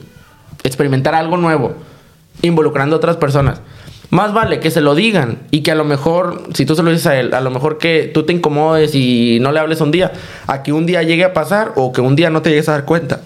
[0.63, 1.75] experimentar algo nuevo,
[2.43, 3.61] involucrando a otras personas.
[4.11, 6.91] Más vale que se lo digan y que a lo mejor, si tú se lo
[6.91, 9.93] dices a él, a lo mejor que tú te incomodes y no le hables un
[9.93, 10.13] día,
[10.49, 12.73] a que un día llegue a pasar o que un día no te llegues a
[12.73, 13.21] dar cuenta.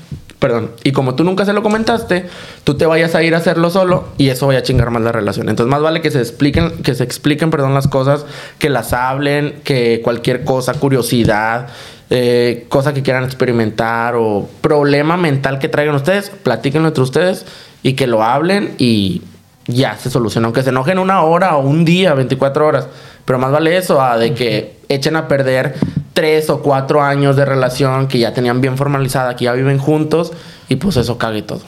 [0.44, 0.72] Perdón.
[0.84, 2.26] Y como tú nunca se lo comentaste,
[2.64, 5.10] tú te vayas a ir a hacerlo solo y eso vaya a chingar más la
[5.10, 5.48] relación.
[5.48, 8.26] Entonces, más vale que se expliquen, que se expliquen, perdón, las cosas,
[8.58, 11.68] que las hablen, que cualquier cosa, curiosidad,
[12.10, 17.46] eh, cosa que quieran experimentar o problema mental que traigan ustedes, platíquenlo entre ustedes
[17.82, 19.22] y que lo hablen y
[19.66, 20.48] ya se soluciona.
[20.48, 22.86] Aunque se enojen una hora o un día, 24 horas.
[23.24, 25.76] Pero más vale eso a de que echen a perder
[26.14, 30.32] tres o cuatro años de relación que ya tenían bien formalizada, que ya viven juntos
[30.68, 31.60] y pues eso cague todo.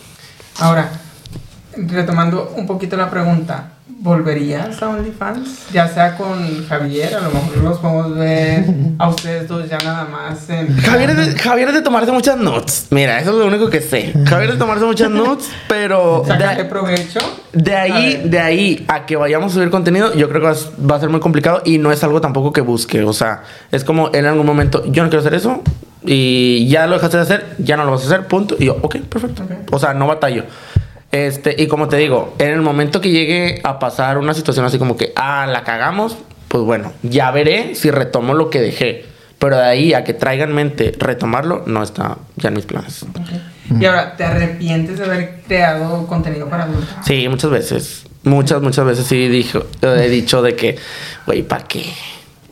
[0.60, 0.90] Ahora,
[1.76, 5.70] retomando un poquito la pregunta, ¿volverías a OnlyFans?
[5.72, 8.64] Ya sea con Javier, a lo mejor los podemos ver
[8.98, 10.76] a ustedes dos ya nada más en...
[10.76, 12.86] Javier es, de, Javier es de tomarse muchas nuts.
[12.90, 14.12] Mira, eso es lo único que sé.
[14.26, 16.24] Javier es de tomarse muchas nuts, pero...
[16.26, 17.20] ¿Sacarle provecho?
[17.52, 20.56] De ahí, de ahí a que vayamos a subir contenido, yo creo que va,
[20.90, 23.02] va a ser muy complicado y no es algo tampoco que busque.
[23.02, 23.42] O sea,
[23.72, 25.62] es como en algún momento, yo no quiero hacer eso
[26.04, 28.56] y ya lo dejaste de hacer, ya no lo vas a hacer, punto.
[28.58, 29.42] Y yo, ok, perfecto.
[29.72, 30.44] O sea, no batallo.
[31.16, 34.78] Este, y como te digo, en el momento que llegue a pasar una situación así
[34.78, 36.18] como que, ah, la cagamos,
[36.48, 39.06] pues bueno, ya veré si retomo lo que dejé.
[39.38, 43.06] Pero de ahí a que traigan mente retomarlo, no está ya en mis planes.
[43.80, 46.94] Y ahora, ¿te arrepientes de haber creado contenido para adultos?
[47.06, 48.04] Sí, muchas veces.
[48.22, 50.76] Muchas, muchas veces sí dijo, he dicho de que,
[51.26, 51.84] güey, ¿para qué?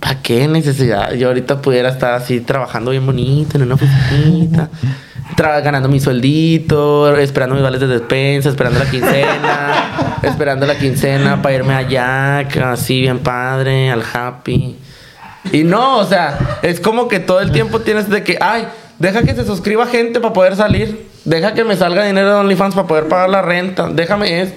[0.04, 1.12] ¿Para qué necesidad?
[1.14, 4.68] Yo ahorita pudiera estar así trabajando bien bonito en una oficina,
[5.36, 11.40] tra- ganando mi sueldito, esperando mis vales de despensa, esperando la quincena, esperando la quincena
[11.40, 12.40] para irme allá,
[12.70, 14.76] así bien padre, al happy.
[15.52, 18.66] Y no, o sea, es como que todo el tiempo tienes de que, ay,
[18.98, 21.06] deja que se suscriba gente para poder salir.
[21.24, 23.88] Deja que me salga dinero de OnlyFans para poder pagar la renta.
[23.88, 24.52] Déjame es.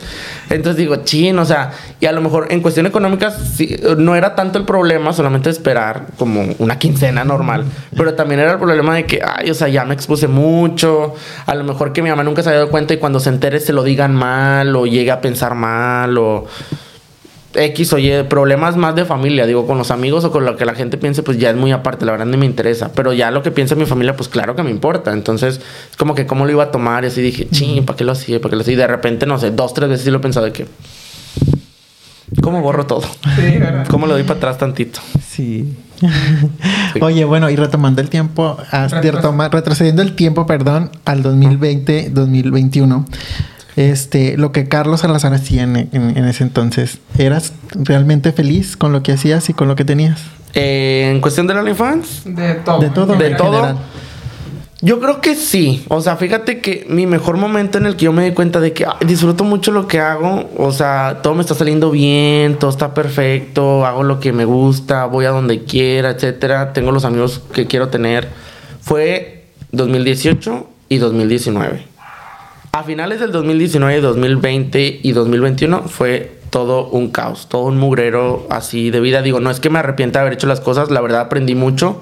[0.50, 4.36] Entonces digo, chin, o sea, y a lo mejor en cuestión económica sí, no era
[4.36, 7.66] tanto el problema solamente esperar como una quincena normal.
[7.96, 11.16] Pero también era el problema de que, ay, o sea, ya me expuse mucho.
[11.46, 13.60] A lo mejor que mi mamá nunca se había dado cuenta y cuando se entere
[13.62, 16.48] se lo digan mal o llegue a pensar mal o.
[17.54, 20.66] X o Y, problemas más de familia, digo, con los amigos o con lo que
[20.66, 22.92] la gente piense, pues ya es muy aparte, la verdad ni me interesa.
[22.94, 25.14] Pero ya lo que piensa mi familia, pues claro que me importa.
[25.14, 25.60] Entonces,
[25.90, 28.12] es como que cómo lo iba a tomar y así dije, ching, ¿para qué lo
[28.12, 28.40] hacía?
[28.40, 28.74] ¿Para qué lo hacía?
[28.74, 30.66] Y de repente, no sé, dos, tres veces sí lo he pensado de que.
[32.42, 33.02] ¿Cómo borro todo?
[33.02, 33.60] Sí.
[33.90, 35.00] ¿Cómo lo doy para atrás tantito?
[35.38, 35.72] Sí.
[37.02, 43.06] Oye, bueno, y retomando el tiempo, retoma- retrocediendo el tiempo, perdón, al 2020, 2021.
[43.78, 48.92] Este, lo que Carlos Salazar hacía en, en- en ese entonces, ¿eras realmente feliz con
[48.92, 50.20] lo que hacías y con lo que tenías?
[50.56, 52.80] Eh, en cuestión de OnlyFans, De todo.
[52.80, 53.16] De todo.
[53.16, 53.52] de todo.
[53.52, 53.78] general.
[54.82, 55.86] Yo creo que sí.
[55.90, 58.74] O sea, fíjate que mi mejor momento en el que yo me di cuenta de
[58.74, 60.50] que ay, disfruto mucho lo que hago.
[60.58, 65.06] O sea, todo me está saliendo bien, todo está perfecto, hago lo que me gusta,
[65.06, 66.74] voy a donde quiera, etcétera.
[66.74, 68.28] Tengo los amigos que quiero tener.
[68.82, 71.86] Fue 2018 y 2019.
[72.72, 78.92] A finales del 2019, 2020 y 2021 fue todo un caos, todo un mugrero así
[78.92, 79.22] de vida.
[79.22, 82.02] Digo, no es que me arrepienta de haber hecho las cosas, la verdad aprendí mucho,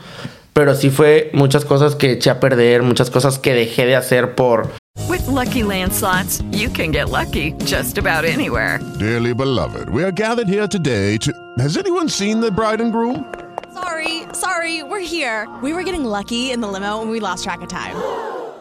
[0.54, 4.36] pero sí fue muchas cosas que eché a perder, muchas cosas que dejé de hacer
[4.36, 4.70] por...
[5.10, 8.80] With Lucky Land slots, you can get lucky just about anywhere.
[9.00, 11.32] Dearly beloved, we are gathered here today to.
[11.60, 13.26] Has anyone seen the bride and groom?
[13.74, 15.48] Sorry, sorry, we're here.
[15.62, 17.96] We were getting lucky in the limo and we lost track of time.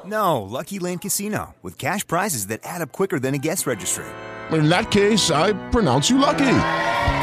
[0.06, 4.04] No, Lucky Land Casino, with cash prizes that add up quicker than a guest registry.
[4.52, 6.44] In that case, I pronounce you lucky.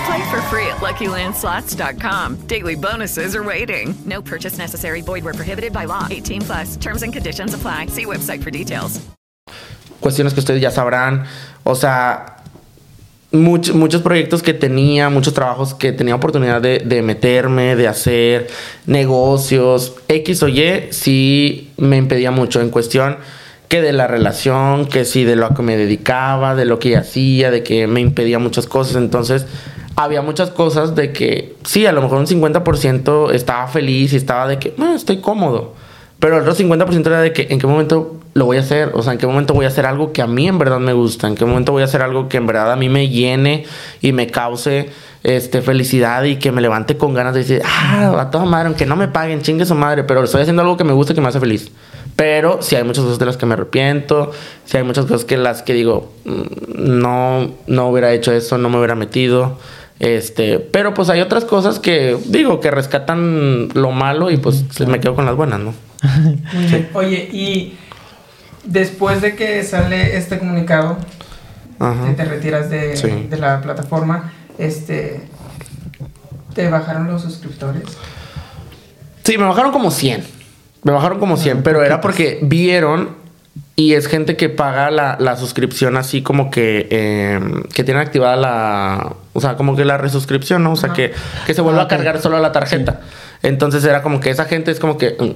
[0.06, 2.48] Play for free at LuckyLandSlots.com.
[2.48, 3.94] Daily bonuses are waiting.
[4.06, 5.02] No purchase necessary.
[5.02, 6.08] Void where prohibited by law.
[6.10, 6.78] 18 plus.
[6.78, 7.88] Terms and conditions apply.
[7.88, 9.00] See website for details.
[10.02, 11.28] cuestiones que ustedes ya sabrán.
[11.64, 12.38] O sea,
[13.32, 18.50] much- muchos proyectos que tenía, muchos trabajos que tenía oportunidad de, de meterme, de hacer,
[18.88, 23.18] negocios, X o Y, sí me impedía mucho en cuestión
[23.68, 27.52] que de la relación, que sí de lo que me dedicaba, de lo que hacía,
[27.52, 28.98] de que me impedía muchas cosas.
[28.98, 29.46] Entonces,
[29.96, 34.48] había muchas cosas de que sí, a lo mejor un 50% estaba feliz y estaba
[34.48, 35.74] de que, "Ah, estoy cómodo.
[36.20, 39.04] Pero el otro 50% era de que en qué momento lo voy a hacer, o
[39.04, 41.28] sea, en qué momento voy a hacer algo que a mí en verdad me gusta,
[41.28, 43.66] en qué momento voy a hacer algo que en verdad a mí me llene
[44.02, 44.90] y me cause
[45.24, 48.86] este felicidad y que me levante con ganas de decir, ah, a toda madre, aunque
[48.86, 51.22] no me paguen, chingue su madre, pero estoy haciendo algo que me gusta y que
[51.22, 51.72] me hace feliz.
[52.16, 54.32] Pero sí hay muchas cosas de las que me arrepiento,
[54.66, 58.70] sí hay muchas cosas que las que digo, "Mm, no, no hubiera hecho eso, no
[58.70, 59.58] me hubiera metido.
[60.00, 65.00] Este, pero pues hay otras cosas que digo que rescatan lo malo y pues me
[65.00, 65.74] quedo con las buenas, ¿no?
[66.54, 66.90] Muy bien.
[66.94, 67.76] Oye, y
[68.64, 70.98] después de que sale este comunicado,
[71.80, 72.08] Ajá.
[72.08, 73.28] que te retiras de, Sí.
[73.30, 75.22] de la plataforma, este,
[76.54, 77.84] ¿te bajaron los suscriptores?
[79.24, 80.24] Sí, me bajaron como 100.
[80.84, 83.10] Me bajaron como 100, pero era porque vieron
[83.76, 87.40] y es gente que paga la, la suscripción así como que eh,
[87.74, 90.74] que tiene activada la, o sea, como que la resuscripción, ¿no?
[90.74, 91.14] O sea, que,
[91.46, 93.02] que se vuelve Ah, a cargar solo la tarjeta.
[93.44, 95.32] Entonces era como que esa gente es como que, mm,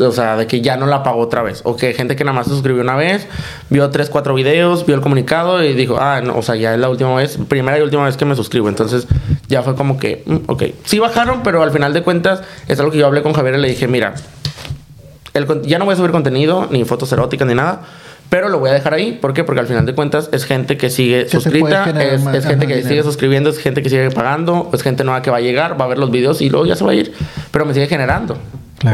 [0.00, 1.60] o sea, de que ya no la pagó otra vez.
[1.64, 3.26] O que gente que nada más se suscribió una vez,
[3.70, 6.80] vio tres, cuatro videos, vio el comunicado y dijo, ah, no, o sea, ya es
[6.80, 8.68] la última vez, primera y última vez que me suscribo.
[8.68, 9.06] Entonces
[9.48, 12.92] ya fue como que, mm, ok, sí bajaron, pero al final de cuentas es algo
[12.92, 14.14] que yo hablé con Javier y le dije, mira,
[15.34, 17.80] el ya no voy a subir contenido, ni fotos eróticas, ni nada.
[18.28, 19.12] Pero lo voy a dejar ahí.
[19.20, 19.44] ¿Por qué?
[19.44, 22.66] Porque al final de cuentas es gente que sigue puede suscrita, es, más- es gente
[22.66, 22.88] que dinero.
[22.88, 25.84] sigue suscribiendo, es gente que sigue pagando, es gente nueva que va a llegar, va
[25.84, 27.12] a ver los videos y luego ya se va a ir.
[27.50, 28.38] Pero me sigue generando.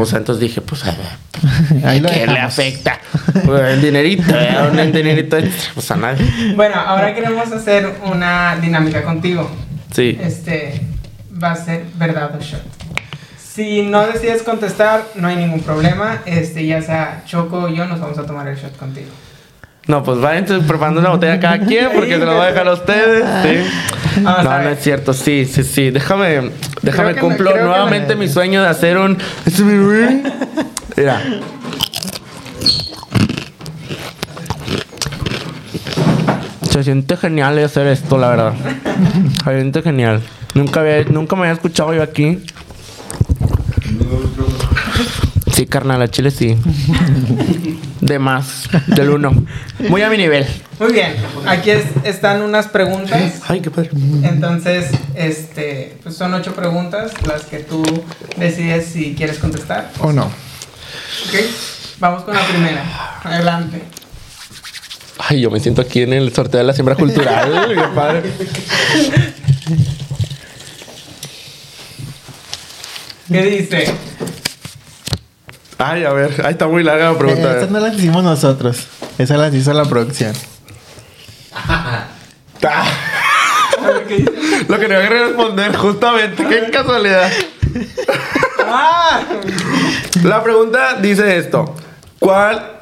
[0.01, 2.99] O sea, entonces dije, pues, a ver, Ahí lo ¿qué le afecta?
[3.45, 4.57] Pues, el dinerito, ¿eh?
[4.71, 6.55] un dinerito extra, pues a nadie.
[6.55, 9.51] Bueno, ahora queremos hacer una dinámica contigo.
[9.93, 10.19] Sí.
[10.21, 10.81] Este
[11.43, 12.63] va a ser verdad o shot.
[13.39, 16.23] Si no decides contestar, no hay ningún problema.
[16.27, 19.09] Este, ya sea Choco o yo, nos vamos a tomar el shot contigo.
[19.89, 22.75] No, pues vayan preparando una botella cada quien porque se lo voy a dejar a
[22.75, 23.25] ustedes.
[23.43, 23.71] Sí.
[24.21, 25.13] No, no es cierto.
[25.13, 25.91] Sí, sí, sí.
[25.91, 26.51] Déjame,
[26.83, 29.19] déjame cumplo nuevamente mi sueño de hacer un.
[30.97, 31.23] Mira.
[36.71, 38.53] Se siente genial hacer esto, la verdad.
[39.45, 40.23] Se siente genial.
[40.55, 42.39] Nunca, había, nunca me había escuchado yo aquí.
[45.53, 46.57] Sí, carnal, a Chile sí.
[48.01, 49.33] De más, del uno.
[49.89, 50.47] Muy a mi nivel.
[50.79, 51.17] Muy bien,
[51.47, 53.21] aquí es- están unas preguntas.
[53.49, 53.91] Ay, qué padre.
[54.23, 57.83] Entonces, este, pues son ocho preguntas las que tú
[58.37, 59.91] decides si quieres contestar.
[60.01, 60.25] ¿O no?
[60.27, 61.35] ¿Ok?
[61.99, 62.85] Vamos con la primera.
[63.25, 63.83] Adelante.
[65.19, 67.67] Ay, yo me siento aquí en el sorteo de la siembra cultural.
[67.75, 68.23] qué padre.
[73.31, 73.93] ¿Qué dice?
[75.79, 77.49] Ay, a ver, ahí está muy larga la pregunta.
[77.49, 77.55] a Eh.
[77.55, 78.87] Estas no las hicimos nosotros.
[79.17, 80.33] Esas las hizo la producción.
[84.69, 86.45] Lo que no quería responder, justamente.
[86.47, 87.31] Qué casualidad.
[90.25, 91.75] La pregunta dice esto:
[92.19, 92.73] ¿Cuál.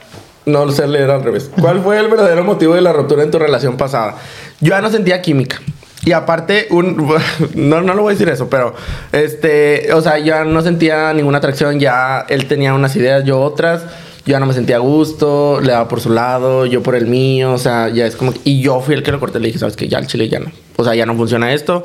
[0.46, 1.50] No lo sé leer al revés.
[1.60, 4.14] ¿Cuál fue el verdadero motivo de la ruptura en tu relación pasada?
[4.60, 5.60] Yo ya no sentía química.
[6.06, 6.96] Y aparte, un,
[7.54, 8.74] no, no lo voy a decir eso, pero
[9.12, 11.80] este, o sea, ya no sentía ninguna atracción.
[11.80, 13.82] Ya él tenía unas ideas, yo otras.
[14.24, 17.06] Yo ya no me sentía a gusto, le daba por su lado, yo por el
[17.06, 17.52] mío.
[17.52, 18.32] O sea, ya es como.
[18.44, 19.40] y yo fui el que lo corté.
[19.40, 20.50] Le dije, sabes que ya el chile ya no.
[20.76, 21.82] O sea, ya no funciona esto.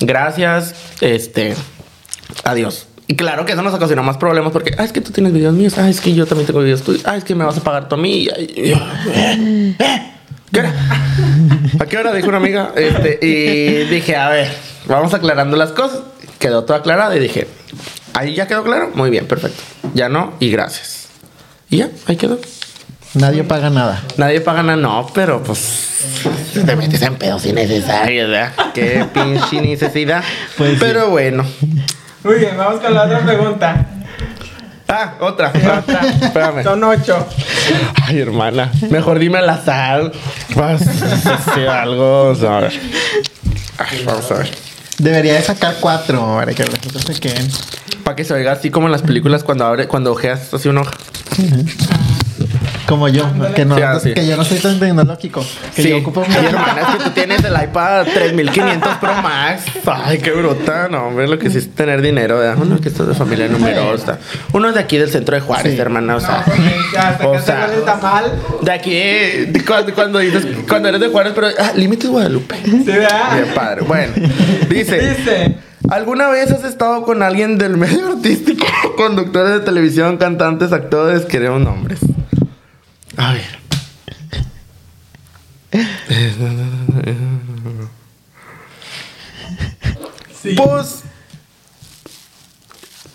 [0.00, 0.74] Gracias.
[1.00, 1.54] Este.
[2.44, 2.86] Adiós.
[3.08, 5.54] Y claro que eso nos ocasionó más problemas porque, ah, es que tú tienes videos
[5.54, 7.60] míos, ah, es que yo también tengo videos tuyos, ah, es que me vas a
[7.62, 8.26] pagar tú a mí.
[8.26, 8.76] Y- y yo,
[9.14, 10.12] "Eh, eh,
[10.52, 10.72] ¿Qué hora?
[11.80, 12.12] ¿A qué hora?
[12.12, 12.70] Dijo una amiga.
[12.76, 14.48] Este, y dije, a ver,
[14.86, 16.00] vamos aclarando las cosas.
[16.38, 17.48] Quedó todo aclarado y dije,
[18.14, 18.90] ahí ya quedó claro.
[18.94, 19.62] Muy bien, perfecto.
[19.94, 21.08] Ya no, y gracias.
[21.70, 22.38] Y ya, ahí quedó.
[23.14, 24.02] Nadie paga nada.
[24.18, 28.52] Nadie paga nada, no, pero pues te metes en pedos innecesarios, ¿verdad?
[28.74, 30.22] Qué pinche necesidad.
[30.78, 31.44] pero bueno.
[32.22, 33.86] Muy bien, vamos con la otra pregunta.
[35.20, 35.52] Otra.
[35.54, 35.82] Ah,
[36.22, 36.62] espérame.
[36.62, 37.26] Son ocho.
[38.06, 38.70] Ay, hermana.
[38.90, 40.12] Mejor dime al azar.
[40.54, 40.82] Vas
[41.26, 42.28] a hacer algo.
[42.28, 42.80] o sea, a ver.
[43.78, 44.50] Ay, vamos a ver.
[44.98, 47.48] Debería de sacar cuatro para que los otros se queden.
[48.04, 50.82] Para que se oiga así como en las películas cuando abre, cuando ojeas así una
[50.82, 50.92] hoja.
[52.86, 54.14] Como yo, que, no, Sí, ah, sí.
[54.14, 55.44] que yo no soy tan tecnológico.
[55.74, 59.64] Que sí, yo ocupo Ay, hermana, es que tú tienes el iPad 3500 Pro Max.
[59.86, 60.88] Ay, qué bruta.
[60.88, 62.56] No, hombre, lo que sí es tener dinero, ¿verdad?
[62.62, 64.18] Uno que está de familia numerosa.
[64.52, 66.16] Uno es de aquí del centro de Juárez, hermana.
[66.16, 66.44] O sea,
[66.98, 68.32] hasta O sea, se el tamal.
[68.62, 72.54] de aquí, eh, de cuando, cuando dices, cuando eres de Juárez, pero, ah, Límites Guadalupe.
[72.64, 73.34] Sí, ¿verdad?
[73.34, 73.80] Bien padre.
[73.82, 74.12] Bueno,
[74.68, 75.00] dice.
[75.16, 75.56] Dice.
[75.90, 78.66] ¿Alguna vez has estado con alguien del medio artístico?
[78.96, 82.00] Conductores de televisión, cantantes, actores, queremos nombres.
[83.16, 83.58] A ver.
[90.56, 91.02] Pues.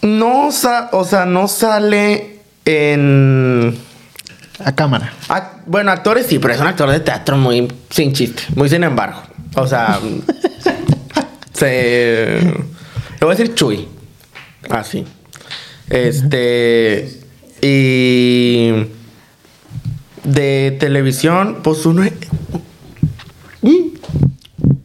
[0.02, 3.78] No, sa- o sea, no sale en.
[4.64, 5.14] a cámara.
[5.66, 9.22] Bueno, actores sí, pero es un actor de teatro muy sin chiste, muy sin embargo.
[9.56, 10.00] O sea,
[11.54, 12.40] se.
[12.42, 13.88] Le voy a decir Chuy.
[14.70, 15.06] Así.
[15.90, 17.20] Este.
[17.62, 18.72] Y.
[20.24, 22.14] De televisión, pues uno es.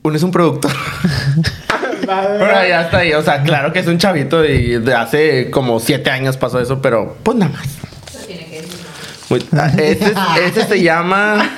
[0.02, 0.70] Uno es un productor.
[2.00, 3.12] pero ya está ahí.
[3.12, 6.80] O sea, claro que es un chavito y de hace como siete años pasó eso,
[6.80, 7.66] pero pues nada más.
[9.28, 10.14] Muy- ah, ese,
[10.44, 11.50] ese se llama.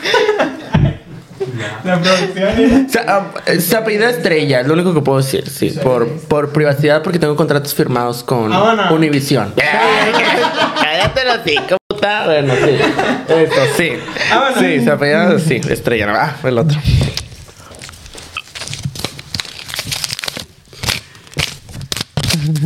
[1.85, 2.89] La producción.
[2.91, 3.27] Se, ah,
[3.59, 5.49] se apellida Estrella, es lo único que puedo decir.
[5.49, 8.91] Sí, por, por privacidad, porque tengo contratos firmados con Vámonos.
[8.93, 9.53] Univision.
[10.83, 12.25] Cállate la cinco, puta.
[12.27, 12.79] Bueno, sí.
[13.35, 13.93] Eso, sí.
[14.31, 14.59] Vámonos.
[14.59, 16.07] Sí, se apellida, sí, Estrella.
[16.07, 16.79] no, Ah, el otro.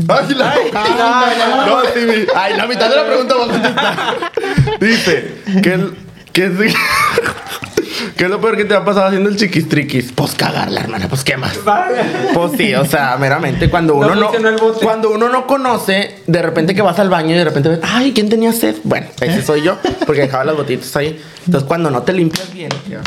[0.09, 0.55] Ay, la...
[0.73, 4.33] no, no, sí, mi- Ay, la mitad de la pregunta voy a contestar.
[4.81, 5.97] Dice que, el-
[6.33, 6.75] que sí.
[8.17, 10.13] ¿Qué es lo peor que te ha pasado haciendo el chiquistriquis?
[10.13, 11.59] Pues cagarla, hermana, pues qué más.
[12.35, 14.31] Pues sí, o sea, meramente cuando uno no,
[14.83, 18.13] cuando uno no conoce, de repente que vas al baño y de repente ves, ay,
[18.13, 18.77] ¿quién tenía sed?
[18.85, 21.21] Bueno, ese soy yo, porque dejaba las botitas ahí.
[21.47, 23.03] Entonces cuando no te limpias bien, luego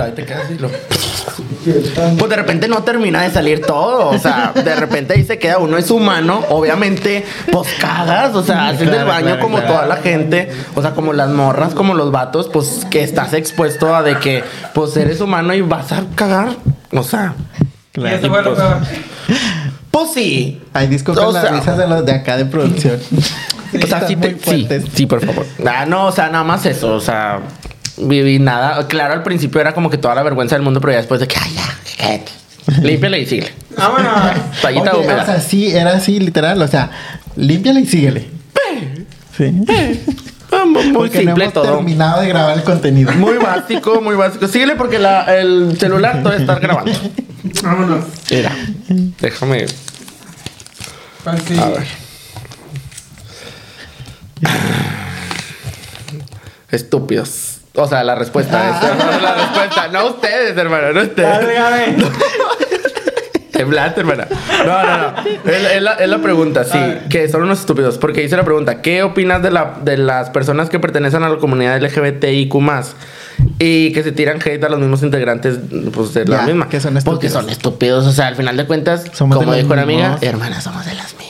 [0.00, 0.68] ahí te quedas y lo...
[2.18, 4.08] Pues de repente no termina de salir todo.
[4.08, 6.42] O sea, de repente ahí se queda uno es humano.
[6.48, 8.34] Obviamente, pues cagas.
[8.34, 10.50] O sea, haces del baño como toda la gente.
[10.74, 14.42] O sea, como las morras, como los vatos, pues que estás expuesto a de que,
[14.74, 16.56] pues eres humano y vas a cagar.
[16.90, 17.34] O sea.
[17.94, 18.56] Y eso fue lo
[19.92, 20.60] pues, sí.
[20.72, 22.98] Hay disculpen O las sea- risas de los de acá de producción.
[23.80, 25.46] O sea, sí, te- sí, sí, por favor.
[25.66, 26.94] Ah, no, o sea, nada más eso.
[26.94, 27.40] O sea,
[27.98, 28.86] viví nada.
[28.88, 31.28] Claro, al principio era como que toda la vergüenza del mundo, pero ya después de
[31.28, 32.20] que, ay, ya.
[32.82, 33.52] Límpiale y síguele.
[33.76, 34.12] Vámonos.
[34.64, 35.22] Oye, húmeda.
[35.22, 36.60] O sea, sí, era así, literal.
[36.62, 36.90] O sea,
[37.36, 38.28] límpiala y síguele.
[39.36, 39.44] Sí.
[40.52, 41.76] Mu- Muy Porque no simple hemos todo.
[41.76, 43.10] terminado de grabar el contenido.
[43.14, 44.46] Muy básico, muy básico.
[44.46, 46.92] Síguele porque la- el celular todavía está grabando.
[47.62, 48.04] Vámonos.
[48.30, 48.52] Mira,
[49.20, 49.66] déjame.
[51.24, 51.32] A
[51.68, 51.86] ver.
[56.70, 57.58] Estúpidos.
[57.74, 59.88] O sea, la respuesta es la respuesta.
[59.88, 62.04] No ustedes, hermano, no ustedes.
[63.52, 64.26] Temblaste, hermana.
[64.66, 65.14] No, no, no.
[65.50, 66.78] Es, es la, es la pregunta, sí.
[67.10, 67.98] Que son unos estúpidos.
[67.98, 71.36] Porque dice la pregunta: ¿Qué opinas de, la, de las personas que pertenecen a la
[71.36, 72.54] comunidad LGBTIQ?
[73.58, 75.58] Y que se tiran hate a los mismos integrantes
[75.94, 76.68] pues, de la Ya, misma.
[76.68, 77.32] que son Porque estúpidos.
[77.32, 78.06] son estúpidos.
[78.06, 80.84] O sea, al final de cuentas, Somos de como los dijo una amiga, hermana, somos
[80.86, 81.21] de las mismas.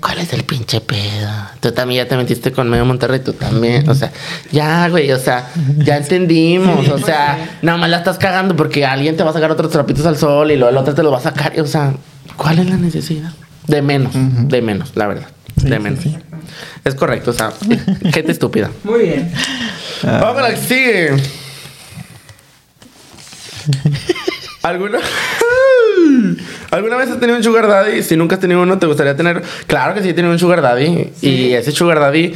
[0.00, 1.30] ¿Cuál es el pinche pedo?
[1.60, 3.88] Tú también ya te metiste con medio Monterrey, tú también.
[3.88, 4.12] O sea,
[4.52, 6.88] ya, güey, o sea, ya entendimos.
[6.88, 10.06] o sea, nada más la estás cagando porque alguien te va a sacar otros trapitos
[10.06, 11.58] al sol y luego el otro te lo va a sacar.
[11.60, 11.92] O sea,
[12.36, 13.32] ¿cuál es la necesidad?
[13.66, 15.28] De menos, de menos, la verdad.
[15.56, 16.04] de menos.
[16.84, 17.52] Es correcto, o sea,
[18.12, 18.70] gente estúpida.
[18.84, 19.32] Muy bien.
[20.02, 21.16] Vamos a la que sigue.
[24.62, 24.98] ¿Alguna?
[26.70, 28.02] ¿Alguna vez has tenido un sugar daddy?
[28.02, 29.42] Si nunca has tenido uno, ¿te gustaría tener?
[29.66, 31.12] Claro que sí he tenido un sugar daddy.
[31.22, 32.34] Y ese sugar daddy...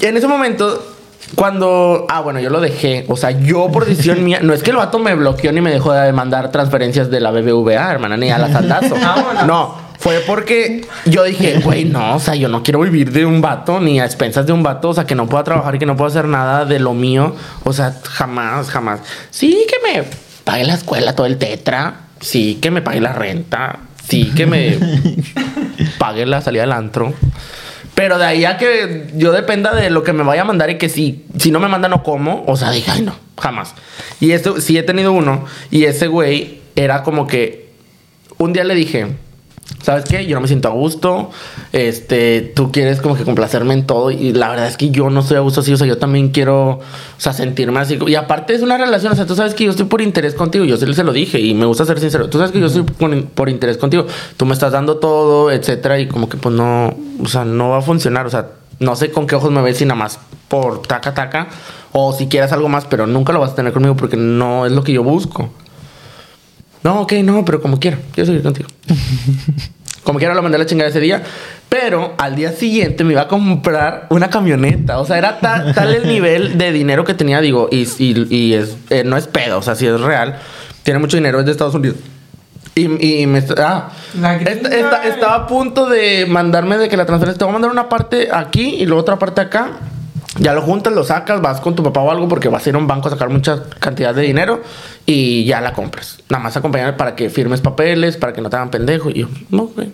[0.00, 0.88] En ese momento...
[1.36, 2.06] Cuando...
[2.10, 3.06] Ah, bueno, yo lo dejé.
[3.08, 4.40] O sea, yo por decisión mía...
[4.42, 7.30] No es que el vato me bloqueó ni me dejó de mandar transferencias de la
[7.30, 8.96] BBVA, hermana, ni a la saldazo.
[9.46, 13.40] No, fue porque yo dije, güey, no, o sea, yo no quiero vivir de un
[13.40, 15.86] vato ni a expensas de un vato, o sea, que no pueda trabajar y que
[15.86, 17.36] no pueda hacer nada de lo mío.
[17.62, 19.00] O sea, jamás, jamás.
[19.30, 20.04] Sí, que me
[20.42, 22.08] pague la escuela, todo el tetra.
[22.22, 23.80] Sí, que me pague la renta.
[24.08, 24.78] Sí, que me
[25.98, 27.12] pague la salida del antro.
[27.94, 30.78] Pero de ahí a que yo dependa de lo que me vaya a mandar y
[30.78, 33.74] que si, si no me manda no como, o sea, dije, ay no, jamás.
[34.18, 37.70] Y esto, sí he tenido uno y ese güey era como que
[38.38, 39.08] un día le dije,
[39.82, 40.26] ¿sabes qué?
[40.26, 41.30] Yo no me siento a gusto,
[41.72, 45.20] este, tú quieres como que complacerme en todo y la verdad es que yo no
[45.20, 46.80] estoy a gusto así, o sea, yo también quiero, o
[47.18, 47.98] sea, sentirme así.
[48.06, 50.64] Y aparte es una relación, o sea, tú sabes que yo estoy por interés contigo,
[50.64, 52.82] yo se, se lo dije y me gusta ser sincero, tú sabes que yo estoy
[52.82, 54.06] por, por interés contigo,
[54.36, 57.78] tú me estás dando todo, etcétera, y como que pues no, o sea, no va
[57.78, 58.48] a funcionar, o sea,
[58.78, 60.18] no sé con qué ojos me ves si nada más
[60.48, 61.48] por taca taca
[61.92, 64.72] o si quieres algo más, pero nunca lo vas a tener conmigo porque no es
[64.72, 65.50] lo que yo busco.
[66.82, 68.68] No, ok, no, pero como quiera, quiero seguir contigo.
[70.04, 71.22] Como quiera lo mandé a la chingada ese día.
[71.68, 74.98] Pero al día siguiente me iba a comprar una camioneta.
[74.98, 78.54] O sea, era ta- tal el nivel de dinero que tenía, digo, y, y- y
[78.54, 80.40] es, eh, no es pedo, o sea, si es real.
[80.82, 81.98] Tiene mucho dinero, es de Estados Unidos.
[82.74, 83.90] Y, y me ah,
[84.40, 87.70] esta- esta- estaba a punto de mandarme de que la transferencia te voy a mandar
[87.70, 89.70] una parte aquí y luego otra parte acá.
[90.38, 92.74] Ya lo juntas, lo sacas, vas con tu papá o algo porque vas a ir
[92.74, 94.62] a un banco a sacar mucha cantidad de dinero
[95.04, 96.18] y ya la compras.
[96.30, 99.10] Nada más acompañar para que firmes papeles, para que no te hagan pendejo.
[99.10, 99.90] Y yo, no, güey.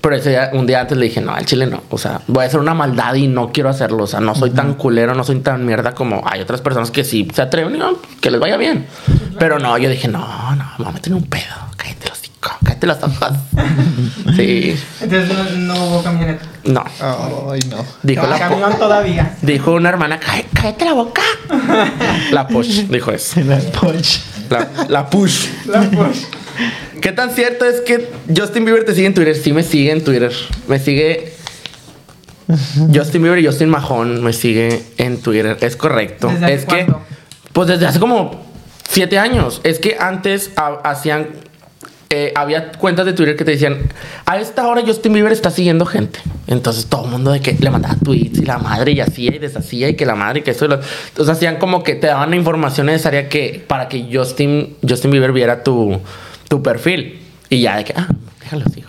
[0.00, 1.82] Pero ese día, un día antes le dije, no, al chile no.
[1.90, 4.04] O sea, voy a hacer una maldad y no quiero hacerlo.
[4.04, 7.04] O sea, no soy tan culero, no soy tan mierda como hay otras personas que
[7.04, 8.86] sí se atreven y no, que les vaya bien.
[9.38, 10.20] Pero no, yo dije, no,
[10.56, 11.67] no, me voy a meter un pedo.
[12.82, 13.32] Los ojos.
[14.36, 15.28] Sí, Entonces
[15.58, 16.44] no, no hubo camioneta.
[16.64, 16.84] no.
[17.00, 17.84] Ay, no.
[18.04, 19.34] Dijo la, camión todavía.
[19.42, 21.22] dijo una hermana, "Cá- cállate la boca.
[22.30, 23.40] La push, dijo eso.
[23.40, 24.18] La push.
[24.50, 25.46] La, la push.
[25.66, 26.18] La push.
[27.00, 29.34] ¿Qué tan cierto es que Justin Bieber te sigue en Twitter?
[29.36, 30.32] Sí, me sigue en Twitter.
[30.68, 31.32] Me sigue.
[32.94, 35.56] Justin Bieber y Justin Mahon me sigue en Twitter.
[35.60, 36.28] Es correcto.
[36.28, 36.86] ¿Desde es que.
[37.52, 38.42] Pues desde hace como
[38.88, 39.60] siete años.
[39.64, 41.28] Es que antes ha- hacían.
[42.10, 43.78] Eh, había cuentas de Twitter que te decían
[44.24, 46.20] a esta hora Justin Bieber está siguiendo gente.
[46.46, 49.38] Entonces todo el mundo de que le mandaba tweets y la madre y hacía y
[49.38, 50.64] deshacía y que la madre y que eso.
[50.64, 54.76] y lo- Entonces hacían como que te daban la información necesaria que para que Justin,
[54.88, 56.00] Justin Bieber viera tu,
[56.48, 57.20] tu perfil.
[57.50, 58.08] Y ya de que, ah,
[58.42, 58.88] déjalo, sigo.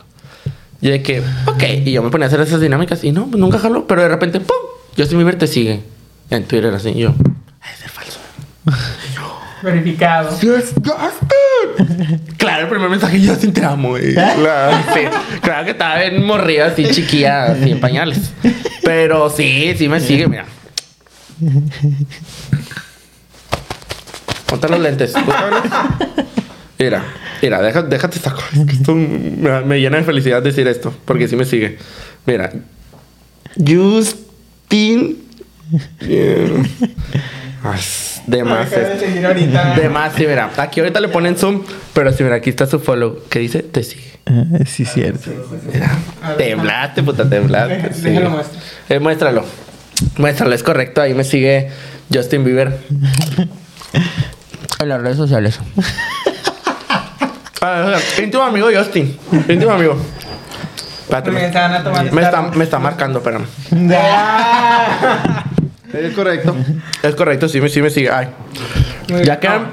[0.81, 1.63] Yo de que, ok.
[1.85, 3.85] Y yo me ponía a hacer esas dinámicas y no, pues nunca jaló.
[3.87, 4.55] Pero de repente, ¡pum!
[4.97, 5.81] Justin Bieber te sigue.
[6.29, 6.89] En Twitter, así.
[6.89, 7.13] Y yo,
[9.61, 10.37] Verificado.
[12.37, 13.95] Claro, el primer mensaje yo te amo.
[14.13, 15.01] Claro, sí.
[15.41, 18.31] Claro que estaba bien morrida, así chiquilla, así en pañales.
[18.83, 20.45] Pero sí, sí me sigue, mira.
[24.45, 25.13] Ponte los lentes.
[26.79, 27.03] Mira,
[27.41, 31.45] mira, deja- déjate que Esto me, me llena de felicidad decir esto, porque sí me
[31.45, 31.77] sigue.
[32.25, 32.51] Mira,
[33.57, 35.17] Justin.
[35.99, 36.63] Yeah.
[37.63, 37.79] Ay,
[38.29, 38.67] De más.
[38.71, 40.51] acaba de más, sí, mira.
[40.57, 43.23] Aquí ahorita le ponen zoom, pero sí, mira, aquí está su follow.
[43.27, 43.63] ¿Qué dice?
[43.63, 44.03] Te sigue.
[44.27, 45.31] Ah, sí, cierto.
[46.37, 47.91] Temblaste, puta, temblaste.
[47.91, 48.01] Sí.
[48.01, 48.59] déjalo muestro.
[48.89, 49.45] Eh, muéstralo.
[50.17, 51.01] Muéstralo, es correcto.
[51.01, 51.71] Ahí me sigue
[52.13, 52.77] Justin Bieber.
[54.79, 55.59] en las redes sociales.
[57.61, 59.17] Ah, íntimo amigo Justin.
[59.49, 59.97] Íntimo amigo.
[61.01, 61.39] Espérate, Me
[62.11, 63.47] me, está, me está marcando, espérame.
[65.93, 66.55] Es correcto.
[67.03, 68.09] Es correcto, sí me, sí me sigue.
[68.09, 68.27] Ay.
[69.25, 69.69] Ya quedan.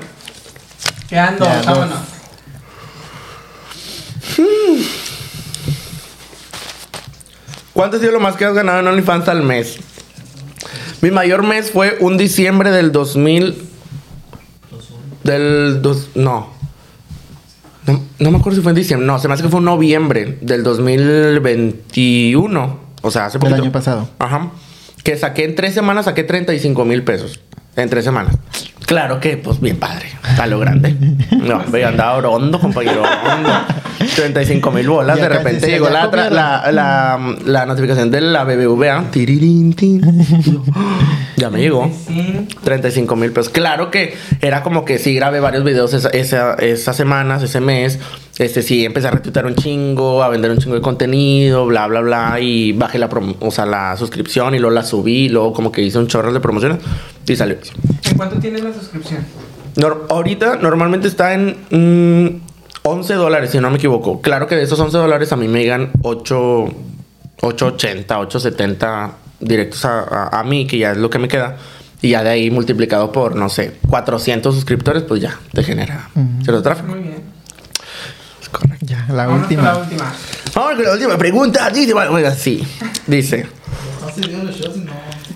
[1.09, 1.99] Quedan dos, vámonos.
[7.73, 9.79] ¿Cuánto ha sido lo más que has ganado en OnlyFans al mes?
[11.03, 13.63] Mi mayor mes fue un diciembre del 2000.
[15.25, 15.83] Del.
[15.83, 16.49] Dos, no.
[17.87, 18.01] no.
[18.19, 19.07] no me acuerdo si fue en diciembre.
[19.07, 22.79] No, se me hace que fue en noviembre del 2021.
[23.03, 23.63] O sea, hace Del poquito.
[23.63, 24.09] año pasado.
[24.19, 24.51] Ajá.
[25.07, 27.39] Que saqué en tres semanas, saqué 35 mil pesos.
[27.77, 28.37] En tres semanas.
[28.87, 30.09] Claro que, pues bien padre.
[30.39, 30.97] A lo grande.
[31.31, 33.03] No, yo andaba orondo, compañero.
[33.03, 33.51] orondo.
[34.17, 35.17] 35 mil bolas.
[35.17, 39.05] Ya de repente llegó la, la, la, la notificación de la BBVA.
[39.13, 40.03] Tirirín, tin.
[41.37, 41.89] Ya me llegó.
[42.65, 43.53] 35 mil pesos.
[43.53, 48.01] Claro que era como que sí grabé varios videos esa, esa- esas semanas, ese mes.
[48.39, 52.01] Este sí, empecé a retuitar un chingo, a vender un chingo de contenido, bla, bla,
[52.01, 52.39] bla.
[52.41, 55.29] Y bajé la, prom- o sea, la suscripción y luego la subí.
[55.31, 56.79] Luego como que hice un chorro de promociones
[57.27, 57.57] y salió.
[58.11, 59.21] ¿En cuánto tienes la suscripción?
[59.77, 62.41] Nor- ahorita normalmente está en mm,
[62.83, 64.21] 11 dólares, si no me equivoco.
[64.21, 66.67] Claro que de esos 11 dólares a mí me llegan 8,
[67.41, 69.11] 8.80, 8.70
[69.41, 71.57] directos a, a- a mí, que ya es lo que me queda.
[72.03, 76.11] Y ya de ahí multiplicado por, no sé, 400 suscriptores, pues ya te genera
[76.43, 76.89] cierto tráfico.
[76.89, 77.36] Muy bien.
[78.81, 79.63] Ya, la con última.
[79.63, 80.15] la última.
[80.55, 81.71] Vamos con la última pregunta.
[81.71, 82.67] Dice, bueno, sí.
[83.07, 83.47] Dice.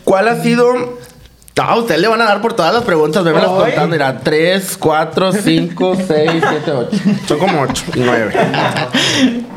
[0.05, 0.99] ¿Cuál ha sido?
[1.57, 3.23] No, a usted le van a dar por todas las preguntas.
[3.23, 3.89] Vémelas contando.
[3.89, 6.89] Mira, 3, 4, 5, 6, 7, 8.
[7.29, 8.33] Son como 8 y 9.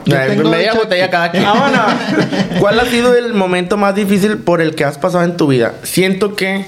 [0.03, 1.43] tengo Media ocho botella cada quien.
[1.43, 1.93] Vámonos.
[2.59, 5.75] ¿Cuál ha sido el momento más difícil por el que has pasado en tu vida?
[5.83, 6.65] Siento que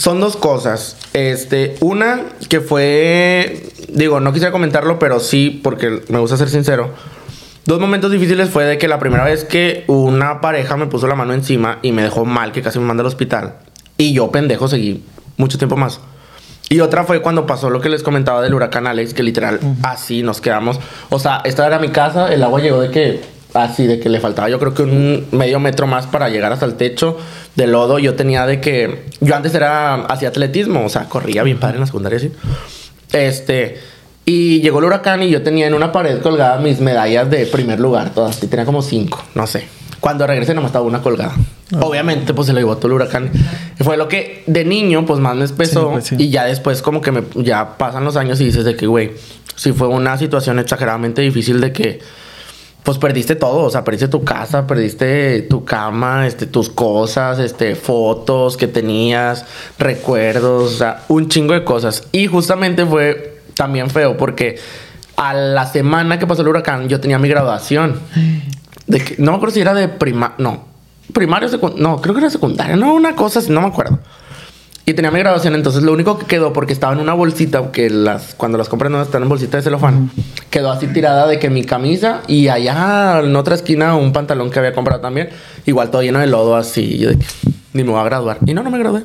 [0.00, 0.96] son dos cosas.
[1.12, 6.90] Este, una que fue, digo, no quisiera comentarlo, pero sí, porque me gusta ser sincero.
[7.66, 11.14] Dos momentos difíciles fue de que la primera vez que una pareja me puso la
[11.14, 13.56] mano encima y me dejó mal, que casi me manda al hospital.
[13.98, 15.04] Y yo, pendejo, seguí
[15.36, 16.00] mucho tiempo más.
[16.70, 20.22] Y otra fue cuando pasó lo que les comentaba del huracán Alex, que literal así
[20.22, 20.80] nos quedamos.
[21.10, 23.20] O sea, esta era mi casa, el agua llegó de que
[23.54, 26.66] así, de que le faltaba yo creo que un medio metro más para llegar hasta
[26.66, 27.18] el techo
[27.56, 27.98] de lodo.
[27.98, 31.80] Yo tenía de que, yo antes era, hacía atletismo, o sea, corría bien padre en
[31.80, 32.32] la secundaria, sí.
[33.12, 33.78] Este,
[34.24, 37.80] y llegó el huracán y yo tenía en una pared colgada mis medallas de primer
[37.80, 39.66] lugar, todas, y tenía como cinco, no sé.
[40.00, 41.34] Cuando regresé nomás estaba una colgada.
[41.78, 43.30] Obviamente, pues se lo llevó todo el huracán.
[43.78, 45.80] Y fue lo que de niño, pues más me pesó.
[45.80, 46.16] Sí, pues, sí.
[46.18, 49.12] Y ya después, como que me, ya pasan los años y dices de que, güey,
[49.56, 52.00] sí fue una situación exageradamente difícil de que,
[52.82, 53.64] pues perdiste todo.
[53.64, 59.44] O sea, perdiste tu casa, perdiste tu cama, este, tus cosas, este, fotos que tenías,
[59.78, 62.04] recuerdos, o sea, un chingo de cosas.
[62.12, 64.58] Y justamente fue también feo porque
[65.16, 68.00] a la semana que pasó el huracán, yo tenía mi graduación.
[68.86, 70.34] De que- no me acuerdo si era de prima...
[70.38, 70.68] No.
[71.12, 72.76] Primario, No, creo que era secundaria.
[72.76, 73.98] No, una cosa no me acuerdo.
[74.90, 77.88] Y tenía mi graduación, entonces lo único que quedó, porque estaba en una bolsita, que
[77.90, 80.10] las, cuando las compras no están en bolsita de celofán,
[80.50, 84.58] quedó así tirada de que mi camisa y allá en otra esquina un pantalón que
[84.58, 85.28] había comprado también,
[85.64, 87.26] igual todo lleno de lodo así, y yo de que
[87.72, 88.38] ni me voy a graduar.
[88.44, 89.02] Y no, no me gradué.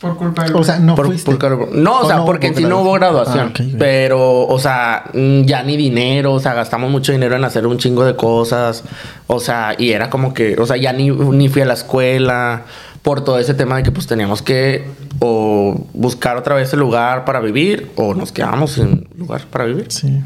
[0.00, 0.56] Por culpa del...
[0.56, 1.32] O sea, no Por- fuiste.
[1.32, 3.52] por no, o ¿O sea, no porque en sí no hubo graduación.
[3.56, 3.62] Ah.
[3.78, 7.78] Pero, o sea, mm, ya ni dinero, o sea, gastamos mucho dinero en hacer un
[7.78, 8.82] chingo de cosas.
[9.28, 12.64] O sea, y era como que, o sea, ya ni, ni fui a la escuela
[13.04, 14.84] por todo ese tema de que pues teníamos que
[15.20, 19.86] o buscar otra vez el lugar para vivir o nos quedamos sin lugar para vivir.
[19.90, 20.20] Sí.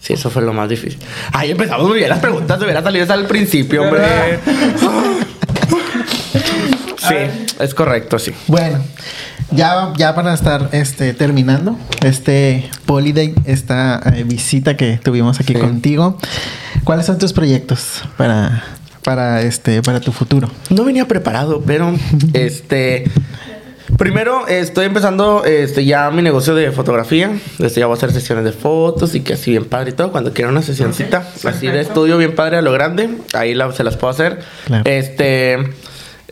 [0.00, 0.98] Sí, eso fue lo más difícil.
[1.32, 4.02] Ahí empezamos muy bien las preguntas, debería salir hasta el principio, hombre.
[6.98, 7.14] sí,
[7.58, 8.32] es correcto, sí.
[8.46, 8.78] Bueno,
[9.50, 15.58] ya, ya para estar este, terminando este Holiday, esta eh, visita que tuvimos aquí Sí.
[15.60, 16.18] contigo,
[16.84, 18.62] ¿cuáles son tus proyectos para
[19.04, 20.50] para este para tu futuro?
[20.70, 21.92] No venía preparado, pero
[22.32, 23.04] este
[23.98, 27.30] primero estoy empezando este ya mi negocio de fotografía.
[27.58, 30.10] Este ya voy a hacer sesiones de fotos y que así bien padre y todo.
[30.10, 33.84] Cuando quiera una sesioncita así de estudio bien padre a lo grande, ahí la- se
[33.84, 34.40] las puedo hacer.
[34.84, 35.58] Este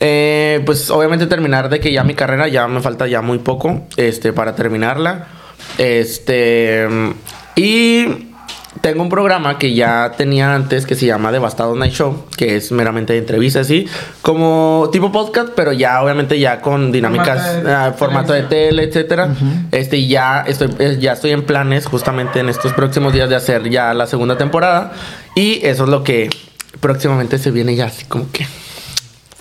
[0.04, 3.86] eh, pues obviamente terminar de que ya mi carrera ya me falta ya muy poco
[3.96, 5.28] este para terminarla.
[5.78, 6.88] Este
[7.54, 8.31] y
[8.80, 12.72] tengo un programa que ya tenía antes que se llama Devastado Night Show, que es
[12.72, 13.86] meramente de entrevistas, así
[14.22, 18.84] como tipo podcast, pero ya obviamente ya con dinámicas, Formato de ah, formato de tele,
[18.84, 19.28] etcétera.
[19.70, 23.92] Este ya estoy ya estoy en planes justamente en estos próximos días de hacer ya
[23.94, 24.92] la segunda temporada
[25.34, 26.30] y eso es lo que
[26.80, 28.46] próximamente se viene ya así como que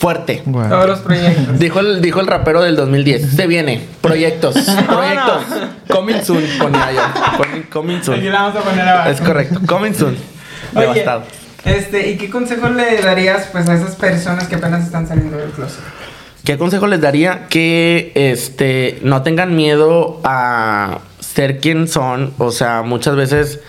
[0.01, 0.41] fuerte.
[0.51, 1.59] Todos los proyectos.
[1.59, 3.31] Dijo el, dijo el rapero del 2010.
[3.35, 3.81] Se viene.
[4.01, 4.55] Proyectos.
[4.87, 5.43] Proyectos.
[5.87, 7.01] Coming soon, ponía yo.
[7.37, 8.17] Coming- Coming soon.
[8.17, 9.09] Aquí la vamos a poner abajo.
[9.09, 9.59] Es correcto.
[9.67, 10.17] Coming soon.
[10.75, 11.23] Oye, Devastado.
[11.65, 15.51] Este, ¿y qué consejo le darías pues a esas personas que apenas están saliendo del
[15.51, 15.79] closet?
[16.43, 17.47] ¿Qué consejo les daría?
[17.49, 22.33] Que este no tengan miedo a ser quien son.
[22.39, 23.59] O sea, muchas veces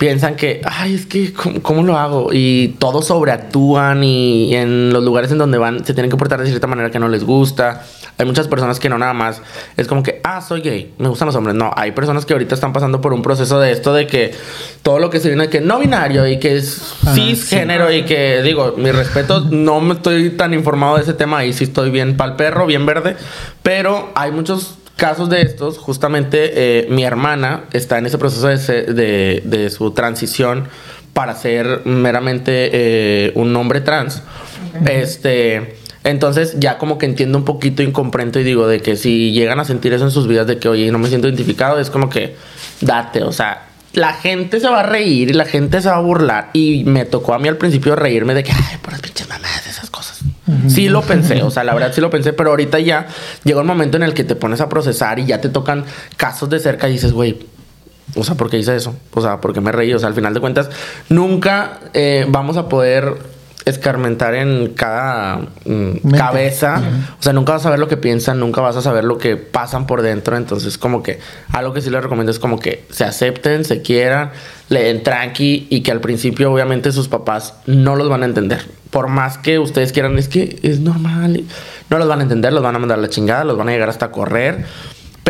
[0.00, 2.30] piensan que, ay, es que, ¿cómo, cómo lo hago?
[2.32, 6.46] Y todos sobreactúan y en los lugares en donde van se tienen que portar de
[6.46, 7.84] cierta manera que no les gusta.
[8.16, 9.42] Hay muchas personas que no nada más
[9.76, 11.54] es como que, ah, soy gay, me gustan los hombres.
[11.54, 14.32] No, hay personas que ahorita están pasando por un proceso de esto de que
[14.82, 18.02] todo lo que se viene de que no binario y que es Ah, cisgénero y
[18.04, 21.90] que digo, mi respeto, no me estoy tan informado de ese tema y sí estoy
[21.90, 23.16] bien pal perro, bien verde,
[23.62, 28.82] pero hay muchos casos de estos, justamente eh, mi hermana está en ese proceso de,
[28.92, 30.68] de- de su transición
[31.14, 34.22] para ser meramente eh, un hombre trans.
[34.86, 39.32] Este, entonces ya como que entiendo un poquito y comprendo y digo de que si
[39.32, 41.88] llegan a sentir eso en sus vidas de que oye no me siento identificado, es
[41.90, 42.36] como que
[42.82, 46.00] date, o sea, la gente se va a reír y la gente se va a
[46.00, 49.28] burlar y me tocó a mí al principio reírme de que ay, por las pinches
[49.28, 49.79] mamadas.
[50.68, 53.06] Sí lo pensé, o sea, la verdad sí lo pensé, pero ahorita ya
[53.44, 55.84] llegó el momento en el que te pones a procesar y ya te tocan
[56.16, 57.46] casos de cerca y dices, güey,
[58.16, 58.94] o sea, ¿por qué hice eso?
[59.12, 59.92] O sea, ¿por qué me reí?
[59.92, 60.70] O sea, al final de cuentas,
[61.08, 63.18] nunca eh, vamos a poder
[63.64, 66.82] escarmentar en cada mm, cabeza.
[67.18, 69.36] O sea, nunca vas a saber lo que piensan, nunca vas a saber lo que
[69.36, 70.36] pasan por dentro.
[70.36, 71.18] Entonces, como que
[71.52, 74.30] algo que sí les recomiendo es como que se acepten, se quieran,
[74.68, 78.64] le den tranqui y que al principio, obviamente, sus papás no los van a entender.
[78.90, 81.44] Por más que ustedes quieran, es que es normal.
[81.90, 83.72] No los van a entender, los van a mandar a la chingada, los van a
[83.72, 84.64] llegar hasta correr.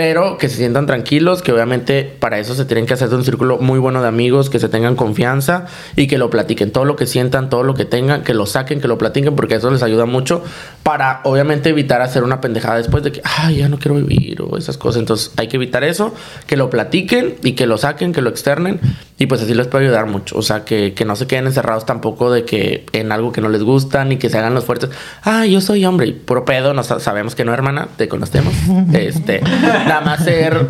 [0.01, 3.23] Pero que se sientan tranquilos, que obviamente para eso se tienen que hacer de un
[3.23, 6.71] círculo muy bueno de amigos, que se tengan confianza y que lo platiquen.
[6.73, 9.57] Todo lo que sientan, todo lo que tengan, que lo saquen, que lo platiquen, porque
[9.57, 10.43] eso les ayuda mucho
[10.83, 14.57] para obviamente evitar hacer una pendejada después de que, ay, ya no quiero vivir o
[14.57, 15.01] esas cosas.
[15.01, 16.15] Entonces hay que evitar eso,
[16.47, 18.81] que lo platiquen y que lo saquen, que lo externen
[19.19, 20.35] y pues así les puede ayudar mucho.
[20.39, 23.51] O sea, que, que no se queden encerrados tampoco de que en algo que no
[23.51, 24.89] les gusta ni que se hagan los fuertes.
[25.25, 28.55] Ah, yo soy hombre y puro pedo, no sa- sabemos que no, hermana, te conocemos.
[28.95, 29.43] este,
[29.91, 30.69] nada más ser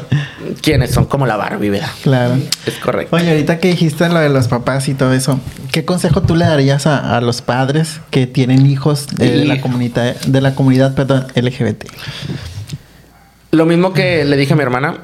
[0.62, 1.90] quienes son como la Barbie, ¿verdad?
[2.02, 2.38] Claro.
[2.66, 3.14] Es correcto.
[3.14, 5.38] Oye, ahorita que dijiste lo de los papás y todo eso,
[5.72, 9.60] ¿qué consejo tú le darías a, a los padres que tienen hijos de, de la
[9.60, 11.84] comunidad, de la comunidad, perdón, LGBT?
[13.52, 14.98] Lo mismo que le dije a mi hermana,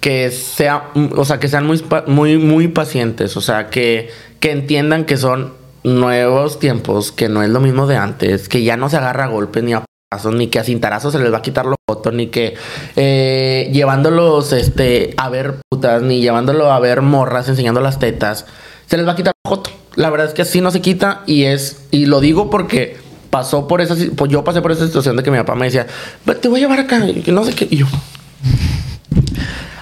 [0.00, 5.04] que sea, o sea, que sean muy, muy, muy pacientes, o sea, que, que entiendan
[5.04, 8.98] que son nuevos tiempos, que no es lo mismo de antes, que ya no se
[8.98, 9.84] agarra a golpes ni a
[10.32, 12.54] ni que a cintarazos se les va a quitar los fotos, ni que
[12.94, 18.46] eh, llevándolos este, a ver putas, ni llevándolo a ver morras enseñando las tetas,
[18.86, 19.70] se les va a quitar la foto.
[19.96, 22.98] La verdad es que así no se quita y es, y lo digo porque
[23.30, 25.88] pasó por esa, pues yo pasé por esa situación de que mi papá me decía,
[26.24, 27.86] "Ve, te voy a llevar acá, y no sé qué, y yo.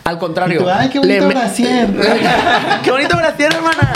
[0.05, 0.61] Al contrario.
[0.63, 1.89] Tú, Ay, qué bonito me- brasier.
[2.83, 3.93] qué bonito brasier, hermana.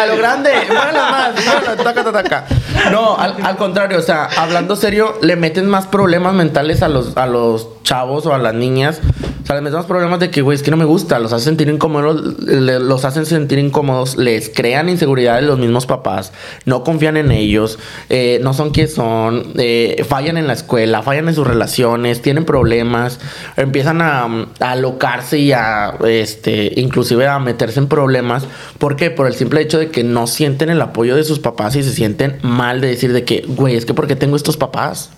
[0.00, 0.50] A lo grande.
[0.68, 1.32] Más.
[1.44, 2.44] muévela, taca, taca, taca.
[2.90, 7.16] No, al, al contrario, o sea, hablando serio, le meten más problemas mentales a los,
[7.16, 9.00] a los chavos o a las niñas.
[9.42, 11.18] O sea, les meten más problemas de que, güey, es que no me gusta.
[11.18, 16.32] Los hacen sentir incómodos, los hacen sentir incómodos, les crean inseguridades los mismos papás,
[16.64, 17.78] no confían en ellos,
[18.08, 22.44] eh, no son quienes son, eh, fallan en la escuela, fallan en sus relaciones, tienen
[22.44, 23.18] problemas,
[23.56, 24.24] empiezan a,
[24.60, 28.46] a alocarse y a, este, inclusive a meterse en problemas.
[28.78, 29.10] ¿Por qué?
[29.10, 31.92] Por el simple hecho de que no sienten el apoyo de sus papás y se
[31.92, 35.10] sienten mal de decir de que, güey, es que ¿por qué tengo estos papás?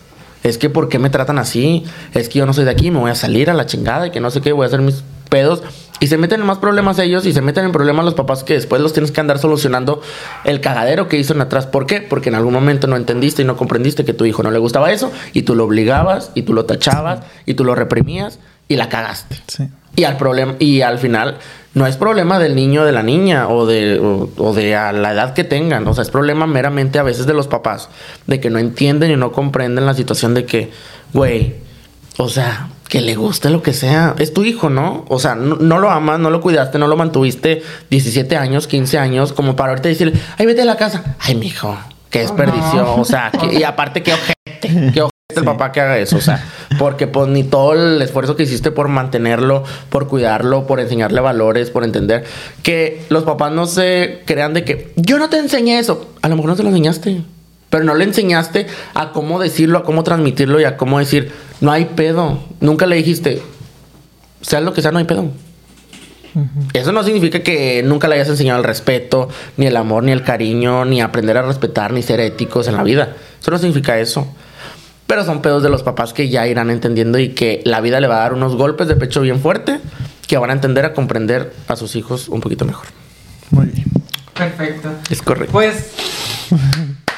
[0.45, 1.85] Es que ¿por qué me tratan así?
[2.13, 4.11] Es que yo no soy de aquí, me voy a salir a la chingada y
[4.11, 5.63] que no sé qué, voy a hacer mis pedos.
[6.01, 8.53] Y se meten en más problemas ellos y se meten en problemas los papás que
[8.53, 10.03] después los tienes que andar solucionando
[10.45, 11.67] el cagadero que hizo en atrás.
[11.67, 12.03] ¿Por qué?
[12.03, 14.93] Porque en algún momento no entendiste y no comprendiste que tu hijo no le gustaba
[14.93, 18.39] eso y tú lo obligabas y tú lo tachabas y tú lo reprimías
[18.69, 19.41] y la cagaste.
[19.47, 19.69] Sí.
[19.97, 21.39] Y al problema y al final
[21.75, 24.93] no es problema del niño o de la niña o de, o, o de a
[24.93, 25.87] la edad que tengan.
[25.89, 27.89] O sea, es problema meramente a veces de los papás,
[28.27, 30.71] de que no entienden y no comprenden la situación de que,
[31.13, 31.55] güey,
[32.17, 34.15] o sea, que le guste lo que sea.
[34.19, 35.05] Es tu hijo, ¿no?
[35.09, 38.99] O sea, no, no lo amas, no lo cuidaste, no lo mantuviste 17 años, 15
[38.99, 41.17] años, como para ahorita decirle, ay, vete a la casa.
[41.19, 41.77] Ay, mijo,
[42.11, 42.95] qué desperdicio.
[42.95, 46.17] O sea, que- y aparte, qué ojete, qué ojete el papá que haga eso.
[46.17, 46.45] O sea,
[46.79, 51.71] porque pues ni todo el esfuerzo que hiciste por mantenerlo, por cuidarlo, por enseñarle valores,
[51.71, 52.25] por entender
[52.63, 56.11] que los papás no se crean de que yo no te enseñé eso.
[56.21, 57.23] A lo mejor no te lo enseñaste.
[57.71, 61.33] Pero no le enseñaste a cómo decirlo, a cómo transmitirlo y a cómo decir,
[61.63, 62.39] no hay pedo.
[62.61, 63.41] Nunca le dijiste,
[64.43, 65.31] sea lo que sea, no hay pedo.
[66.75, 70.23] Eso no significa que nunca le hayas enseñado el respeto, ni el amor, ni el
[70.23, 73.17] cariño, ni aprender a respetar, ni ser éticos en la vida.
[73.41, 74.29] Eso no significa eso.
[75.07, 78.07] Pero son pedos de los papás que ya irán entendiendo y que la vida le
[78.07, 79.81] va a dar unos golpes de pecho bien fuerte
[80.27, 82.87] que van a entender a comprender a sus hijos un poquito mejor.
[84.35, 84.91] Perfecto.
[85.11, 85.53] Es correcto.
[85.53, 85.93] Pues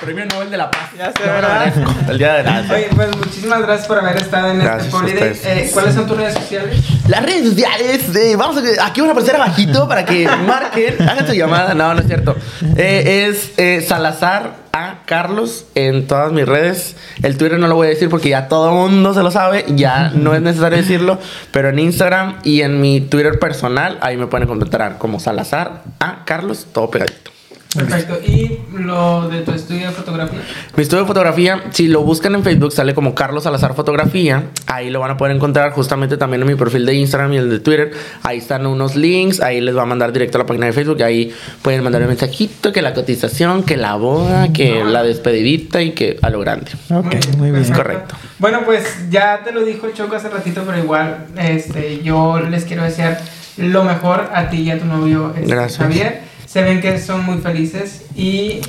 [0.01, 0.91] Premio Nobel de la Paz.
[0.97, 1.73] Ya sé, No, ¿verdad?
[2.09, 5.45] El día de la Oye, pues muchísimas gracias por haber estado en Gracias este ustedes.
[5.45, 6.81] Eh, ¿Cuáles son tus redes sociales?
[7.09, 11.27] Las redes sociales, eh, vamos a, aquí van a aparecer abajito para que marquen, hagan
[11.27, 11.75] su llamada.
[11.75, 12.37] No, no es cierto.
[12.77, 16.97] Eh, es eh, Salazar a Carlos en todas mis redes.
[17.23, 19.65] El Twitter no lo voy a decir porque ya todo el mundo se lo sabe,
[19.69, 21.19] ya no es necesario decirlo,
[21.51, 26.25] pero en Instagram y en mi Twitter personal, ahí me pueden contactar como Salazar a
[26.25, 27.36] Carlos, todo pegadito.
[27.77, 28.19] Perfecto.
[28.25, 30.41] ¿Y lo de tu estudio de fotografía?
[30.77, 34.45] Mi estudio de fotografía, si lo buscan en Facebook, sale como Carlos Salazar Fotografía.
[34.67, 37.51] Ahí lo van a poder encontrar justamente también en mi perfil de Instagram y el
[37.51, 37.93] de Twitter.
[38.23, 39.41] Ahí están unos links.
[39.41, 40.97] Ahí les va a mandar directo a la página de Facebook.
[41.01, 45.83] Y ahí pueden mandar un mensajito, que la cotización, que la boda, que la despedidita
[45.83, 46.71] y que a lo grande.
[46.91, 47.63] Ok, muy bien.
[47.63, 48.15] Es correcto.
[48.39, 52.65] Bueno, pues ya te lo dijo el Choco hace ratito, pero igual este, yo les
[52.65, 53.21] quiero desear
[53.57, 55.79] lo mejor a ti y a tu novio este, Gracias.
[55.79, 56.36] Javier.
[56.47, 58.61] Se ven que son muy felices y,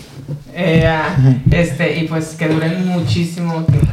[0.54, 0.90] eh,
[1.52, 3.88] este, y pues que duren muchísimo tiempo.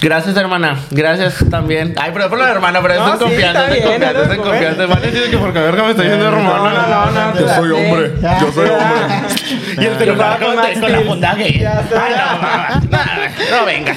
[0.00, 0.78] Gracias, hermana.
[0.92, 1.92] Gracias también.
[2.00, 4.86] Ay, pero por la hermana, pero No, es sí, confianza, es bien, confianza, es confianza.
[4.86, 6.46] Vale, dice que porque verga me está diciendo hermana.
[6.46, 9.28] No, no, no, no, Yo soy hombre, yo soy hombre.
[9.78, 11.04] Y el celular con, con la Steel.
[11.06, 11.60] funda gay.
[11.62, 13.96] No, no, no, no, venga.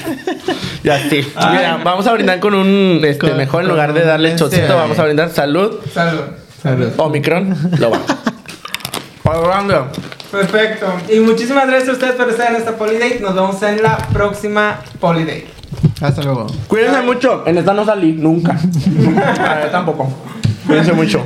[0.84, 1.22] Ya sí.
[1.52, 4.76] Mira, vamos a brindar con un este, Con- mejor en lugar de darle este, chocito,
[4.76, 5.80] vamos a brindar salud.
[5.94, 6.22] Salud.
[6.62, 6.92] Salud.
[6.98, 8.00] Omicron, lo va.
[9.32, 9.88] Hablando.
[10.30, 10.88] Perfecto.
[11.10, 13.20] Y muchísimas gracias a ustedes por estar en esta Polydate.
[13.22, 15.48] Nos vemos en la próxima Polydate.
[16.02, 16.48] Hasta luego.
[16.68, 17.44] Cuídense mucho.
[17.46, 18.52] En esta no salí nunca.
[19.40, 20.10] A ver, tampoco.
[20.68, 21.24] Cuídense mucho.